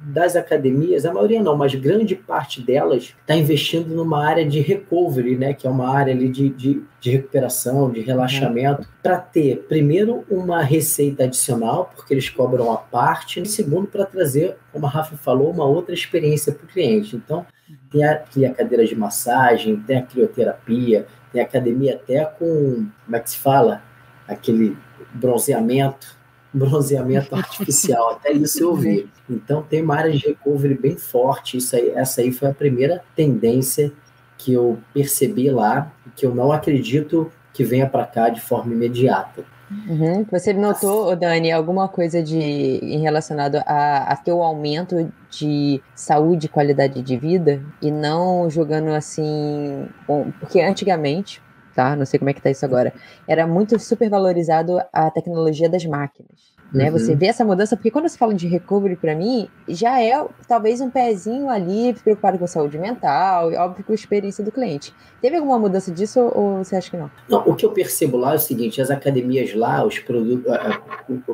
das 0.08 0.36
academias, 0.36 1.04
a 1.04 1.12
maioria 1.12 1.42
não, 1.42 1.56
mas 1.56 1.74
grande 1.74 2.14
parte 2.14 2.62
delas 2.62 3.14
está 3.20 3.34
investindo 3.34 3.88
numa 3.88 4.24
área 4.24 4.46
de 4.46 4.60
recovery, 4.60 5.36
né, 5.36 5.52
que 5.52 5.66
é 5.66 5.70
uma 5.70 5.88
área 5.88 6.14
ali 6.14 6.28
de, 6.28 6.48
de, 6.48 6.80
de 7.00 7.10
recuperação, 7.10 7.90
de 7.90 8.02
relaxamento, 8.02 8.82
uhum. 8.82 8.88
para 9.02 9.18
ter, 9.18 9.66
primeiro, 9.68 10.24
uma 10.30 10.62
receita 10.62 11.24
adicional, 11.24 11.90
porque 11.92 12.14
eles 12.14 12.28
cobram 12.28 12.70
a 12.70 12.76
parte, 12.76 13.40
e 13.40 13.46
segundo, 13.46 13.88
para 13.88 14.06
trazer, 14.06 14.56
como 14.72 14.86
a 14.86 14.88
Rafa 14.88 15.16
falou, 15.16 15.50
uma 15.50 15.64
outra 15.64 15.92
experiência 15.92 16.52
para 16.52 16.64
o 16.64 16.68
cliente. 16.68 17.16
Então, 17.16 17.44
tem 17.90 18.04
aqui 18.04 18.46
a 18.46 18.54
cadeira 18.54 18.86
de 18.86 18.94
massagem, 18.94 19.74
tem 19.76 19.98
a 19.98 20.02
crioterapia, 20.02 21.06
tem 21.32 21.42
a 21.42 21.44
academia 21.44 21.96
até 21.96 22.24
com, 22.24 22.86
como 23.04 23.16
é 23.16 23.18
que 23.18 23.30
se 23.30 23.38
fala? 23.38 23.82
Aquele 24.28 24.76
bronzeamento, 25.12 26.15
bronzeamento 26.56 27.34
artificial, 27.36 28.10
até 28.10 28.32
isso 28.32 28.62
eu 28.62 28.74
vi. 28.74 29.08
Então 29.28 29.62
tem 29.62 29.82
uma 29.82 29.96
área 29.96 30.12
de 30.12 30.26
recovery 30.26 30.74
bem 30.74 30.96
forte. 30.96 31.56
Isso 31.56 31.76
aí, 31.76 31.90
essa 31.90 32.20
aí 32.20 32.32
foi 32.32 32.48
a 32.48 32.54
primeira 32.54 33.02
tendência 33.14 33.92
que 34.38 34.52
eu 34.52 34.78
percebi 34.92 35.50
lá, 35.50 35.92
que 36.14 36.26
eu 36.26 36.34
não 36.34 36.52
acredito 36.52 37.30
que 37.52 37.64
venha 37.64 37.88
para 37.88 38.04
cá 38.04 38.28
de 38.28 38.40
forma 38.40 38.72
imediata. 38.72 39.44
Uhum. 39.88 40.24
Você 40.30 40.52
notou, 40.52 41.16
Dani, 41.16 41.50
alguma 41.50 41.88
coisa 41.88 42.22
de 42.22 42.38
em 42.38 43.00
relacionado 43.00 43.56
a, 43.66 44.12
a 44.12 44.16
teu 44.16 44.42
aumento 44.42 45.12
de 45.30 45.82
saúde 45.94 46.46
e 46.46 46.48
qualidade 46.48 47.02
de 47.02 47.16
vida 47.16 47.60
e 47.82 47.90
não 47.90 48.48
jogando 48.48 48.90
assim, 48.90 49.88
bom, 50.06 50.30
porque 50.38 50.60
antigamente 50.60 51.42
tá? 51.76 51.94
Não 51.94 52.06
sei 52.06 52.18
como 52.18 52.30
é 52.30 52.32
que 52.32 52.42
tá 52.42 52.50
isso 52.50 52.64
agora. 52.64 52.92
Era 53.28 53.46
muito 53.46 53.78
supervalorizado 53.78 54.80
a 54.92 55.10
tecnologia 55.10 55.68
das 55.68 55.84
máquinas. 55.84 56.56
Né? 56.72 56.86
Uhum. 56.86 56.98
Você 56.98 57.14
vê 57.14 57.26
essa 57.26 57.44
mudança, 57.44 57.76
porque 57.76 57.90
quando 57.90 58.08
você 58.08 58.18
fala 58.18 58.34
de 58.34 58.48
recovery, 58.48 58.96
para 58.96 59.14
mim, 59.14 59.48
já 59.68 60.02
é 60.02 60.26
talvez 60.48 60.80
um 60.80 60.90
pezinho 60.90 61.48
ali 61.48 61.94
preocupado 62.02 62.38
com 62.38 62.44
a 62.44 62.48
saúde 62.48 62.76
mental, 62.78 63.52
e 63.52 63.56
óbvio 63.56 63.84
com 63.84 63.92
a 63.92 63.94
experiência 63.94 64.42
do 64.42 64.50
cliente. 64.50 64.92
Teve 65.20 65.36
alguma 65.36 65.58
mudança 65.58 65.92
disso 65.92 66.20
ou 66.34 66.64
você 66.64 66.74
acha 66.74 66.90
que 66.90 66.96
não? 66.96 67.10
Não, 67.28 67.40
o 67.46 67.54
que 67.54 67.64
eu 67.64 67.70
percebo 67.70 68.16
lá 68.16 68.32
é 68.32 68.36
o 68.36 68.40
seguinte: 68.40 68.80
as 68.80 68.90
academias 68.90 69.54
lá, 69.54 69.84
os 69.84 69.98
produtos, 70.00 70.52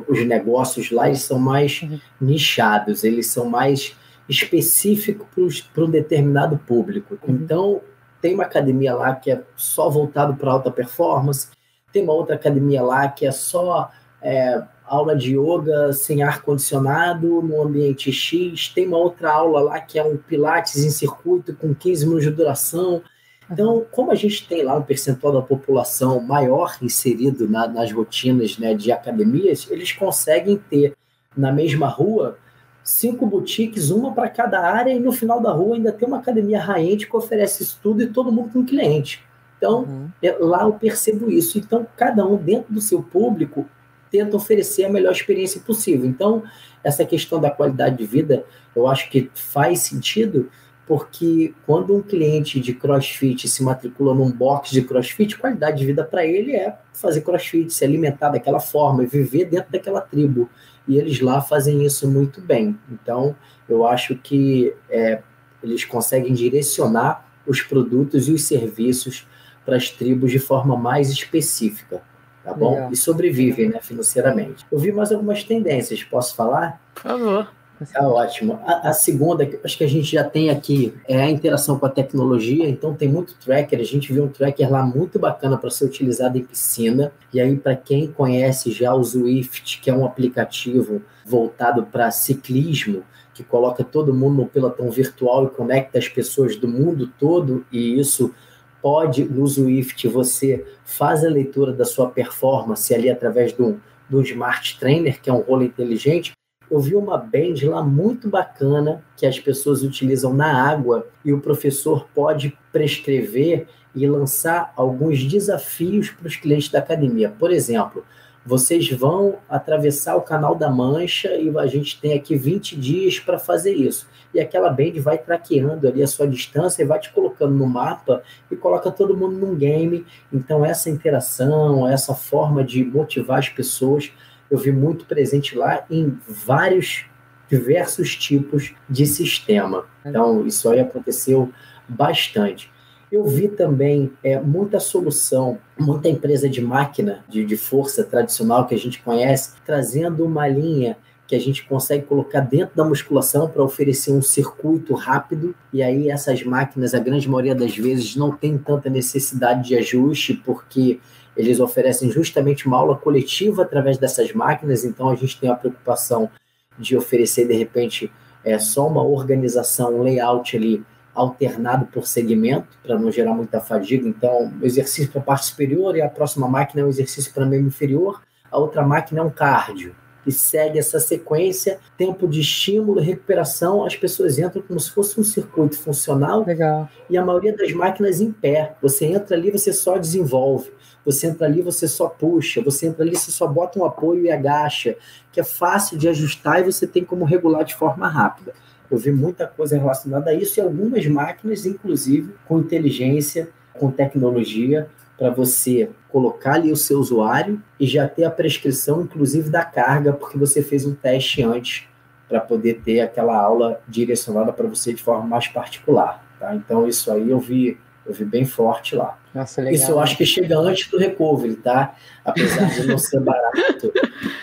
os 0.07 0.25
negócios 0.25 0.91
lá, 0.91 1.07
eles 1.07 1.23
são 1.23 1.39
mais 1.39 1.81
uhum. 1.81 1.99
nichados, 2.21 3.03
eles 3.03 3.27
são 3.27 3.49
mais 3.49 3.95
específicos 4.29 5.61
para 5.61 5.83
um 5.83 5.89
determinado 5.89 6.57
público. 6.59 7.17
Uhum. 7.27 7.35
Então, 7.35 7.81
tem 8.23 8.33
uma 8.33 8.45
academia 8.45 8.95
lá 8.95 9.13
que 9.13 9.29
é 9.29 9.43
só 9.57 9.89
voltado 9.89 10.33
para 10.35 10.49
alta 10.49 10.71
performance, 10.71 11.49
tem 11.91 12.03
uma 12.03 12.13
outra 12.13 12.35
academia 12.35 12.81
lá 12.81 13.09
que 13.09 13.27
é 13.27 13.31
só. 13.31 13.91
É, 14.21 14.63
aula 14.85 15.15
de 15.15 15.35
yoga 15.37 15.91
sem 15.91 16.23
ar-condicionado 16.23 17.41
no 17.41 17.61
ambiente 17.61 18.11
X, 18.11 18.69
tem 18.69 18.87
uma 18.87 18.97
outra 18.97 19.31
aula 19.31 19.61
lá 19.61 19.79
que 19.79 19.97
é 19.97 20.03
um 20.03 20.17
pilates 20.17 20.83
em 20.83 20.89
circuito 20.89 21.55
com 21.55 21.73
15 21.73 22.05
minutos 22.05 22.25
de 22.25 22.31
duração. 22.31 23.01
Então, 23.49 23.85
como 23.91 24.11
a 24.11 24.15
gente 24.15 24.47
tem 24.47 24.63
lá 24.63 24.75
um 24.75 24.83
percentual 24.83 25.33
da 25.33 25.41
população 25.41 26.21
maior 26.21 26.77
inserido 26.81 27.49
na, 27.49 27.67
nas 27.67 27.91
rotinas 27.91 28.57
né, 28.57 28.73
de 28.73 28.91
academias, 28.91 29.67
eles 29.69 29.91
conseguem 29.91 30.57
ter 30.69 30.95
na 31.35 31.51
mesma 31.51 31.87
rua 31.87 32.37
cinco 32.83 33.25
boutiques, 33.25 33.89
uma 33.89 34.11
para 34.11 34.29
cada 34.29 34.59
área, 34.59 34.91
e 34.91 34.99
no 34.99 35.11
final 35.11 35.39
da 35.39 35.51
rua 35.51 35.75
ainda 35.75 35.91
tem 35.91 36.07
uma 36.07 36.17
academia 36.17 36.59
high 36.59 36.97
que 36.97 37.15
oferece 37.15 37.63
isso 37.63 37.79
tudo 37.81 38.03
e 38.03 38.07
todo 38.07 38.31
mundo 38.31 38.49
tem 38.51 38.65
cliente. 38.65 39.23
Então, 39.57 39.83
uhum. 39.83 40.09
é, 40.21 40.31
lá 40.39 40.63
eu 40.63 40.73
percebo 40.73 41.31
isso. 41.31 41.57
Então, 41.57 41.87
cada 41.95 42.25
um 42.27 42.35
dentro 42.35 42.73
do 42.73 42.81
seu 42.81 43.01
público 43.01 43.65
tenta 44.11 44.35
oferecer 44.35 44.83
a 44.83 44.89
melhor 44.89 45.13
experiência 45.13 45.61
possível. 45.61 46.05
Então, 46.05 46.43
essa 46.83 47.05
questão 47.05 47.39
da 47.39 47.49
qualidade 47.49 47.97
de 47.97 48.05
vida, 48.05 48.43
eu 48.75 48.87
acho 48.87 49.09
que 49.09 49.31
faz 49.33 49.79
sentido, 49.79 50.49
porque 50.85 51.53
quando 51.65 51.95
um 51.95 52.01
cliente 52.01 52.59
de 52.59 52.73
CrossFit 52.73 53.47
se 53.47 53.63
matricula 53.63 54.13
num 54.13 54.29
box 54.29 54.69
de 54.71 54.81
CrossFit, 54.81 55.37
qualidade 55.37 55.77
de 55.77 55.85
vida 55.85 56.03
para 56.03 56.25
ele 56.25 56.53
é 56.53 56.77
fazer 56.93 57.21
CrossFit, 57.21 57.73
se 57.73 57.85
alimentar 57.85 58.29
daquela 58.29 58.59
forma, 58.59 59.05
viver 59.05 59.45
dentro 59.45 59.71
daquela 59.71 60.01
tribo. 60.01 60.49
E 60.87 60.97
eles 60.97 61.19
lá 61.21 61.41
fazem 61.41 61.85
isso 61.85 62.09
muito 62.09 62.41
bem. 62.41 62.77
Então, 62.91 63.35
eu 63.67 63.85
acho 63.87 64.15
que 64.15 64.73
é, 64.89 65.21
eles 65.61 65.85
conseguem 65.85 66.33
direcionar 66.33 67.25
os 67.47 67.61
produtos 67.61 68.27
e 68.27 68.31
os 68.31 68.43
serviços 68.43 69.27
para 69.65 69.77
as 69.77 69.89
tribos 69.89 70.31
de 70.31 70.39
forma 70.39 70.75
mais 70.75 71.09
específica 71.09 72.01
tá 72.43 72.53
bom? 72.53 72.73
Legal. 72.73 72.91
E 72.91 72.95
sobrevivem, 72.95 73.69
né, 73.69 73.79
financeiramente. 73.81 74.65
Eu 74.71 74.77
vi 74.77 74.91
mais 74.91 75.11
algumas 75.11 75.43
tendências, 75.43 76.03
posso 76.03 76.35
falar? 76.35 76.81
Por 76.93 77.03
favor. 77.03 77.51
Tá 77.91 78.07
ótimo. 78.07 78.59
A, 78.65 78.89
a, 78.89 78.93
segunda, 78.93 79.47
acho 79.63 79.77
que 79.77 79.83
a 79.83 79.89
gente 79.89 80.11
já 80.11 80.23
tem 80.23 80.49
aqui, 80.49 80.93
é 81.07 81.21
a 81.21 81.29
interação 81.29 81.77
com 81.77 81.85
a 81.85 81.89
tecnologia. 81.89 82.67
Então, 82.67 82.93
tem 82.93 83.09
muito 83.09 83.35
tracker. 83.35 83.79
A 83.79 83.83
gente 83.83 84.13
viu 84.13 84.23
um 84.23 84.29
tracker 84.29 84.71
lá 84.71 84.83
muito 84.83 85.17
bacana 85.19 85.57
para 85.57 85.69
ser 85.69 85.85
utilizado 85.85 86.37
em 86.37 86.43
piscina. 86.43 87.11
E 87.33 87.41
aí, 87.41 87.55
para 87.57 87.75
quem 87.75 88.11
conhece 88.11 88.71
já 88.71 88.93
o 88.93 89.03
Zwift, 89.03 89.81
que 89.81 89.89
é 89.89 89.93
um 89.93 90.05
aplicativo 90.05 91.01
voltado 91.25 91.83
para 91.83 92.11
ciclismo, 92.11 93.03
que 93.33 93.43
coloca 93.43 93.83
todo 93.83 94.13
mundo 94.13 94.43
no 94.43 94.47
pelotão 94.47 94.89
virtual 94.91 95.45
e 95.45 95.49
conecta 95.49 95.97
as 95.97 96.07
pessoas 96.07 96.55
do 96.55 96.67
mundo 96.67 97.11
todo, 97.17 97.65
e 97.71 97.99
isso 97.99 98.33
pode, 98.81 99.23
no 99.23 99.47
Zwift, 99.47 100.07
você 100.07 100.65
faz 100.83 101.23
a 101.23 101.29
leitura 101.29 101.71
da 101.71 101.85
sua 101.85 102.09
performance 102.09 102.93
ali 102.93 103.09
através 103.09 103.53
do, 103.53 103.81
do 104.09 104.21
Smart 104.21 104.77
Trainer, 104.77 105.21
que 105.21 105.29
é 105.29 105.33
um 105.33 105.39
rolo 105.39 105.63
inteligente. 105.63 106.33
Eu 106.73 106.79
vi 106.79 106.95
uma 106.95 107.19
band 107.19 107.53
lá 107.65 107.83
muito 107.83 108.27
bacana 108.27 109.03
que 109.15 109.27
as 109.27 109.39
pessoas 109.39 109.83
utilizam 109.83 110.33
na 110.33 110.67
água 110.67 111.05
e 111.23 111.31
o 111.31 111.39
professor 111.39 112.07
pode 112.15 112.57
prescrever 112.71 113.67
e 113.93 114.07
lançar 114.07 114.73
alguns 114.75 115.23
desafios 115.23 116.09
para 116.09 116.27
os 116.27 116.35
clientes 116.35 116.69
da 116.69 116.79
academia. 116.79 117.29
Por 117.29 117.51
exemplo, 117.51 118.03
vocês 118.43 118.89
vão 118.89 119.37
atravessar 119.47 120.15
o 120.15 120.21
Canal 120.23 120.55
da 120.55 120.67
Mancha 120.67 121.35
e 121.35 121.55
a 121.55 121.67
gente 121.67 122.01
tem 122.01 122.15
aqui 122.15 122.35
20 122.35 122.75
dias 122.75 123.19
para 123.19 123.37
fazer 123.37 123.75
isso. 123.75 124.07
E 124.33 124.39
aquela 124.39 124.71
band 124.71 124.93
vai 124.99 125.19
traqueando 125.19 125.87
ali 125.87 126.01
a 126.01 126.07
sua 126.07 126.27
distância 126.27 126.81
e 126.81 126.87
vai 126.87 126.99
te 126.99 127.13
colocando 127.13 127.53
no 127.53 127.67
mapa 127.67 128.23
e 128.49 128.55
coloca 128.55 128.89
todo 128.89 129.15
mundo 129.15 129.37
num 129.37 129.53
game. 129.53 130.07
Então, 130.33 130.65
essa 130.65 130.89
interação, 130.89 131.87
essa 131.87 132.15
forma 132.15 132.63
de 132.63 132.83
motivar 132.83 133.37
as 133.37 133.49
pessoas, 133.49 134.11
eu 134.53 134.59
vi 134.59 134.71
muito 134.71 135.05
presente 135.05 135.57
lá 135.57 135.83
em 135.89 136.15
vários, 136.27 137.05
diversos 137.49 138.15
tipos 138.15 138.71
de 138.87 139.07
sistema. 139.07 139.85
Então, 140.05 140.45
isso 140.45 140.69
aí 140.69 140.79
aconteceu 140.79 141.51
bastante. 141.89 142.71
Eu 143.11 143.25
vi 143.25 143.47
também 143.47 144.11
é, 144.23 144.39
muita 144.39 144.79
solução, 144.79 145.57
muita 145.77 146.07
empresa 146.07 146.47
de 146.47 146.61
máquina, 146.61 147.25
de, 147.27 147.43
de 147.43 147.57
força 147.57 148.03
tradicional 148.03 148.67
que 148.67 148.75
a 148.75 148.77
gente 148.77 149.01
conhece, 149.01 149.53
trazendo 149.65 150.23
uma 150.23 150.47
linha 150.47 150.97
que 151.25 151.35
a 151.35 151.39
gente 151.39 151.65
consegue 151.65 152.05
colocar 152.05 152.41
dentro 152.41 152.75
da 152.75 152.85
musculação 152.85 153.49
para 153.49 153.63
oferecer 153.63 154.11
um 154.11 154.21
circuito 154.21 154.93
rápido. 154.93 155.55
E 155.73 155.81
aí 155.81 156.11
essas 156.11 156.43
máquinas, 156.43 156.93
a 156.93 156.99
grande 156.99 157.27
maioria 157.27 157.55
das 157.55 157.75
vezes, 157.75 158.15
não 158.15 158.31
tem 158.31 158.55
tanta 158.55 158.87
necessidade 158.87 159.69
de 159.69 159.75
ajuste, 159.75 160.35
porque 160.45 160.99
eles 161.35 161.59
oferecem 161.59 162.11
justamente 162.11 162.67
uma 162.67 162.77
aula 162.77 162.95
coletiva 162.95 163.63
através 163.63 163.97
dessas 163.97 164.31
máquinas. 164.33 164.83
Então 164.83 165.09
a 165.09 165.15
gente 165.15 165.39
tem 165.39 165.49
a 165.49 165.55
preocupação 165.55 166.29
de 166.77 166.97
oferecer 166.97 167.47
de 167.47 167.53
repente 167.53 168.11
é 168.43 168.59
só 168.59 168.87
uma 168.87 169.03
organização, 169.03 169.95
um 169.95 170.03
layout 170.03 170.55
ali 170.57 170.83
alternado 171.15 171.85
por 171.85 172.07
segmento, 172.07 172.67
para 172.81 172.97
não 172.97 173.11
gerar 173.11 173.33
muita 173.33 173.61
fadiga. 173.61 174.07
Então, 174.07 174.51
o 174.61 174.65
exercício 174.65 175.11
para 175.11 175.21
a 175.21 175.23
parte 175.23 175.45
superior 175.45 175.95
e 175.95 176.01
a 176.01 176.09
próxima 176.09 176.47
máquina 176.47 176.81
é 176.81 176.85
um 176.85 176.89
exercício 176.89 177.31
para 177.33 177.45
membro 177.45 177.67
inferior, 177.67 178.21
a 178.51 178.57
outra 178.57 178.85
máquina 178.85 179.21
é 179.21 179.23
um 179.23 179.29
cardio. 179.29 179.95
E 180.25 180.31
segue 180.31 180.79
essa 180.79 180.99
sequência, 180.99 181.79
tempo 181.97 182.27
de 182.27 182.39
estímulo 182.39 183.01
e 183.01 183.03
recuperação, 183.03 183.85
as 183.85 183.95
pessoas 183.95 184.39
entram 184.39 184.61
como 184.61 184.79
se 184.79 184.89
fosse 184.89 185.19
um 185.19 185.23
circuito 185.23 185.77
funcional. 185.77 186.45
Legal. 186.45 186.89
E 187.09 187.17
a 187.17 187.25
maioria 187.25 187.55
das 187.55 187.73
máquinas 187.73 188.21
em 188.21 188.31
pé. 188.31 188.75
Você 188.81 189.05
entra 189.05 189.35
ali, 189.35 189.51
você 189.51 189.73
só 189.73 189.97
desenvolve. 189.97 190.71
Você 191.05 191.27
entra 191.27 191.47
ali, 191.47 191.61
você 191.61 191.87
só 191.87 192.07
puxa. 192.07 192.61
Você 192.61 192.87
entra 192.87 193.03
ali, 193.03 193.15
você 193.15 193.31
só 193.31 193.47
bota 193.47 193.79
um 193.79 193.85
apoio 193.85 194.25
e 194.25 194.31
agacha, 194.31 194.95
que 195.31 195.39
é 195.39 195.43
fácil 195.43 195.97
de 195.97 196.07
ajustar 196.07 196.61
e 196.61 196.63
você 196.63 196.87
tem 196.87 197.03
como 197.03 197.25
regular 197.25 197.63
de 197.63 197.75
forma 197.75 198.07
rápida. 198.07 198.53
Eu 198.89 198.97
vi 198.97 199.11
muita 199.11 199.47
coisa 199.47 199.77
relacionada 199.77 200.29
a 200.29 200.33
isso 200.33 200.59
e 200.59 200.61
algumas 200.61 201.05
máquinas, 201.07 201.65
inclusive, 201.65 202.33
com 202.47 202.59
inteligência, 202.59 203.49
com 203.73 203.89
tecnologia, 203.89 204.87
para 205.17 205.29
você 205.29 205.89
colocar 206.09 206.55
ali 206.55 206.71
o 206.71 206.75
seu 206.75 206.99
usuário 206.99 207.61
e 207.79 207.87
já 207.87 208.07
ter 208.07 208.23
a 208.23 208.31
prescrição, 208.31 209.01
inclusive, 209.01 209.49
da 209.49 209.63
carga, 209.63 210.13
porque 210.13 210.37
você 210.37 210.61
fez 210.61 210.85
um 210.85 210.93
teste 210.93 211.41
antes 211.41 211.87
para 212.27 212.39
poder 212.39 212.81
ter 212.83 212.99
aquela 212.99 213.37
aula 213.37 213.81
direcionada 213.87 214.51
para 214.51 214.67
você 214.67 214.93
de 214.93 215.01
forma 215.01 215.25
mais 215.25 215.47
particular. 215.47 216.23
Tá? 216.39 216.55
Então, 216.55 216.87
isso 216.87 217.11
aí 217.11 217.29
eu 217.29 217.39
vi, 217.39 217.77
eu 218.05 218.13
vi 218.13 218.25
bem 218.25 218.45
forte 218.45 218.95
lá. 218.95 219.17
Nossa, 219.33 219.61
legal. 219.61 219.75
Isso 219.75 219.91
eu 219.91 219.99
acho 219.99 220.17
que 220.17 220.25
chega 220.25 220.57
antes 220.57 220.89
do 220.89 220.97
recovery, 220.97 221.55
tá? 221.55 221.95
Apesar 222.23 222.69
de 222.69 222.87
não 222.87 222.97
ser 222.97 223.19
barato. 223.19 223.91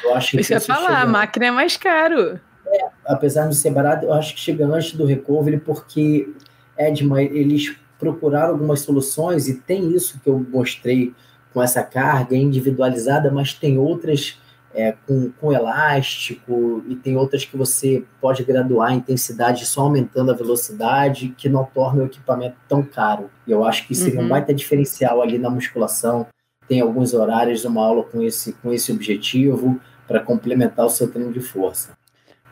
Eu 0.05 0.15
acho 0.15 0.33
que 0.33 0.41
isso, 0.41 0.55
isso 0.55 0.67
falar, 0.67 1.03
a 1.03 1.07
máquina 1.07 1.47
é 1.47 1.51
mais 1.51 1.77
caro. 1.77 2.41
É, 2.67 2.89
apesar 3.07 3.49
de 3.49 3.57
ser 3.57 3.71
barato, 3.71 4.07
eu 4.07 4.13
acho 4.13 4.35
que 4.35 4.41
chega 4.41 4.67
antes 4.67 4.93
do 4.93 5.05
recovery, 5.05 5.59
porque, 5.59 6.29
Edma, 6.77 7.23
eles 7.23 7.77
procuraram 7.99 8.51
algumas 8.53 8.81
soluções 8.81 9.49
e 9.49 9.55
tem 9.55 9.93
isso 9.95 10.19
que 10.23 10.29
eu 10.31 10.45
mostrei 10.51 11.15
com 11.53 11.63
essa 11.63 11.83
carga 11.83 12.37
individualizada, 12.37 13.31
mas 13.31 13.53
tem 13.53 13.77
outras 13.77 14.39
é, 14.75 14.95
com, 15.07 15.31
com 15.41 15.53
elástico 15.53 16.83
e 16.89 16.95
tem 16.95 17.17
outras 17.17 17.45
que 17.45 17.57
você 17.57 18.05
pode 18.21 18.45
graduar 18.45 18.91
a 18.91 18.95
intensidade 18.95 19.67
só 19.67 19.83
aumentando 19.83 20.31
a 20.31 20.35
velocidade, 20.35 21.35
que 21.37 21.49
não 21.49 21.65
torna 21.65 22.03
o 22.03 22.07
equipamento 22.07 22.57
tão 22.69 22.83
caro. 22.83 23.31
E 23.47 23.51
eu 23.51 23.65
acho 23.65 23.87
que 23.87 23.95
seria 23.95 24.21
uhum. 24.21 24.27
um 24.27 24.29
baita 24.29 24.55
diferencial 24.55 25.21
ali 25.21 25.39
na 25.39 25.51
musculação. 25.51 26.27
Tem 26.69 26.81
alguns 26.81 27.13
horários, 27.13 27.65
uma 27.65 27.85
aula 27.85 28.05
com 28.05 28.23
esse, 28.23 28.53
com 28.55 28.73
esse 28.73 28.93
objetivo 28.93 29.81
para 30.07 30.21
complementar 30.21 30.87
o 30.87 30.91
seu 30.91 31.11
treino 31.11 31.33
de 31.33 31.41
força. 31.41 31.93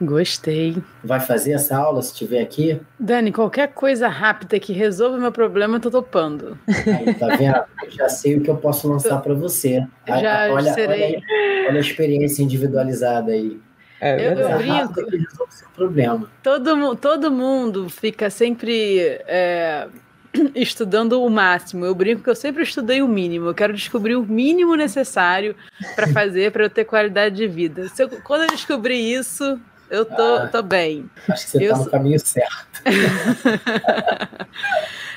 Gostei. 0.00 0.76
Vai 1.02 1.18
fazer 1.18 1.52
essa 1.52 1.76
aula 1.76 2.00
se 2.02 2.12
estiver 2.12 2.40
aqui? 2.40 2.80
Dani, 2.98 3.32
qualquer 3.32 3.68
coisa 3.68 4.06
rápida 4.06 4.58
que 4.60 4.72
resolva 4.72 5.18
meu 5.18 5.32
problema, 5.32 5.76
eu 5.76 5.80
tô 5.80 5.90
topando. 5.90 6.56
Aí, 6.68 7.14
tá 7.14 7.34
vendo? 7.36 7.64
já 7.90 8.08
sei 8.08 8.36
o 8.36 8.40
que 8.40 8.50
eu 8.50 8.56
posso 8.56 8.88
lançar 8.88 9.20
para 9.20 9.34
você. 9.34 9.84
Já 10.06 10.52
olha, 10.52 10.72
serei. 10.72 11.16
Olha, 11.16 11.68
olha, 11.68 11.78
a 11.78 11.80
experiência 11.80 12.42
individualizada 12.42 13.32
aí. 13.32 13.58
É, 14.00 14.28
eu, 14.28 14.38
eu 14.38 14.58
brinco. 14.58 14.94
Que 14.94 15.16
resolve 15.16 15.52
o 15.52 15.52
seu 15.52 15.68
problema. 15.74 16.30
Todo, 16.42 16.96
todo 16.96 17.30
mundo 17.30 17.88
fica 17.88 18.30
sempre 18.30 19.00
é, 19.26 19.88
estudando 20.54 21.20
o 21.20 21.28
máximo. 21.28 21.84
Eu 21.84 21.94
brinco 21.94 22.22
que 22.22 22.30
eu 22.30 22.36
sempre 22.36 22.62
estudei 22.62 23.02
o 23.02 23.08
mínimo. 23.08 23.46
Eu 23.46 23.54
quero 23.54 23.72
descobrir 23.72 24.14
o 24.14 24.24
mínimo 24.24 24.76
necessário 24.76 25.56
para 25.96 26.06
fazer 26.08 26.52
para 26.52 26.64
eu 26.64 26.70
ter 26.70 26.84
qualidade 26.84 27.34
de 27.34 27.48
vida. 27.48 27.86
Eu, 27.98 28.08
quando 28.22 28.42
eu 28.42 28.48
descobrir 28.48 28.98
isso, 28.98 29.58
eu 29.90 30.04
tô, 30.04 30.22
ah, 30.22 30.48
tô 30.48 30.62
bem. 30.62 31.08
Acho 31.28 31.44
que 31.44 31.50
você 31.50 31.64
está 31.64 31.78
no 31.78 31.90
caminho 31.90 32.20
certo. 32.20 32.82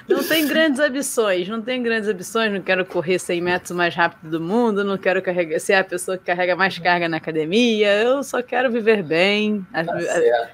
não 0.08 0.24
tem 0.24 0.48
grandes 0.48 0.80
ambições, 0.80 1.48
não 1.48 1.62
tem 1.62 1.84
grandes 1.84 2.10
ambições. 2.10 2.52
Não 2.52 2.62
quero 2.62 2.86
correr 2.86 3.20
100 3.20 3.42
metros 3.42 3.72
mais 3.72 3.94
rápido 3.94 4.30
do 4.30 4.42
mundo, 4.42 4.84
não 4.84 4.98
quero 4.98 5.22
carregar, 5.22 5.60
ser 5.60 5.74
a 5.74 5.84
pessoa 5.84 6.18
que 6.18 6.26
carrega 6.26 6.56
mais 6.56 6.78
carga 6.78 7.10
na 7.10 7.18
academia. 7.18 7.92
Eu 8.02 8.24
só 8.24 8.42
quero 8.42 8.72
viver 8.72 9.04
bem. 9.04 9.66
Tá 9.74 9.84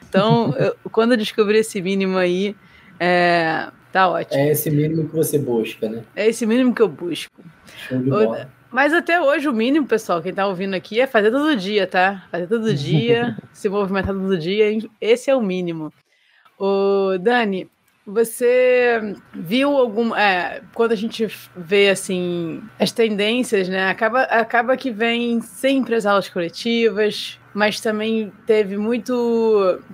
então, 0.07 0.53
eu, 0.57 0.76
quando 0.91 1.11
eu 1.11 1.18
descobri 1.18 1.59
esse 1.59 1.82
mínimo 1.82 2.18
aí, 2.18 2.55
é, 2.99 3.68
tá 3.91 4.09
ótimo. 4.09 4.41
É 4.41 4.51
esse 4.51 4.72
mínimo 4.72 5.07
que 5.07 5.15
você 5.15 5.38
busca, 5.38 5.88
né? 5.88 6.03
É 6.15 6.28
esse 6.28 6.45
mínimo 6.45 6.74
que 6.74 6.82
eu 6.82 6.88
busco. 6.88 7.41
Show 7.88 7.99
de 7.99 8.09
bola. 8.09 8.49
Mas 8.72 8.93
até 8.93 9.22
hoje 9.22 9.47
o 9.47 9.53
mínimo, 9.53 9.88
pessoal, 9.88 10.22
quem 10.22 10.34
tá 10.34 10.45
ouvindo 10.47 10.76
aqui 10.76 10.99
é 10.99 11.07
fazer 11.07 11.32
todo 11.32 11.55
dia, 11.55 11.88
tá? 11.88 12.26
Fazer 12.32 12.47
todo 12.47 12.74
dia, 12.74 13.38
se 13.53 13.70
movimentar 13.70 14.13
todo 14.13 14.38
dia, 14.38 14.78
esse 14.99 15.30
é 15.30 15.36
o 15.36 15.41
mínimo. 15.41 15.91
O 16.59 17.18
Dani, 17.20 17.70
você 18.07 19.15
viu 19.34 19.78
algum. 19.78 20.15
É, 20.15 20.61
quando 20.74 20.93
a 20.93 20.95
gente 20.95 21.28
vê 21.55 21.89
assim 21.89 22.63
as 22.80 22.91
tendências, 22.91 23.68
né? 23.68 23.89
Acaba, 23.89 24.22
acaba 24.24 24.78
que 24.78 24.89
vem 24.89 25.41
sempre 25.41 25.93
as 25.93 26.05
aulas 26.05 26.30
coletivas, 26.30 27.38
mas 27.53 27.82
também 27.82 28.32
teve 28.45 28.78
muito. 28.78 29.13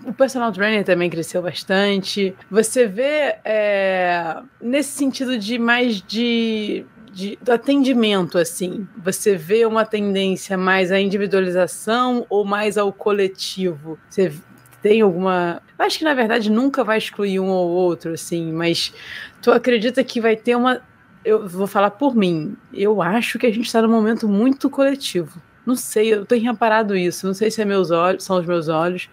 O 0.06 0.14
personal 0.14 0.52
trainer 0.52 0.86
também 0.86 1.10
cresceu 1.10 1.42
bastante. 1.42 2.36
Você 2.52 2.86
vê 2.86 3.36
é, 3.44 4.38
nesse 4.62 4.92
sentido 4.92 5.38
de 5.38 5.58
mais 5.58 6.00
de 6.00 6.86
de, 7.14 7.38
do 7.42 7.52
atendimento, 7.52 8.38
assim? 8.38 8.88
Você 8.98 9.36
vê 9.36 9.66
uma 9.66 9.86
tendência 9.86 10.58
mais 10.58 10.92
à 10.92 11.00
individualização 11.00 12.26
ou 12.30 12.44
mais 12.44 12.78
ao 12.78 12.92
coletivo? 12.92 14.00
Você 14.10 14.34
tem 14.82 15.02
alguma. 15.02 15.62
Acho 15.78 16.00
que 16.00 16.04
na 16.04 16.14
verdade 16.14 16.52
nunca 16.52 16.84
vai 16.84 16.98
excluir 16.98 17.40
um 17.40 17.48
ou 17.48 17.70
outro, 17.70 18.14
assim, 18.14 18.52
mas 18.52 18.94
tu 19.42 19.52
acredita 19.52 20.04
que 20.04 20.20
vai 20.20 20.36
ter 20.36 20.56
uma. 20.56 20.82
Eu 21.24 21.48
vou 21.48 21.68
falar 21.68 21.92
por 21.92 22.16
mim. 22.16 22.58
Eu 22.74 23.02
acho 23.02 23.38
que 23.38 23.46
a 23.46 23.52
gente 23.52 23.66
está 23.66 23.82
num 23.82 23.90
momento 23.90 24.28
muito 24.28 24.70
coletivo. 24.70 25.42
Não 25.66 25.76
sei, 25.76 26.14
eu 26.14 26.26
tenho 26.26 26.44
reparado 26.44 26.96
isso. 26.96 27.26
Não 27.28 27.34
sei 27.34 27.50
se 27.50 27.62
é 27.62 27.66
meus 27.66 27.92
olhos, 27.92 28.24
são 28.24 28.38
os 28.38 28.46
meus 28.46 28.68
olhos, 28.68 29.08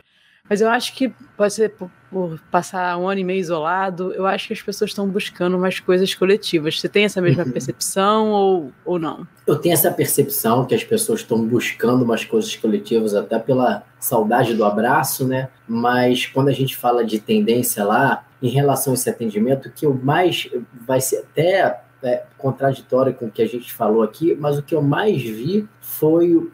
mas 0.49 0.61
eu 0.61 0.69
acho 0.69 0.95
que 0.95 1.11
pode 1.37 1.53
ser 1.53 1.75
por, 2.11 2.41
passar 2.51 2.99
um 2.99 3.09
ano 3.09 3.21
e 3.21 3.25
meio 3.25 3.41
isolado. 3.41 4.13
Eu 4.13 4.27
acho 4.27 4.49
que 4.49 4.53
as 4.53 4.63
pessoas 4.63 4.91
estão 4.91 5.09
buscando 5.09 5.59
mais 5.59 5.79
coisas 5.79 6.13
coletivas. 6.15 6.81
Você 6.81 6.89
tem 6.89 7.05
essa 7.05 7.21
mesma 7.21 7.45
uhum. 7.45 7.51
percepção 7.51 8.31
ou, 8.31 8.73
ou 8.85 8.99
não? 8.99 9.27
Eu 9.47 9.57
tenho 9.57 9.73
essa 9.73 9.91
percepção 9.91 10.67
que 10.67 10.75
as 10.75 10.85
pessoas 10.85 11.21
estão 11.21 11.43
buscando 11.47 12.05
mais 12.05 12.25
coisas 12.25 12.55
coletivas, 12.57 13.15
até 13.15 13.39
pela 13.39 13.85
saudade 13.99 14.55
do 14.55 14.65
abraço, 14.65 15.27
né? 15.27 15.49
Mas 15.67 16.27
quando 16.27 16.49
a 16.49 16.53
gente 16.53 16.77
fala 16.77 17.05
de 17.05 17.21
tendência 17.21 17.85
lá, 17.85 18.25
em 18.43 18.49
relação 18.49 18.93
a 18.93 18.95
esse 18.95 19.09
atendimento, 19.09 19.69
o 19.69 19.73
que 19.73 19.87
eu 19.87 19.95
mais 19.95 20.49
vai 20.87 21.01
ser 21.01 21.19
até 21.19 21.83
é, 22.03 22.25
contraditório 22.39 23.13
com 23.15 23.27
o 23.27 23.31
que 23.31 23.43
a 23.43 23.47
gente 23.47 23.73
falou 23.73 24.03
aqui, 24.03 24.35
mas 24.35 24.59
o 24.59 24.63
que 24.63 24.75
eu 24.75 24.83
mais 24.83 25.23
vi 25.23 25.69
foi 25.81 26.35
o, 26.35 26.51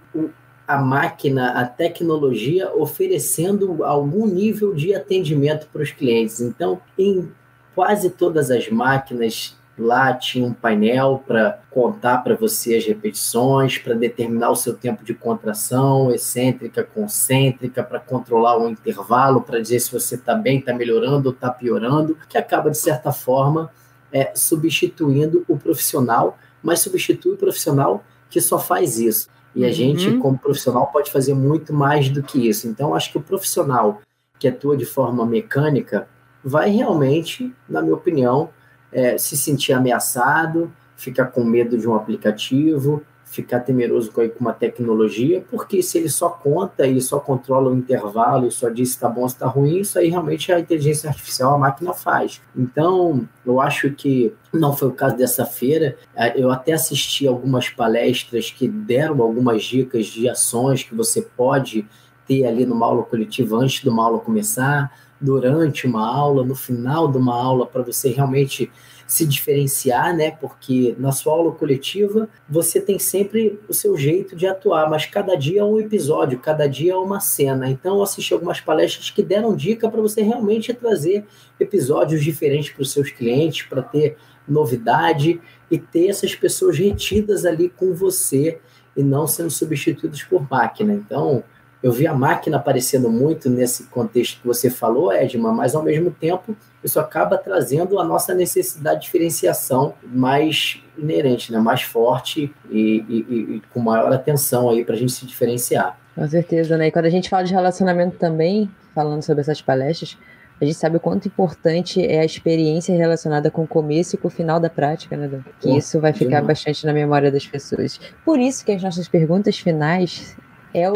a 0.67 0.79
máquina, 0.79 1.51
a 1.51 1.65
tecnologia 1.65 2.75
oferecendo 2.75 3.85
algum 3.85 4.27
nível 4.27 4.75
de 4.75 4.95
atendimento 4.95 5.69
para 5.73 5.83
os 5.83 5.93
clientes. 5.93 6.41
Então, 6.41 6.81
em 6.99 7.31
quase 7.75 8.11
todas 8.11 8.51
as 8.51 8.69
máquinas 8.69 9.57
lá 9.79 10.15
tinha 10.15 10.47
um 10.47 10.55
painel 10.55 11.23
para 11.27 11.61
contar 11.71 12.19
para 12.19 12.35
você 12.35 12.77
as 12.77 12.87
repetições, 12.87 13.77
para 13.77 13.95
determinar 13.95 14.51
o 14.51 14.57
seu 14.57 14.75
tempo 14.75 15.05
de 15.05 15.13
contração, 15.13 16.11
excêntrica, 16.11 16.83
concêntrica, 16.83 17.83
para 17.83 18.01
controlar 18.01 18.59
o 18.59 18.69
intervalo, 18.69 19.43
para 19.43 19.61
dizer 19.61 19.81
se 19.81 19.93
você 19.93 20.15
está 20.15 20.35
bem, 20.35 20.59
está 20.59 20.73
melhorando 20.73 21.29
ou 21.29 21.35
está 21.35 21.51
piorando, 21.51 22.17
que 22.29 22.39
acaba, 22.39 22.71
de 22.71 22.79
certa 22.79 23.13
forma, 23.13 23.71
é, 24.11 24.33
substituindo 24.35 25.45
o 25.47 25.59
profissional, 25.59 26.39
mas 26.63 26.81
substitui 26.81 27.35
o 27.35 27.37
profissional 27.37 28.03
que 28.31 28.41
só 28.41 28.59
faz 28.59 28.99
isso. 28.99 29.29
E 29.57 29.65
a 29.65 29.69
uhum. 29.69 29.73
gente, 29.73 30.19
como 30.19 30.39
profissional, 30.39 30.87
pode 30.89 31.11
fazer 31.11 31.33
muito 31.33 31.73
mais 31.73 32.11
do 32.11 32.23
que 32.23 32.47
isso. 32.47 32.69
Então, 32.69 32.95
acho 32.95 33.11
que 33.11 33.17
o 33.17 33.23
profissional 33.23 34.03
que 34.39 34.47
atua 34.47 34.77
de 34.77 34.85
forma 34.85 35.25
mecânica 35.25 36.07
vai 36.45 36.69
realmente, 36.69 37.53
na 37.67 37.81
minha 37.81 37.95
opinião, 37.95 38.51
é, 38.93 39.17
se 39.17 39.35
sentir 39.35 39.73
ameaçado, 39.73 40.71
ficar 40.95 41.27
com 41.27 41.43
medo 41.43 41.79
de 41.79 41.89
um 41.89 41.95
aplicativo, 41.95 43.03
ficar 43.27 43.61
temeroso 43.61 44.11
com, 44.13 44.23
uma 44.41 44.53
tecnologia, 44.53 45.45
porque 45.51 45.83
se 45.83 45.99
ele 45.99 46.09
só 46.09 46.29
conta 46.29 46.87
e 46.87 47.01
só 47.01 47.19
controla 47.19 47.71
o 47.71 47.77
intervalo 47.77 48.47
e 48.47 48.53
só 48.53 48.69
diz 48.69 48.91
se 48.91 48.95
está 48.95 49.09
bom 49.09 49.23
ou 49.23 49.27
está 49.27 49.47
ruim, 49.47 49.81
isso 49.81 49.99
aí 49.99 50.09
realmente 50.09 50.51
a 50.53 50.61
inteligência 50.61 51.11
artificial, 51.11 51.55
a 51.55 51.59
máquina 51.59 51.93
faz. 51.93 52.41
Então, 52.57 53.29
eu 53.45 53.61
acho 53.61 53.91
que 53.91 54.33
não 54.53 54.75
foi 54.75 54.89
o 54.89 54.93
caso 54.93 55.17
dessa 55.17 55.45
feira. 55.45 55.97
É, 56.15 56.41
eu 56.41 56.51
até 56.51 56.73
assisti 56.73 57.27
algumas 57.27 57.69
palestras 57.69 58.51
que 58.51 58.69
deram 58.69 59.21
algumas 59.21 59.65
dicas 59.65 60.07
de 60.07 60.29
ações 60.29 60.85
que 60.85 60.95
você 60.95 61.21
pode 61.21 61.87
ter 62.27 62.47
ali 62.47 62.65
numa 62.65 62.87
aula 62.87 63.03
coletiva 63.03 63.57
antes 63.57 63.83
de 63.83 63.89
uma 63.89 64.05
aula 64.05 64.19
começar, 64.19 64.91
durante 65.21 65.87
uma 65.87 66.07
aula, 66.07 66.45
no 66.45 66.55
final 66.55 67.11
de 67.11 67.19
uma 67.19 67.35
aula, 67.35 67.67
para 67.67 67.83
você 67.83 68.11
realmente 68.11 68.71
se 69.07 69.25
diferenciar, 69.27 70.15
né? 70.17 70.33
Porque 70.33 70.95
na 70.99 71.13
sua 71.13 71.33
aula 71.33 71.53
coletiva 71.53 72.29
você 72.49 72.81
tem 72.81 72.99
sempre 72.99 73.61
o 73.69 73.75
seu 73.75 73.97
jeito 73.97 74.35
de 74.35 74.47
atuar, 74.47 74.91
mas 74.91 75.07
cada 75.07 75.37
dia 75.37 75.61
é 75.61 75.65
um 75.65 75.79
episódio, 75.79 76.39
cada 76.39 76.67
dia 76.67 76.93
é 76.93 76.97
uma 76.97 77.21
cena. 77.21 77.71
Então 77.71 77.97
eu 77.97 78.03
assisti 78.03 78.35
algumas 78.35 78.61
palestras 78.61 79.11
que 79.11 79.23
deram 79.23 79.55
dica 79.55 79.89
para 79.89 80.01
você 80.01 80.23
realmente 80.23 80.75
trazer 80.75 81.25
episódios 81.59 82.25
diferentes 82.25 82.71
para 82.71 82.83
os 82.83 82.91
seus 82.91 83.11
clientes, 83.11 83.67
para 83.67 83.83
ter 83.83 84.17
novidade 84.49 85.41
e 85.71 85.79
ter 85.79 86.09
essas 86.09 86.35
pessoas 86.35 86.79
retidas 86.79 87.45
ali 87.45 87.69
com 87.69 87.93
você 87.95 88.59
e 88.97 89.03
não 89.03 89.27
sendo 89.27 89.51
substituídas 89.51 90.23
por 90.23 90.49
máquina. 90.51 90.93
Então, 90.93 91.45
eu 91.87 91.93
vi 91.93 92.05
a 92.05 92.13
máquina 92.13 92.57
aparecendo 92.57 93.09
muito 93.09 93.49
nesse 93.49 93.85
contexto 93.85 94.41
que 94.41 94.47
você 94.47 94.69
falou, 94.69 95.13
Edma, 95.13 95.53
mas 95.53 95.73
ao 95.73 95.85
mesmo 95.85 96.11
tempo 96.11 96.57
isso 96.83 96.99
acaba 96.99 97.39
trazendo 97.39 98.01
a 98.01 98.05
nossa 98.05 98.35
necessidade 98.35 98.99
de 98.99 99.07
diferenciação 99.07 99.95
mais 100.03 100.83
inerente, 100.99 101.53
né? 101.53 101.61
mais 101.61 101.83
forte 101.83 102.53
e, 102.69 103.05
e, 103.09 103.17
e 103.19 103.63
com 103.73 103.79
maior 103.79 104.13
atenção 104.13 104.69
aí 104.69 104.85
para 104.85 104.97
a 104.97 104.99
gente 104.99 105.13
se 105.13 105.25
diferenciar. 105.25 105.97
Com 106.17 106.27
certeza, 106.27 106.77
né? 106.77 106.89
E 106.89 106.91
quando 106.91 107.05
a 107.05 107.11
gente 107.11 107.31
fala 107.31 107.45
de 107.45 107.55
relacionamento 107.55 108.17
também, 108.17 108.69
falando 108.93 109.23
sobre 109.23 109.43
essas 109.43 109.63
palestras, 109.63 110.19
a 110.61 110.65
gente 110.65 110.77
sabe 110.77 110.97
o 110.97 111.01
quanto 111.01 111.29
importante 111.29 112.05
é 112.05 112.19
a 112.19 112.25
experiência 112.25 112.97
relacionada 112.97 113.49
com 113.49 113.63
o 113.63 113.69
começo 113.69 114.17
e 114.17 114.19
com 114.19 114.27
o 114.27 114.31
final 114.31 114.59
da 114.59 114.69
prática, 114.69 115.17
né, 115.17 115.29
Dan? 115.29 115.43
Que 115.61 115.77
isso 115.77 116.01
vai 116.01 116.13
ficar 116.13 116.43
bastante 116.43 116.85
na 116.85 116.93
memória 116.93 117.31
das 117.31 117.47
pessoas. 117.47 118.01
Por 118.25 118.41
isso 118.41 118.65
que 118.65 118.73
as 118.73 118.83
nossas 118.83 119.07
perguntas 119.07 119.57
finais 119.57 120.37
é 120.77 120.91
o. 120.91 120.95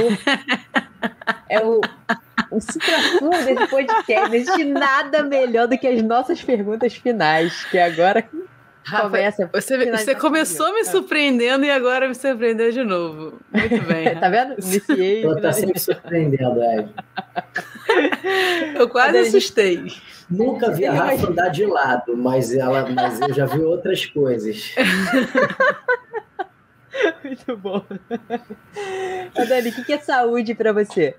É 1.49 1.64
o. 1.64 1.81
O 2.51 2.61
supra 2.61 3.45
desse 3.45 3.66
podcast. 3.68 4.28
Não 4.28 4.35
existe 4.35 4.64
nada 4.64 5.22
melhor 5.22 5.68
do 5.68 5.78
que 5.78 5.87
as 5.87 6.03
nossas 6.03 6.43
perguntas 6.43 6.95
finais, 6.95 7.64
que 7.64 7.78
agora 7.78 8.28
Rafa, 8.83 9.05
começa. 9.05 9.51
Você, 9.53 9.91
você 9.91 10.14
começou 10.16 10.74
me 10.74 10.85
surpreendendo 10.85 11.64
e 11.64 11.70
agora 11.70 12.09
me 12.09 12.14
surpreendeu 12.14 12.72
de 12.72 12.83
novo. 12.83 13.41
Muito 13.53 13.83
bem. 13.87 14.18
tá 14.18 14.28
vendo? 14.28 14.55
Iniciei. 14.59 15.24
Ela 15.24 15.41
tá 15.41 15.53
sempre 15.53 15.78
surpreendendo, 15.78 16.61
Ed. 16.62 16.89
Eu 18.74 18.89
quase 18.89 19.18
assustei. 19.18 19.85
Nunca 20.28 20.70
vi 20.70 20.87
a 20.87 20.93
Rafa 20.93 21.28
andar 21.28 21.49
de 21.49 21.66
lado, 21.66 22.16
mas, 22.16 22.53
ela, 22.53 22.89
mas 22.89 23.20
eu 23.20 23.33
já 23.33 23.47
vi 23.47 23.61
outras 23.61 24.07
coisas. 24.07 24.74
Muito 27.24 27.57
bom. 27.57 27.82
Dani, 29.49 29.70
o 29.70 29.84
que 29.84 29.93
é 29.93 29.99
saúde 29.99 30.55
para 30.55 30.72
você? 30.72 31.14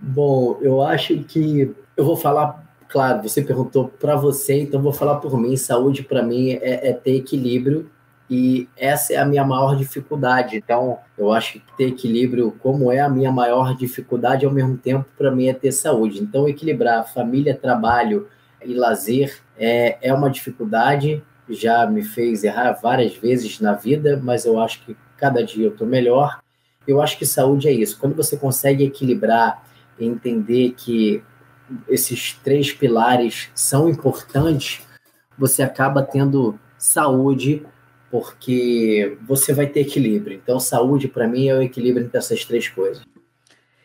Bom, 0.00 0.58
eu 0.60 0.82
acho 0.82 1.18
que 1.24 1.74
eu 1.96 2.04
vou 2.04 2.16
falar, 2.16 2.64
claro, 2.88 3.22
você 3.22 3.42
perguntou 3.42 3.88
para 3.88 4.16
você, 4.16 4.62
então 4.62 4.80
vou 4.80 4.92
falar 4.92 5.16
por 5.16 5.38
mim. 5.38 5.56
Saúde 5.56 6.02
para 6.02 6.22
mim 6.22 6.52
é, 6.52 6.90
é, 6.90 6.92
ter 6.92 7.16
equilíbrio 7.16 7.90
e 8.28 8.68
essa 8.76 9.14
é 9.14 9.16
a 9.16 9.24
minha 9.24 9.44
maior 9.44 9.76
dificuldade. 9.76 10.56
Então, 10.56 10.98
eu 11.16 11.32
acho 11.32 11.54
que 11.54 11.62
ter 11.76 11.88
equilíbrio, 11.88 12.56
como 12.60 12.90
é 12.90 13.00
a 13.00 13.08
minha 13.08 13.30
maior 13.30 13.76
dificuldade, 13.76 14.44
ao 14.44 14.52
mesmo 14.52 14.76
tempo, 14.76 15.06
para 15.16 15.30
mim 15.30 15.46
é 15.46 15.52
ter 15.52 15.72
saúde. 15.72 16.20
Então, 16.20 16.48
equilibrar 16.48 17.12
família, 17.12 17.54
trabalho 17.54 18.28
e 18.64 18.74
lazer 18.74 19.40
é, 19.56 19.96
é 20.02 20.12
uma 20.12 20.28
dificuldade. 20.28 21.22
Já 21.48 21.86
me 21.86 22.02
fez 22.02 22.42
errar 22.42 22.72
várias 22.72 23.14
vezes 23.14 23.60
na 23.60 23.72
vida, 23.72 24.20
mas 24.20 24.44
eu 24.44 24.58
acho 24.60 24.84
que 24.84 24.96
cada 25.16 25.42
dia 25.42 25.66
eu 25.66 25.72
estou 25.72 25.86
melhor. 25.86 26.40
Eu 26.86 27.00
acho 27.02 27.18
que 27.18 27.26
saúde 27.26 27.68
é 27.68 27.72
isso. 27.72 27.98
Quando 27.98 28.14
você 28.14 28.36
consegue 28.36 28.84
equilibrar 28.84 29.64
e 29.98 30.06
entender 30.06 30.74
que 30.76 31.22
esses 31.88 32.32
três 32.44 32.72
pilares 32.72 33.48
são 33.54 33.88
importantes, 33.88 34.82
você 35.36 35.62
acaba 35.62 36.02
tendo 36.02 36.58
saúde, 36.78 37.66
porque 38.10 39.18
você 39.26 39.52
vai 39.52 39.66
ter 39.66 39.80
equilíbrio. 39.80 40.36
Então, 40.36 40.60
saúde, 40.60 41.08
para 41.08 41.26
mim, 41.26 41.48
é 41.48 41.54
o 41.54 41.62
equilíbrio 41.62 42.06
entre 42.06 42.18
essas 42.18 42.44
três 42.44 42.68
coisas. 42.68 43.02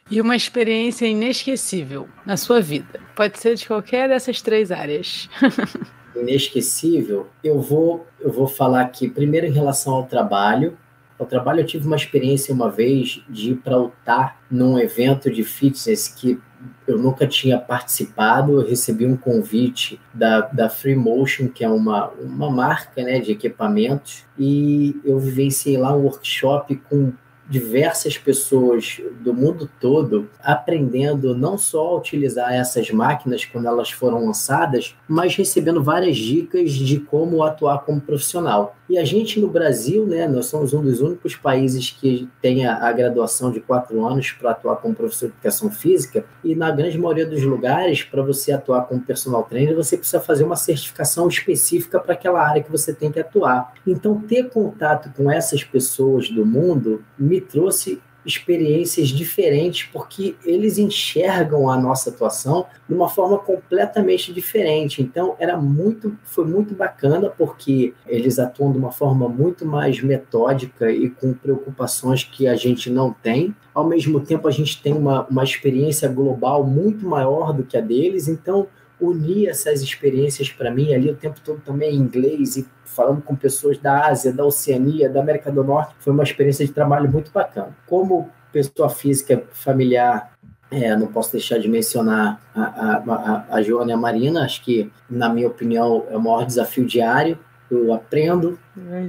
E 0.10 0.22
uma 0.22 0.36
experiência 0.36 1.06
inesquecível 1.06 2.08
na 2.26 2.38
sua 2.38 2.62
vida. 2.62 3.00
Pode 3.16 3.40
ser 3.40 3.56
de 3.56 3.66
qualquer 3.66 4.10
dessas 4.10 4.42
três 4.42 4.72
áreas. 4.72 5.30
inesquecível, 6.16 7.28
eu 7.44 7.60
vou, 7.60 8.06
eu 8.20 8.32
vou 8.32 8.48
falar 8.48 8.82
aqui 8.82 9.10
primeiro 9.10 9.48
em 9.48 9.52
relação 9.52 9.94
ao 9.94 10.06
trabalho. 10.06 10.78
Ao 11.22 11.28
trabalho, 11.28 11.60
eu 11.60 11.66
tive 11.68 11.86
uma 11.86 11.96
experiência 11.96 12.52
uma 12.52 12.68
vez 12.68 13.24
de 13.30 13.52
ir 13.52 13.58
para 13.58 13.80
o 13.80 13.92
TAR 14.04 14.42
num 14.50 14.80
evento 14.80 15.30
de 15.30 15.44
fitness 15.44 16.08
que 16.08 16.42
eu 16.88 16.98
nunca 16.98 17.28
tinha 17.28 17.60
participado, 17.60 18.60
eu 18.60 18.68
recebi 18.68 19.06
um 19.06 19.16
convite 19.16 20.02
da, 20.12 20.42
da 20.42 20.68
Free 20.68 20.96
Motion, 20.96 21.48
que 21.48 21.64
é 21.64 21.70
uma, 21.70 22.08
uma 22.20 22.50
marca 22.50 23.04
né, 23.04 23.20
de 23.20 23.34
equipamentos, 23.34 24.26
e 24.36 25.00
eu 25.06 25.20
vivenciei 25.20 25.78
lá 25.78 25.96
um 25.96 26.02
workshop 26.06 26.76
com 26.90 27.14
diversas 27.52 28.18
pessoas 28.18 29.02
do 29.20 29.34
mundo 29.34 29.70
todo 29.80 30.30
aprendendo 30.42 31.36
não 31.36 31.58
só 31.58 31.90
a 31.90 31.98
utilizar 31.98 32.54
essas 32.54 32.90
máquinas 32.92 33.44
quando 33.44 33.68
elas 33.68 33.92
foram 33.92 34.26
lançadas, 34.26 34.96
mas 35.06 35.36
recebendo 35.36 35.84
várias 35.84 36.16
dicas 36.16 36.72
de 36.72 37.00
como 37.00 37.44
atuar 37.44 37.80
como 37.80 38.00
profissional. 38.00 38.78
E 38.90 38.98
a 38.98 39.04
gente 39.04 39.40
no 39.40 39.50
Brasil, 39.50 40.06
né, 40.06 40.28
nós 40.28 40.48
somos 40.48 40.74
um 40.74 40.82
dos 40.82 41.02
únicos 41.02 41.36
países 41.36 41.92
que 41.92 42.30
tem 42.42 42.66
a, 42.66 42.92
graduação 42.92 43.52
de 43.52 43.60
quatro 43.60 44.06
anos 44.06 44.32
para 44.32 44.52
atuar 44.52 44.78
como 44.78 44.96
professor 44.96 45.28
de 45.28 45.34
educação 45.34 45.72
física, 45.72 46.26
e 46.44 46.56
na 46.56 46.72
grande 46.72 46.98
maioria 46.98 47.26
dos 47.26 47.42
lugares, 47.42 48.04
para 48.04 48.22
você 48.22 48.52
atuar 48.52 48.84
como 48.84 49.02
personal 49.02 49.44
trainer, 49.44 49.76
você 49.76 49.98
precisa 49.98 50.20
fazer 50.20 50.44
uma 50.44 50.56
certificação 50.56 51.28
específica 51.28 52.00
para 52.00 52.14
aquela 52.14 52.42
área 52.42 52.64
que 52.64 52.72
você 52.72 52.94
tem 52.94 53.12
que 53.12 53.20
atuar. 53.20 53.74
Então, 53.86 54.20
ter 54.22 54.50
contato 54.50 55.12
com 55.16 55.32
essas 55.32 55.64
pessoas 55.64 56.30
do 56.30 56.46
mundo 56.46 57.04
me 57.18 57.41
trouxe 57.42 58.02
experiências 58.26 59.10
diferentes 59.10 59.90
porque 59.92 60.36
eles 60.46 60.78
enxergam 60.78 61.70
a 61.70 61.78
nossa 61.78 62.10
atuação 62.10 62.66
de 62.88 62.94
uma 62.94 63.10
forma 63.10 63.38
completamente 63.40 64.32
diferente. 64.32 65.02
Então 65.02 65.36
era 65.40 65.58
muito 65.58 66.16
foi 66.24 66.46
muito 66.46 66.74
bacana 66.74 67.30
porque 67.30 67.94
eles 68.06 68.38
atuam 68.40 68.72
de 68.72 68.78
uma 68.78 68.92
forma 68.92 69.28
muito 69.28 69.66
mais 69.66 70.02
metódica 70.02 70.92
e 70.92 71.10
com 71.10 71.34
preocupações 71.34 72.24
que 72.24 72.48
a 72.48 72.56
gente 72.56 72.90
não 72.90 73.12
tem. 73.12 73.56
Ao 73.74 73.88
mesmo 73.88 74.20
tempo 74.20 74.48
a 74.48 74.52
gente 74.52 74.82
tem 74.82 74.94
uma, 74.94 75.26
uma 75.28 75.44
experiência 75.44 76.08
global 76.08 76.64
muito 76.64 77.06
maior 77.08 77.54
do 77.54 77.64
que 77.64 77.78
a 77.78 77.82
deles, 77.82 78.28
então 78.28 78.68
unir 79.00 79.48
essas 79.48 79.82
experiências 79.82 80.52
para 80.52 80.70
mim 80.70 80.94
ali 80.94 81.10
o 81.10 81.16
tempo 81.16 81.40
todo 81.44 81.60
também 81.66 81.96
em 81.96 82.00
inglês 82.00 82.56
e 82.56 82.68
falando 82.96 83.22
com 83.22 83.36
pessoas 83.36 83.78
da 83.78 84.08
Ásia, 84.08 84.32
da 84.32 84.46
Oceania, 84.46 85.10
da 85.10 85.22
América 85.22 85.52
do 85.52 85.64
Norte, 85.64 85.96
foi 86.00 86.14
uma 86.14 86.24
experiência 86.24 86.66
de 86.66 86.72
trabalho 86.72 87.12
muito 87.12 87.32
bacana. 87.32 87.76
Como 87.88 88.30
pessoa 88.52 88.90
física 88.90 89.44
familiar, 89.52 90.34
é, 90.70 90.96
não 90.96 91.08
posso 91.08 91.32
deixar 91.34 91.60
de 91.60 91.68
mencionar 91.68 92.40
a, 92.56 92.62
a, 92.62 92.98
a, 92.98 93.56
a 93.58 93.62
Joana 93.62 93.92
e 93.92 93.94
a 93.94 93.98
Marina, 93.98 94.44
acho 94.44 94.64
que, 94.64 94.92
na 95.10 95.30
minha 95.30 95.48
opinião, 95.48 96.06
é 96.10 96.16
o 96.16 96.22
maior 96.22 96.46
desafio 96.46 96.86
diário. 96.86 97.38
Eu 97.70 97.94
aprendo, 97.94 98.60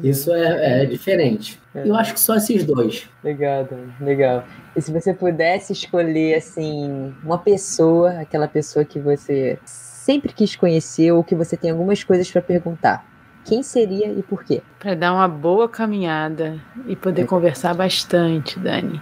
isso 0.05 0.33
é, 0.33 0.83
é 0.83 0.87
diferente. 0.87 1.61
É. 1.75 1.89
Eu 1.89 1.97
acho 1.97 2.15
que 2.15 2.21
só 2.21 2.37
esses 2.37 2.65
dois. 2.65 3.09
Legal, 3.25 3.69
legal. 4.01 4.45
E 4.77 4.81
se 4.81 4.93
você 4.93 5.13
pudesse 5.13 5.73
escolher, 5.73 6.37
assim, 6.37 7.13
uma 7.25 7.39
pessoa, 7.39 8.21
aquela 8.21 8.47
pessoa 8.47 8.85
que 8.85 9.01
você 9.01 9.59
sempre 9.65 10.33
quis 10.33 10.55
conhecer 10.55 11.11
ou 11.11 11.25
que 11.25 11.35
você 11.35 11.57
tem 11.57 11.73
algumas 11.73 12.05
coisas 12.05 12.31
para 12.31 12.41
perguntar, 12.41 13.05
quem 13.45 13.63
seria 13.63 14.13
e 14.13 14.23
por 14.23 14.45
quê? 14.45 14.63
Para 14.79 14.95
dar 14.95 15.13
uma 15.13 15.29
boa 15.29 15.69
caminhada 15.69 16.61
e 16.87 16.95
poder 16.95 17.27
conversar 17.27 17.75
bastante, 17.75 18.59
Dani. 18.59 19.01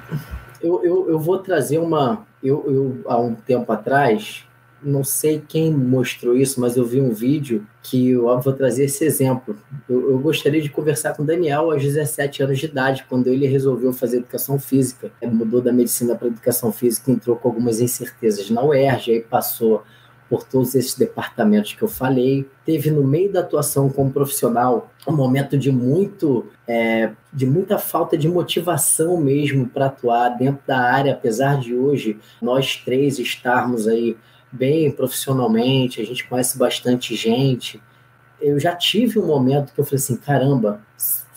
Eu, 0.63 0.85
eu, 0.85 1.11
eu 1.11 1.19
vou 1.19 1.39
trazer 1.39 1.79
uma. 1.79 2.27
Eu, 2.43 2.65
eu, 2.67 3.01
há 3.07 3.19
um 3.19 3.35
tempo 3.35 3.71
atrás, 3.73 4.47
não 4.83 5.05
sei 5.05 5.43
quem 5.47 5.73
mostrou 5.73 6.37
isso, 6.37 6.61
mas 6.61 6.77
eu 6.77 6.85
vi 6.85 7.01
um 7.01 7.11
vídeo 7.11 7.67
que 7.83 8.11
eu 8.11 8.41
vou 8.41 8.53
trazer 8.53 8.85
esse 8.85 9.05
exemplo. 9.05 9.57
Eu, 9.89 10.11
eu, 10.11 10.19
gostaria 10.19 10.61
de 10.61 10.71
conversar 10.71 11.15
com 11.15 11.23
o 11.23 11.27
Daniel 11.27 11.71
aos 11.71 11.83
17 11.83 12.43
anos 12.43 12.59
de 12.59 12.67
idade, 12.67 13.05
quando 13.09 13.29
ele 13.29 13.47
resolveu 13.47 13.93
fazer 13.93 14.19
educação 14.19 14.59
física. 14.59 15.11
Ele 15.21 15.33
mudou 15.33 15.61
da 15.61 15.73
medicina 15.73 16.15
para 16.15 16.29
educação 16.29 16.73
física, 16.73 17.11
entrou 17.11 17.37
com 17.37 17.49
algumas 17.49 17.81
incertezas 17.81 18.49
na 18.51 18.63
UERJ, 18.63 19.13
aí 19.13 19.21
passou 19.21 19.83
por 20.31 20.45
todos 20.45 20.77
esses 20.77 20.95
departamentos 20.95 21.73
que 21.73 21.83
eu 21.83 21.89
falei. 21.89 22.49
Teve 22.65 22.89
no 22.93 23.03
meio 23.03 23.33
da 23.33 23.41
atuação 23.41 23.91
como 23.91 24.13
profissional 24.13 24.93
um 25.05 25.13
momento 25.13 25.59
de 25.59 25.73
muito 25.73 26.47
é, 26.69 27.11
de 27.33 27.45
muita 27.45 27.79
falta 27.79 28.17
de 28.17 28.29
motivação 28.29 29.21
mesmo 29.21 29.67
para 29.67 29.87
atuar 29.87 30.29
dentro 30.31 30.63
da 30.65 30.79
área, 30.79 31.13
apesar 31.13 31.59
de 31.59 31.75
hoje 31.75 32.17
nós 32.41 32.77
três 32.77 33.19
estarmos 33.19 33.89
aí 33.89 34.17
bem 34.53 34.91
profissionalmente, 34.93 36.01
a 36.01 36.07
gente 36.07 36.27
conhece 36.27 36.57
bastante 36.57 37.17
gente. 37.17 37.83
Eu 38.41 38.59
já 38.59 38.75
tive 38.75 39.19
um 39.19 39.27
momento 39.27 39.73
que 39.73 39.81
eu 39.81 39.85
falei 39.85 39.99
assim, 39.99 40.17
caramba, 40.17 40.81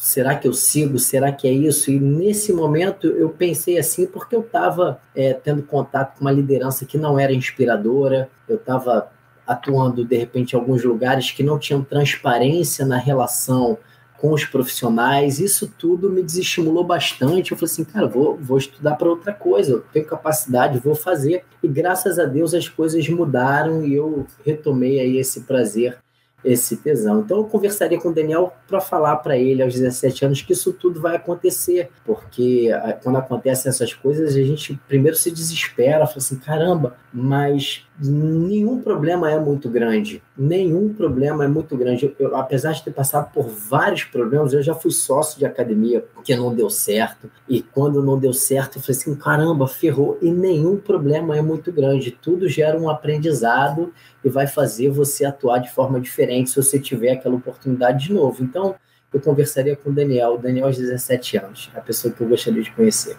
será 0.04 0.36
que 0.36 0.46
eu 0.46 0.54
sigo? 0.54 1.00
Será 1.00 1.32
que 1.32 1.48
é 1.48 1.52
isso? 1.52 1.90
E 1.90 1.98
nesse 1.98 2.52
momento 2.52 3.08
eu 3.08 3.30
pensei 3.30 3.78
assim 3.78 4.06
porque 4.06 4.36
eu 4.36 4.42
estava 4.42 5.00
é, 5.16 5.34
tendo 5.34 5.64
contato 5.64 6.18
com 6.18 6.26
uma 6.26 6.32
liderança 6.32 6.86
que 6.86 6.98
não 6.98 7.18
era 7.18 7.34
inspiradora, 7.34 8.30
eu 8.48 8.58
estava 8.58 9.10
atuando 9.48 10.04
de 10.04 10.18
repente 10.18 10.52
em 10.52 10.60
alguns 10.60 10.84
lugares 10.84 11.32
que 11.32 11.42
não 11.42 11.58
tinham 11.58 11.82
transparência 11.82 12.86
na 12.86 12.98
relação 12.98 13.78
com 14.18 14.34
os 14.34 14.44
profissionais, 14.44 15.40
isso 15.40 15.72
tudo 15.78 16.10
me 16.10 16.22
desestimulou 16.22 16.84
bastante. 16.84 17.54
Eu 17.54 17.58
falei 17.58 17.72
assim, 17.72 17.86
cara, 17.86 18.06
vou, 18.06 18.38
vou 18.38 18.58
estudar 18.58 18.96
para 18.96 19.10
outra 19.10 19.34
coisa, 19.34 19.72
eu 19.72 19.86
tenho 19.94 20.06
capacidade, 20.06 20.80
vou 20.80 20.96
fazer. 20.96 21.46
E 21.64 21.68
graças 21.68 22.20
a 22.20 22.26
Deus 22.26 22.54
as 22.54 22.68
coisas 22.68 23.08
mudaram 23.08 23.86
e 23.86 23.94
eu 23.94 24.28
retomei 24.46 25.00
aí 25.00 25.18
esse 25.18 25.42
prazer 25.42 25.98
esse 26.44 26.78
tesão. 26.78 27.22
Então 27.22 27.38
eu 27.38 27.44
conversaria 27.46 28.00
com 28.00 28.10
o 28.10 28.14
Daniel 28.14 28.54
para 28.68 28.82
falar 28.82 29.18
para 29.18 29.38
ele 29.38 29.62
aos 29.62 29.74
17 29.74 30.26
anos 30.26 30.42
que 30.42 30.54
isso 30.54 30.74
tudo 30.74 31.02
vai 31.02 31.16
acontecer, 31.16 31.90
porque 32.06 32.72
ah, 32.74 32.98
quando 33.02 33.18
acontecem 33.18 33.70
essas 33.70 33.94
coisas 33.94 34.36
a 34.36 34.42
gente 34.42 34.80
primeiro 34.88 35.18
se 35.18 35.32
desespera, 35.32 36.06
fala 36.06 36.18
assim, 36.18 36.38
caramba, 36.38 36.96
mas 37.14 37.86
nenhum 38.00 38.82
problema 38.82 39.32
é 39.32 39.40
muito 39.40 39.70
grande. 39.70 40.22
Nenhum 40.38 40.94
problema 40.94 41.46
é 41.46 41.48
muito 41.48 41.78
grande. 41.78 42.14
Eu, 42.20 42.36
apesar 42.36 42.72
de 42.74 42.84
ter 42.84 42.92
passado 42.92 43.32
por 43.32 43.48
vários 43.48 44.04
problemas, 44.04 44.54
eu 44.54 44.62
já 44.62 44.74
fui 44.74 44.92
sócio 44.92 45.38
de 45.38 45.46
academia 45.46 46.04
que 46.24 46.36
não 46.36 46.54
deu 46.54 46.70
certo. 46.70 47.30
E 47.48 47.62
quando 47.62 48.02
não 48.02 48.18
deu 48.18 48.34
certo, 48.34 48.78
eu 48.78 48.82
falei 48.82 49.00
assim: 49.00 49.16
caramba, 49.16 49.68
ferrou. 49.68 50.18
E 50.22 50.32
nenhum 50.32 50.78
problema 50.78 51.38
é 51.38 51.42
muito 51.42 51.72
grande. 51.72 52.12
Tudo 52.12 52.48
gera 52.48 52.80
um 52.80 52.90
aprendizado 52.90 53.94
e 54.24 54.30
vai 54.30 54.48
fazer 54.48 54.90
você 54.90 55.26
atuar 55.26 55.60
de 55.60 55.72
forma 55.72 56.00
diferente 56.00 56.50
se 56.50 56.56
você 56.56 56.80
tiver 56.80 57.12
aquela 57.12 57.36
oportunidade 57.36 58.08
de 58.08 58.14
novo. 58.14 58.44
Então, 58.44 58.76
eu 59.14 59.22
conversaria 59.22 59.76
com 59.76 59.92
o 59.92 59.94
Daniel, 59.94 60.34
o 60.34 60.38
Daniel 60.38 60.66
aos 60.66 60.78
17 60.78 61.38
anos, 61.38 61.72
a 61.76 61.82
pessoa 61.82 62.12
que 62.12 62.22
eu 62.22 62.28
gostaria 62.28 62.64
de 62.64 62.72
conhecer. 62.72 63.16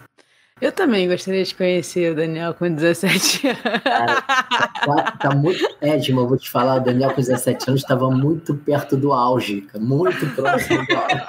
Eu 0.61 0.71
também 0.71 1.05
gostaria 1.09 1.43
de 1.43 1.53
conhecer 1.53 2.13
o 2.13 2.15
Daniel 2.15 2.53
com 2.53 2.73
17 2.73 3.47
anos. 3.49 3.61
Cara, 3.83 4.21
tá, 4.21 5.11
tá 5.19 5.35
muito. 5.35 5.59
Edma, 5.81 6.21
eu 6.21 6.27
vou 6.29 6.37
te 6.37 6.49
falar, 6.49 6.77
o 6.77 6.79
Daniel 6.79 7.09
com 7.09 7.19
17 7.19 7.71
anos 7.71 7.81
estava 7.81 8.09
muito 8.09 8.55
perto 8.55 8.95
do 8.95 9.11
auge, 9.11 9.67
muito 9.75 10.25
próximo 10.33 10.85
do 10.85 10.95
auge. 10.95 11.25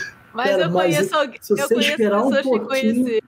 Mas 0.32 0.50
cara, 0.50 0.62
eu 0.62 0.70
mas 0.70 0.96
conheço 0.96 1.16
alguém. 1.16 1.38
Se 1.40 1.54
você 1.54 1.74
esperar 1.76 2.22
um 2.24 2.30
pouquinho. 2.30 3.20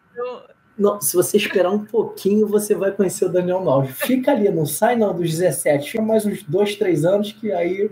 Não, 0.78 1.00
se 1.00 1.14
você 1.14 1.36
esperar 1.36 1.70
um 1.70 1.84
pouquinho, 1.84 2.46
você 2.46 2.74
vai 2.74 2.90
conhecer 2.92 3.24
o 3.24 3.28
Daniel 3.28 3.62
Naldi. 3.62 3.92
Fica 3.92 4.30
ali, 4.32 4.48
não 4.50 4.64
sai 4.64 4.96
não 4.96 5.14
dos 5.14 5.30
17, 5.30 5.90
fica 5.90 6.02
mais 6.02 6.24
uns 6.24 6.42
2, 6.44 6.76
3 6.76 7.04
anos 7.04 7.32
que 7.32 7.52
aí 7.52 7.90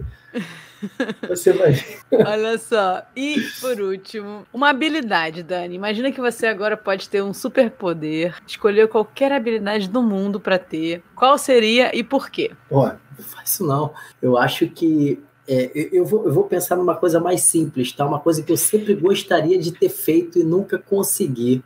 você 1.29 1.53
vai. 1.53 1.75
Olha 2.13 2.59
só. 2.59 3.03
E 3.15 3.37
por 3.61 3.81
último, 3.81 4.47
uma 4.53 4.71
habilidade, 4.71 5.43
Dani. 5.43 5.75
Imagina 5.75 6.13
que 6.13 6.21
você 6.21 6.47
agora 6.47 6.77
pode 6.77 7.09
ter 7.09 7.23
um 7.23 7.33
superpoder, 7.33 8.37
escolher 8.47 8.89
qualquer 8.89 9.33
habilidade 9.33 9.89
do 9.89 10.03
mundo 10.03 10.41
para 10.41 10.59
ter. 10.59 11.03
Qual 11.15 11.37
seria 11.39 11.95
e 11.97 12.03
por 12.03 12.31
quê? 12.31 12.51
Pô, 12.69 12.87
não 12.87 13.25
faz 13.25 13.51
isso 13.51 13.67
não. 13.67 13.93
Eu 14.21 14.37
acho 14.37 14.69
que 14.69 15.19
é, 15.53 15.71
eu, 15.75 16.05
vou, 16.05 16.27
eu 16.27 16.33
vou 16.33 16.45
pensar 16.45 16.77
numa 16.77 16.95
coisa 16.95 17.19
mais 17.19 17.43
simples, 17.43 17.91
tá? 17.93 18.07
Uma 18.07 18.21
coisa 18.21 18.41
que 18.41 18.53
eu 18.53 18.57
sempre 18.57 18.95
gostaria 18.95 19.59
de 19.59 19.73
ter 19.73 19.89
feito 19.89 20.39
e 20.39 20.45
nunca 20.45 20.79
consegui. 20.79 21.65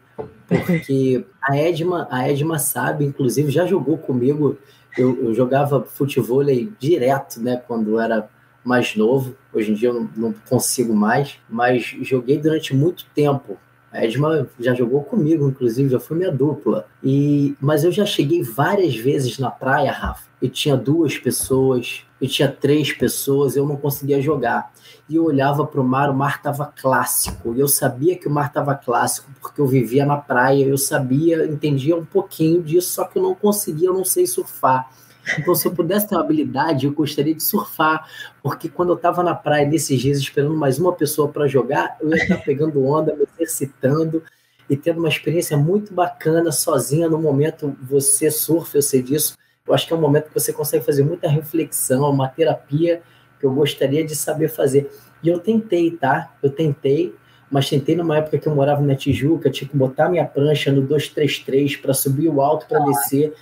Porque 0.49 1.25
a 1.43 1.55
Edma, 1.57 2.09
a 2.11 2.27
Edma 2.27 2.59
sabe, 2.59 3.05
inclusive, 3.05 3.51
já 3.51 3.67
jogou 3.67 3.99
comigo. 3.99 4.57
Eu, 4.97 5.25
eu 5.25 5.35
jogava 5.35 5.85
futebol 5.85 6.43
direto, 6.79 7.41
né? 7.41 7.63
Quando 7.67 8.01
era 8.01 8.27
mais 8.65 8.97
novo. 8.97 9.37
Hoje 9.53 9.71
em 9.71 9.75
dia 9.75 9.91
eu 9.91 10.09
não, 10.17 10.35
consigo 10.49 10.95
mais, 10.95 11.39
mas 11.49 11.95
joguei 12.03 12.39
durante 12.39 12.75
muito 12.75 13.05
tempo 13.15 13.59
A 13.93 14.05
Edma 14.05 14.49
já 14.59 14.75
jogou 14.75 15.05
comigo, 15.05 15.49
inclusive, 15.49 15.89
já 15.89 16.01
foi 16.01 16.17
minha 16.17 16.33
dupla. 16.33 16.87
E, 17.01 17.55
mas 17.61 17.85
eu 17.85 17.93
já 17.93 18.05
cheguei 18.05 18.43
várias 18.43 18.97
vezes 18.97 19.39
na 19.39 19.53
praia, 19.53 19.93
Rafa, 19.93 20.25
e 20.43 20.49
tinha 20.49 20.77
duas 20.77 21.17
pessoas, 21.17 22.05
e 22.21 22.27
tinha 22.27 22.51
três 22.51 22.93
pessoas, 22.93 23.55
eu 23.55 23.65
não 23.65 23.77
conseguia 23.77 24.21
jogar. 24.21 24.73
E 25.09 25.15
eu 25.15 25.25
olhava 25.25 25.65
para 25.65 25.81
o 25.81 25.85
mar, 25.85 26.11
o 26.11 26.15
mar 26.15 26.37
estava 26.39 26.67
clássico. 26.67 27.55
E 27.55 27.61
eu 27.61 27.69
sabia 27.69 28.17
que 28.17 28.27
o 28.27 28.31
mar 28.31 28.49
estava 28.49 28.75
clássico, 28.75 29.31
porque 29.41 29.61
eu 29.61 29.67
vivia 29.67 30.05
na 30.05 30.17
praia, 30.17 30.65
eu 30.65 30.77
sabia, 30.77 31.47
entendia 31.47 31.95
um 31.95 32.05
pouquinho 32.05 32.61
disso, 32.63 32.95
só 32.95 33.05
que 33.05 33.17
eu 33.17 33.23
não 33.23 33.35
conseguia, 33.35 33.91
eu 33.91 33.95
não 33.95 34.05
sei 34.05 34.27
surfar. 34.27 34.91
Então, 35.39 35.55
se 35.55 35.67
eu 35.67 35.73
pudesse 35.73 36.09
ter 36.09 36.15
uma 36.15 36.23
habilidade, 36.23 36.87
eu 36.87 36.93
gostaria 36.93 37.35
de 37.35 37.43
surfar, 37.43 38.09
porque 38.43 38.69
quando 38.69 38.91
eu 38.91 38.97
estava 38.97 39.23
na 39.23 39.35
praia 39.35 39.67
nesses 39.67 40.01
dias 40.01 40.19
esperando 40.19 40.57
mais 40.57 40.79
uma 40.79 40.93
pessoa 40.93 41.29
para 41.29 41.47
jogar, 41.47 41.97
eu 42.01 42.11
ia 42.11 42.23
estar 42.23 42.39
pegando 42.39 42.85
onda, 42.85 43.15
me 43.15 43.27
exercitando 43.35 44.23
e 44.69 44.77
tendo 44.77 44.99
uma 44.99 45.09
experiência 45.09 45.57
muito 45.57 45.93
bacana 45.93 46.53
sozinha 46.53 47.09
no 47.09 47.19
momento 47.19 47.77
você 47.83 48.31
surfa, 48.31 48.79
eu 48.79 48.83
sei 48.83 49.03
disso. 49.03 49.37
Eu 49.67 49.73
acho 49.73 49.87
que 49.87 49.93
é 49.93 49.97
um 49.97 50.01
momento 50.01 50.29
que 50.29 50.35
você 50.35 50.53
consegue 50.53 50.85
fazer 50.85 51.03
muita 51.05 51.29
reflexão, 51.29 52.11
uma 52.11 52.29
terapia 52.29 53.03
que 53.41 53.47
eu 53.47 53.53
gostaria 53.53 54.05
de 54.05 54.15
saber 54.15 54.49
fazer. 54.49 54.91
E 55.23 55.29
eu 55.29 55.39
tentei, 55.39 55.91
tá? 55.91 56.35
Eu 56.43 56.51
tentei, 56.51 57.15
mas 57.51 57.69
tentei 57.69 57.97
numa 57.97 58.19
época 58.19 58.39
que 58.39 58.47
eu 58.47 58.55
morava 58.55 58.83
na 58.83 58.95
Tijuca, 58.95 59.51
tinha 59.51 59.69
que 59.69 59.77
botar 59.77 60.11
minha 60.11 60.25
prancha 60.25 60.71
no 60.71 60.83
233 60.83 61.77
para 61.77 61.95
subir 61.95 62.29
o 62.29 62.43
alto 62.43 62.67
para 62.67 62.81
descer 62.81 63.35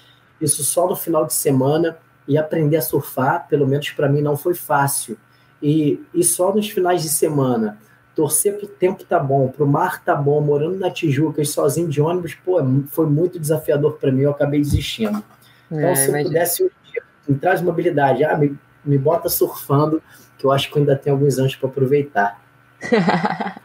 isso 0.45 0.65
só 0.65 0.89
no 0.89 0.97
final 0.97 1.27
de 1.27 1.35
semana 1.35 1.97
e 2.27 2.39
aprender 2.39 2.77
a 2.77 2.83
surfar, 2.83 3.47
pelo 3.49 3.67
menos 3.67 3.91
para 3.91 4.09
mim, 4.09 4.21
não 4.21 4.37
foi 4.37 4.55
fácil. 4.55 5.17
E, 5.63 6.03
e 6.13 6.25
só 6.25 6.55
nos 6.55 6.69
finais 6.69 7.03
de 7.03 7.09
semana, 7.09 7.79
torcer 8.15 8.57
para 8.57 8.67
o 8.67 8.69
tempo 8.69 9.05
tá 9.05 9.19
bom, 9.19 9.49
para 9.49 9.65
o 9.65 9.67
mar 9.67 10.03
tá 10.05 10.15
bom, 10.15 10.41
morando 10.41 10.79
na 10.79 10.91
Tijuca 10.91 11.41
e 11.41 11.47
sozinho 11.47 11.89
de 11.89 12.01
ônibus, 12.01 12.35
pô, 12.35 12.61
é 12.61 12.65
foi 12.89 13.07
muito 13.07 13.39
desafiador 13.39 13.99
para 13.99 14.11
mim, 14.11 14.23
eu 14.23 14.31
acabei 14.31 14.61
desistindo. 14.61 15.23
Então, 15.71 15.89
é, 15.89 15.95
se 15.95 16.11
eu 16.11 16.25
pudesse 16.25 16.71
me 17.27 17.37
traz 17.39 17.63
mobilidade, 17.63 18.25
ah, 18.25 18.37
me, 18.37 18.59
me 18.85 18.99
bota 18.99 19.29
surfando, 19.29 20.03
que 20.39 20.45
eu 20.45 20.51
acho 20.51 20.71
que 20.71 20.79
ainda 20.79 20.97
tem 20.97 21.13
alguns 21.13 21.39
anos 21.39 21.55
para 21.55 21.69
aproveitar. 21.69 22.43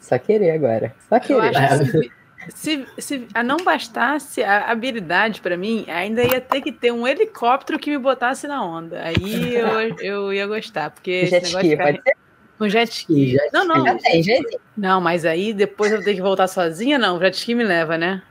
Só 0.00 0.18
querer 0.18 0.52
agora. 0.52 0.94
Só 1.08 1.20
querer. 1.20 1.52
Se, 1.86 2.10
se 2.50 2.86
a 3.34 3.42
não 3.42 3.58
bastasse 3.58 4.42
a 4.42 4.70
habilidade 4.70 5.40
para 5.40 5.56
mim, 5.56 5.84
ainda 5.88 6.22
ia 6.22 6.40
ter 6.40 6.60
que 6.60 6.72
ter 6.72 6.92
um 6.92 7.06
helicóptero 7.06 7.78
que 7.78 7.90
me 7.90 7.98
botasse 7.98 8.46
na 8.46 8.64
onda. 8.64 9.02
Aí 9.02 9.54
eu, 9.54 9.96
eu 10.00 10.32
ia 10.32 10.46
gostar, 10.46 10.90
porque 10.90 11.26
jet 11.26 11.44
esse 11.44 11.56
ski, 11.56 11.76
pode 11.76 12.02
ser? 12.02 12.16
Um 12.60 12.68
jet 12.68 12.90
ski. 12.90 13.30
Jet 13.32 13.52
não, 13.52 13.66
não. 13.66 13.84
Já 13.84 13.94
tem, 13.96 14.22
já 14.22 14.34
tem. 14.34 14.58
Não, 14.76 15.00
mas 15.00 15.24
aí 15.24 15.52
depois 15.52 15.92
eu 15.92 16.02
tenho 16.02 16.16
que 16.16 16.22
voltar 16.22 16.48
sozinha, 16.48 16.98
não. 16.98 17.16
O 17.16 17.20
jet 17.20 17.34
ski 17.34 17.54
me 17.54 17.64
leva, 17.64 17.96
né? 17.96 18.22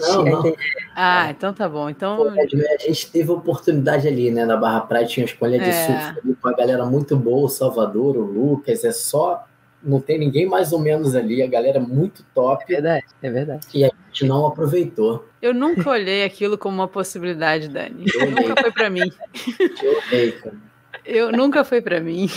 Não, 0.00 0.24
não. 0.24 0.56
Ah, 0.94 1.30
então 1.30 1.52
tá 1.52 1.68
bom. 1.68 1.88
Então... 1.88 2.28
a 2.28 2.82
gente 2.82 3.10
teve 3.10 3.30
oportunidade 3.30 4.08
ali, 4.08 4.30
né? 4.30 4.44
Na 4.44 4.56
Barra 4.56 4.80
Praia 4.80 5.06
tinha 5.06 5.24
uma 5.24 5.30
escolha 5.30 5.58
de 5.58 5.68
é. 5.68 5.86
surf 5.86 6.20
ali, 6.20 6.34
com 6.34 6.48
a 6.48 6.52
galera 6.52 6.84
muito 6.84 7.16
boa, 7.16 7.46
o 7.46 7.48
Salvador, 7.48 8.16
o 8.16 8.22
Lucas, 8.22 8.84
é 8.84 8.92
só 8.92 9.46
não 9.82 10.00
tem 10.00 10.18
ninguém 10.18 10.46
mais 10.46 10.72
ou 10.72 10.78
menos 10.78 11.14
ali, 11.14 11.42
a 11.42 11.46
galera 11.46 11.78
é 11.78 11.80
muito 11.80 12.24
top. 12.34 12.64
É 12.64 12.74
verdade, 12.74 13.04
é 13.22 13.30
verdade. 13.30 13.66
E 13.74 13.84
a 13.84 13.90
gente 14.08 14.24
não 14.24 14.46
aproveitou. 14.46 15.26
Eu 15.40 15.54
nunca 15.54 15.90
olhei 15.90 16.24
aquilo 16.24 16.58
como 16.58 16.76
uma 16.76 16.88
possibilidade, 16.88 17.68
Dani. 17.68 18.04
Eu 18.14 18.30
nunca 18.30 18.60
foi 18.60 18.72
para 18.72 18.90
mim. 18.90 19.10
Eu 19.82 19.98
olhei, 20.08 20.32
cara. 20.32 20.56
Eu 21.04 21.30
nunca 21.30 21.64
foi 21.64 21.80
para 21.80 22.00
mim. 22.00 22.28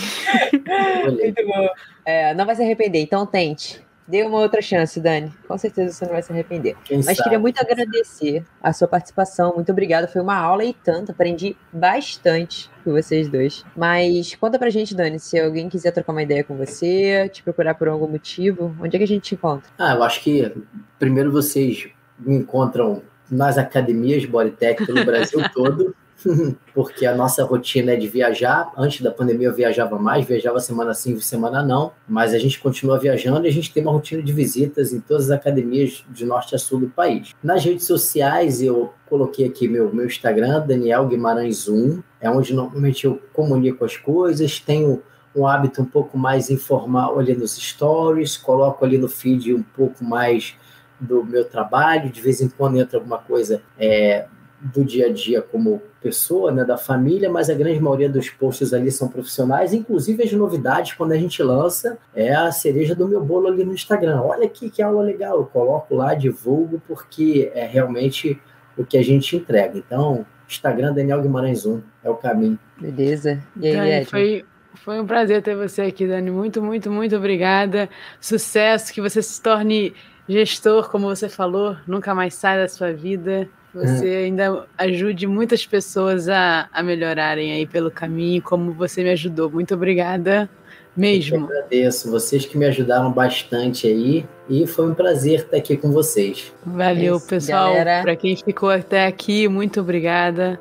Muito 1.10 1.46
bom. 1.46 1.68
É, 2.04 2.34
não 2.34 2.46
vai 2.46 2.54
se 2.54 2.62
arrepender, 2.62 3.00
então 3.00 3.26
tente. 3.26 3.82
Dê 4.10 4.24
uma 4.24 4.38
outra 4.38 4.60
chance, 4.60 4.98
Dani. 5.00 5.32
Com 5.46 5.56
certeza 5.56 5.92
você 5.92 6.04
não 6.04 6.12
vai 6.12 6.22
se 6.22 6.32
arrepender. 6.32 6.76
Quem 6.84 6.96
Mas 6.96 7.16
sabe? 7.16 7.22
queria 7.22 7.38
muito 7.38 7.60
agradecer 7.60 8.44
a 8.60 8.72
sua 8.72 8.88
participação. 8.88 9.52
Muito 9.54 9.70
obrigada. 9.70 10.08
Foi 10.08 10.20
uma 10.20 10.34
aula 10.34 10.64
e 10.64 10.74
tanto. 10.74 11.12
Aprendi 11.12 11.56
bastante 11.72 12.68
com 12.82 12.90
vocês 12.90 13.28
dois. 13.28 13.64
Mas 13.76 14.34
conta 14.34 14.58
pra 14.58 14.68
gente, 14.68 14.96
Dani, 14.96 15.20
se 15.20 15.38
alguém 15.38 15.68
quiser 15.68 15.92
trocar 15.92 16.10
uma 16.10 16.24
ideia 16.24 16.42
com 16.42 16.56
você, 16.56 17.28
te 17.32 17.40
procurar 17.40 17.74
por 17.74 17.86
algum 17.86 18.08
motivo, 18.08 18.74
onde 18.80 18.96
é 18.96 18.98
que 18.98 19.04
a 19.04 19.08
gente 19.08 19.22
te 19.22 19.34
encontra? 19.36 19.70
Ah, 19.78 19.94
eu 19.94 20.02
acho 20.02 20.20
que 20.22 20.52
primeiro 20.98 21.30
vocês 21.30 21.88
me 22.18 22.34
encontram 22.34 23.02
nas 23.30 23.58
academias 23.58 24.24
Bodytech 24.24 24.84
pelo 24.86 25.04
Brasil 25.04 25.40
todo. 25.54 25.94
porque 26.74 27.06
a 27.06 27.14
nossa 27.14 27.44
rotina 27.44 27.92
é 27.92 27.96
de 27.96 28.08
viajar. 28.08 28.72
Antes 28.76 29.00
da 29.00 29.10
pandemia 29.10 29.48
eu 29.48 29.54
viajava 29.54 29.98
mais, 29.98 30.26
viajava 30.26 30.60
semana 30.60 30.94
sim, 30.94 31.18
semana 31.20 31.62
não, 31.62 31.92
mas 32.08 32.34
a 32.34 32.38
gente 32.38 32.60
continua 32.60 32.98
viajando 32.98 33.46
e 33.46 33.48
a 33.48 33.52
gente 33.52 33.72
tem 33.72 33.82
uma 33.82 33.92
rotina 33.92 34.22
de 34.22 34.32
visitas 34.32 34.92
em 34.92 35.00
todas 35.00 35.30
as 35.30 35.38
academias 35.38 36.04
de 36.08 36.24
norte 36.24 36.54
a 36.54 36.58
sul 36.58 36.80
do 36.80 36.88
país. 36.88 37.34
Nas 37.42 37.64
redes 37.64 37.86
sociais 37.86 38.62
eu 38.62 38.92
coloquei 39.08 39.46
aqui 39.46 39.68
meu, 39.68 39.92
meu 39.92 40.06
Instagram, 40.06 40.64
Daniel 40.66 41.06
Guimarães 41.06 41.68
1, 41.68 42.02
é 42.20 42.30
onde 42.30 42.54
normalmente 42.54 43.04
eu 43.04 43.20
comunico 43.32 43.84
as 43.84 43.96
coisas, 43.96 44.60
tenho 44.60 45.02
um 45.34 45.46
hábito 45.46 45.80
um 45.82 45.84
pouco 45.84 46.18
mais 46.18 46.50
informal 46.50 47.18
ali 47.18 47.34
nos 47.34 47.56
stories, 47.56 48.36
coloco 48.36 48.84
ali 48.84 48.98
no 48.98 49.08
feed 49.08 49.54
um 49.54 49.62
pouco 49.62 50.04
mais 50.04 50.56
do 50.98 51.24
meu 51.24 51.44
trabalho, 51.44 52.10
de 52.10 52.20
vez 52.20 52.40
em 52.40 52.48
quando 52.48 52.78
entra 52.78 52.98
alguma 52.98 53.18
coisa 53.18 53.62
é, 53.78 54.26
do 54.60 54.84
dia 54.84 55.06
a 55.06 55.12
dia 55.12 55.40
como 55.40 55.80
pessoa, 56.02 56.52
né, 56.52 56.64
da 56.64 56.76
família, 56.76 57.30
mas 57.30 57.48
a 57.48 57.54
grande 57.54 57.80
maioria 57.80 58.08
dos 58.08 58.28
posts 58.28 58.72
ali 58.72 58.90
são 58.90 59.08
profissionais, 59.08 59.72
inclusive 59.72 60.22
as 60.22 60.32
novidades 60.32 60.92
quando 60.94 61.12
a 61.12 61.16
gente 61.16 61.42
lança 61.42 61.98
é 62.14 62.34
a 62.34 62.52
cereja 62.52 62.94
do 62.94 63.08
meu 63.08 63.24
bolo 63.24 63.48
ali 63.48 63.64
no 63.64 63.72
Instagram. 63.72 64.20
Olha 64.22 64.46
aqui 64.46 64.70
que 64.70 64.82
aula 64.82 65.02
legal, 65.02 65.38
eu 65.38 65.46
coloco 65.46 65.94
lá, 65.94 66.14
divulgo 66.14 66.80
porque 66.86 67.50
é 67.54 67.66
realmente 67.66 68.40
o 68.76 68.84
que 68.84 68.98
a 68.98 69.02
gente 69.02 69.36
entrega. 69.36 69.78
Então, 69.78 70.24
Instagram 70.48 70.92
Daniel 70.92 71.22
Guimarães 71.22 71.64
1 71.64 71.80
é 72.04 72.10
o 72.10 72.14
caminho. 72.14 72.58
Beleza. 72.78 73.42
E 73.56 73.68
aí, 73.68 73.76
Dani, 73.76 73.90
Ed? 73.90 74.06
foi, 74.06 74.44
foi 74.74 75.00
um 75.00 75.06
prazer 75.06 75.42
ter 75.42 75.56
você 75.56 75.82
aqui, 75.82 76.06
Dani. 76.06 76.30
Muito, 76.30 76.62
muito, 76.62 76.90
muito 76.90 77.16
obrigada. 77.16 77.88
Sucesso, 78.20 78.92
que 78.92 79.00
você 79.00 79.22
se 79.22 79.40
torne 79.40 79.94
gestor, 80.28 80.90
como 80.90 81.06
você 81.06 81.28
falou, 81.28 81.76
nunca 81.86 82.14
mais 82.14 82.34
sai 82.34 82.58
da 82.58 82.68
sua 82.68 82.92
vida 82.92 83.48
você 83.74 84.08
é. 84.08 84.24
ainda 84.24 84.66
ajude 84.76 85.26
muitas 85.26 85.66
pessoas 85.66 86.28
a, 86.28 86.68
a 86.72 86.82
melhorarem 86.82 87.52
aí 87.52 87.66
pelo 87.66 87.90
caminho, 87.90 88.42
como 88.42 88.72
você 88.72 89.02
me 89.02 89.10
ajudou. 89.10 89.50
Muito 89.50 89.74
obrigada 89.74 90.48
mesmo. 90.96 91.36
Eu 91.36 91.44
agradeço, 91.44 92.10
vocês 92.10 92.44
que 92.44 92.58
me 92.58 92.66
ajudaram 92.66 93.12
bastante 93.12 93.86
aí 93.86 94.26
e 94.48 94.66
foi 94.66 94.90
um 94.90 94.94
prazer 94.94 95.40
estar 95.40 95.56
aqui 95.56 95.76
com 95.76 95.92
vocês. 95.92 96.52
Valeu, 96.66 97.16
Isso, 97.16 97.26
pessoal. 97.26 97.72
Para 98.02 98.16
quem 98.16 98.36
ficou 98.36 98.70
até 98.70 99.06
aqui, 99.06 99.48
muito 99.48 99.80
obrigada. 99.80 100.60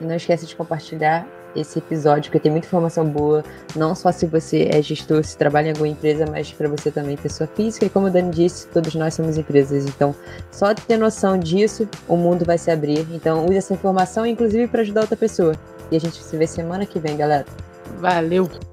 Não 0.00 0.14
esqueça 0.14 0.46
de 0.46 0.54
compartilhar 0.54 1.26
esse 1.54 1.78
episódio, 1.78 2.30
porque 2.30 2.40
tem 2.40 2.52
muita 2.52 2.66
informação 2.66 3.04
boa, 3.04 3.44
não 3.74 3.94
só 3.94 4.12
se 4.12 4.26
você 4.26 4.68
é 4.70 4.80
gestor, 4.82 5.24
se 5.24 5.36
trabalha 5.36 5.68
em 5.68 5.70
alguma 5.70 5.88
empresa, 5.88 6.24
mas 6.30 6.52
para 6.52 6.68
você 6.68 6.90
também, 6.90 7.16
pessoa 7.16 7.48
física. 7.54 7.86
E 7.86 7.90
como 7.90 8.06
o 8.06 8.10
Dani 8.10 8.30
disse, 8.30 8.66
todos 8.68 8.94
nós 8.94 9.14
somos 9.14 9.36
empresas. 9.36 9.84
Então, 9.86 10.14
só 10.50 10.74
ter 10.74 10.96
noção 10.96 11.38
disso, 11.38 11.88
o 12.08 12.16
mundo 12.16 12.44
vai 12.44 12.58
se 12.58 12.70
abrir. 12.70 13.06
Então, 13.12 13.44
use 13.46 13.56
essa 13.56 13.74
informação, 13.74 14.26
inclusive, 14.26 14.68
para 14.68 14.82
ajudar 14.82 15.02
outra 15.02 15.16
pessoa. 15.16 15.54
E 15.90 15.96
a 15.96 16.00
gente 16.00 16.22
se 16.22 16.36
vê 16.36 16.46
semana 16.46 16.86
que 16.86 16.98
vem, 16.98 17.16
galera. 17.16 17.44
Valeu! 17.98 18.69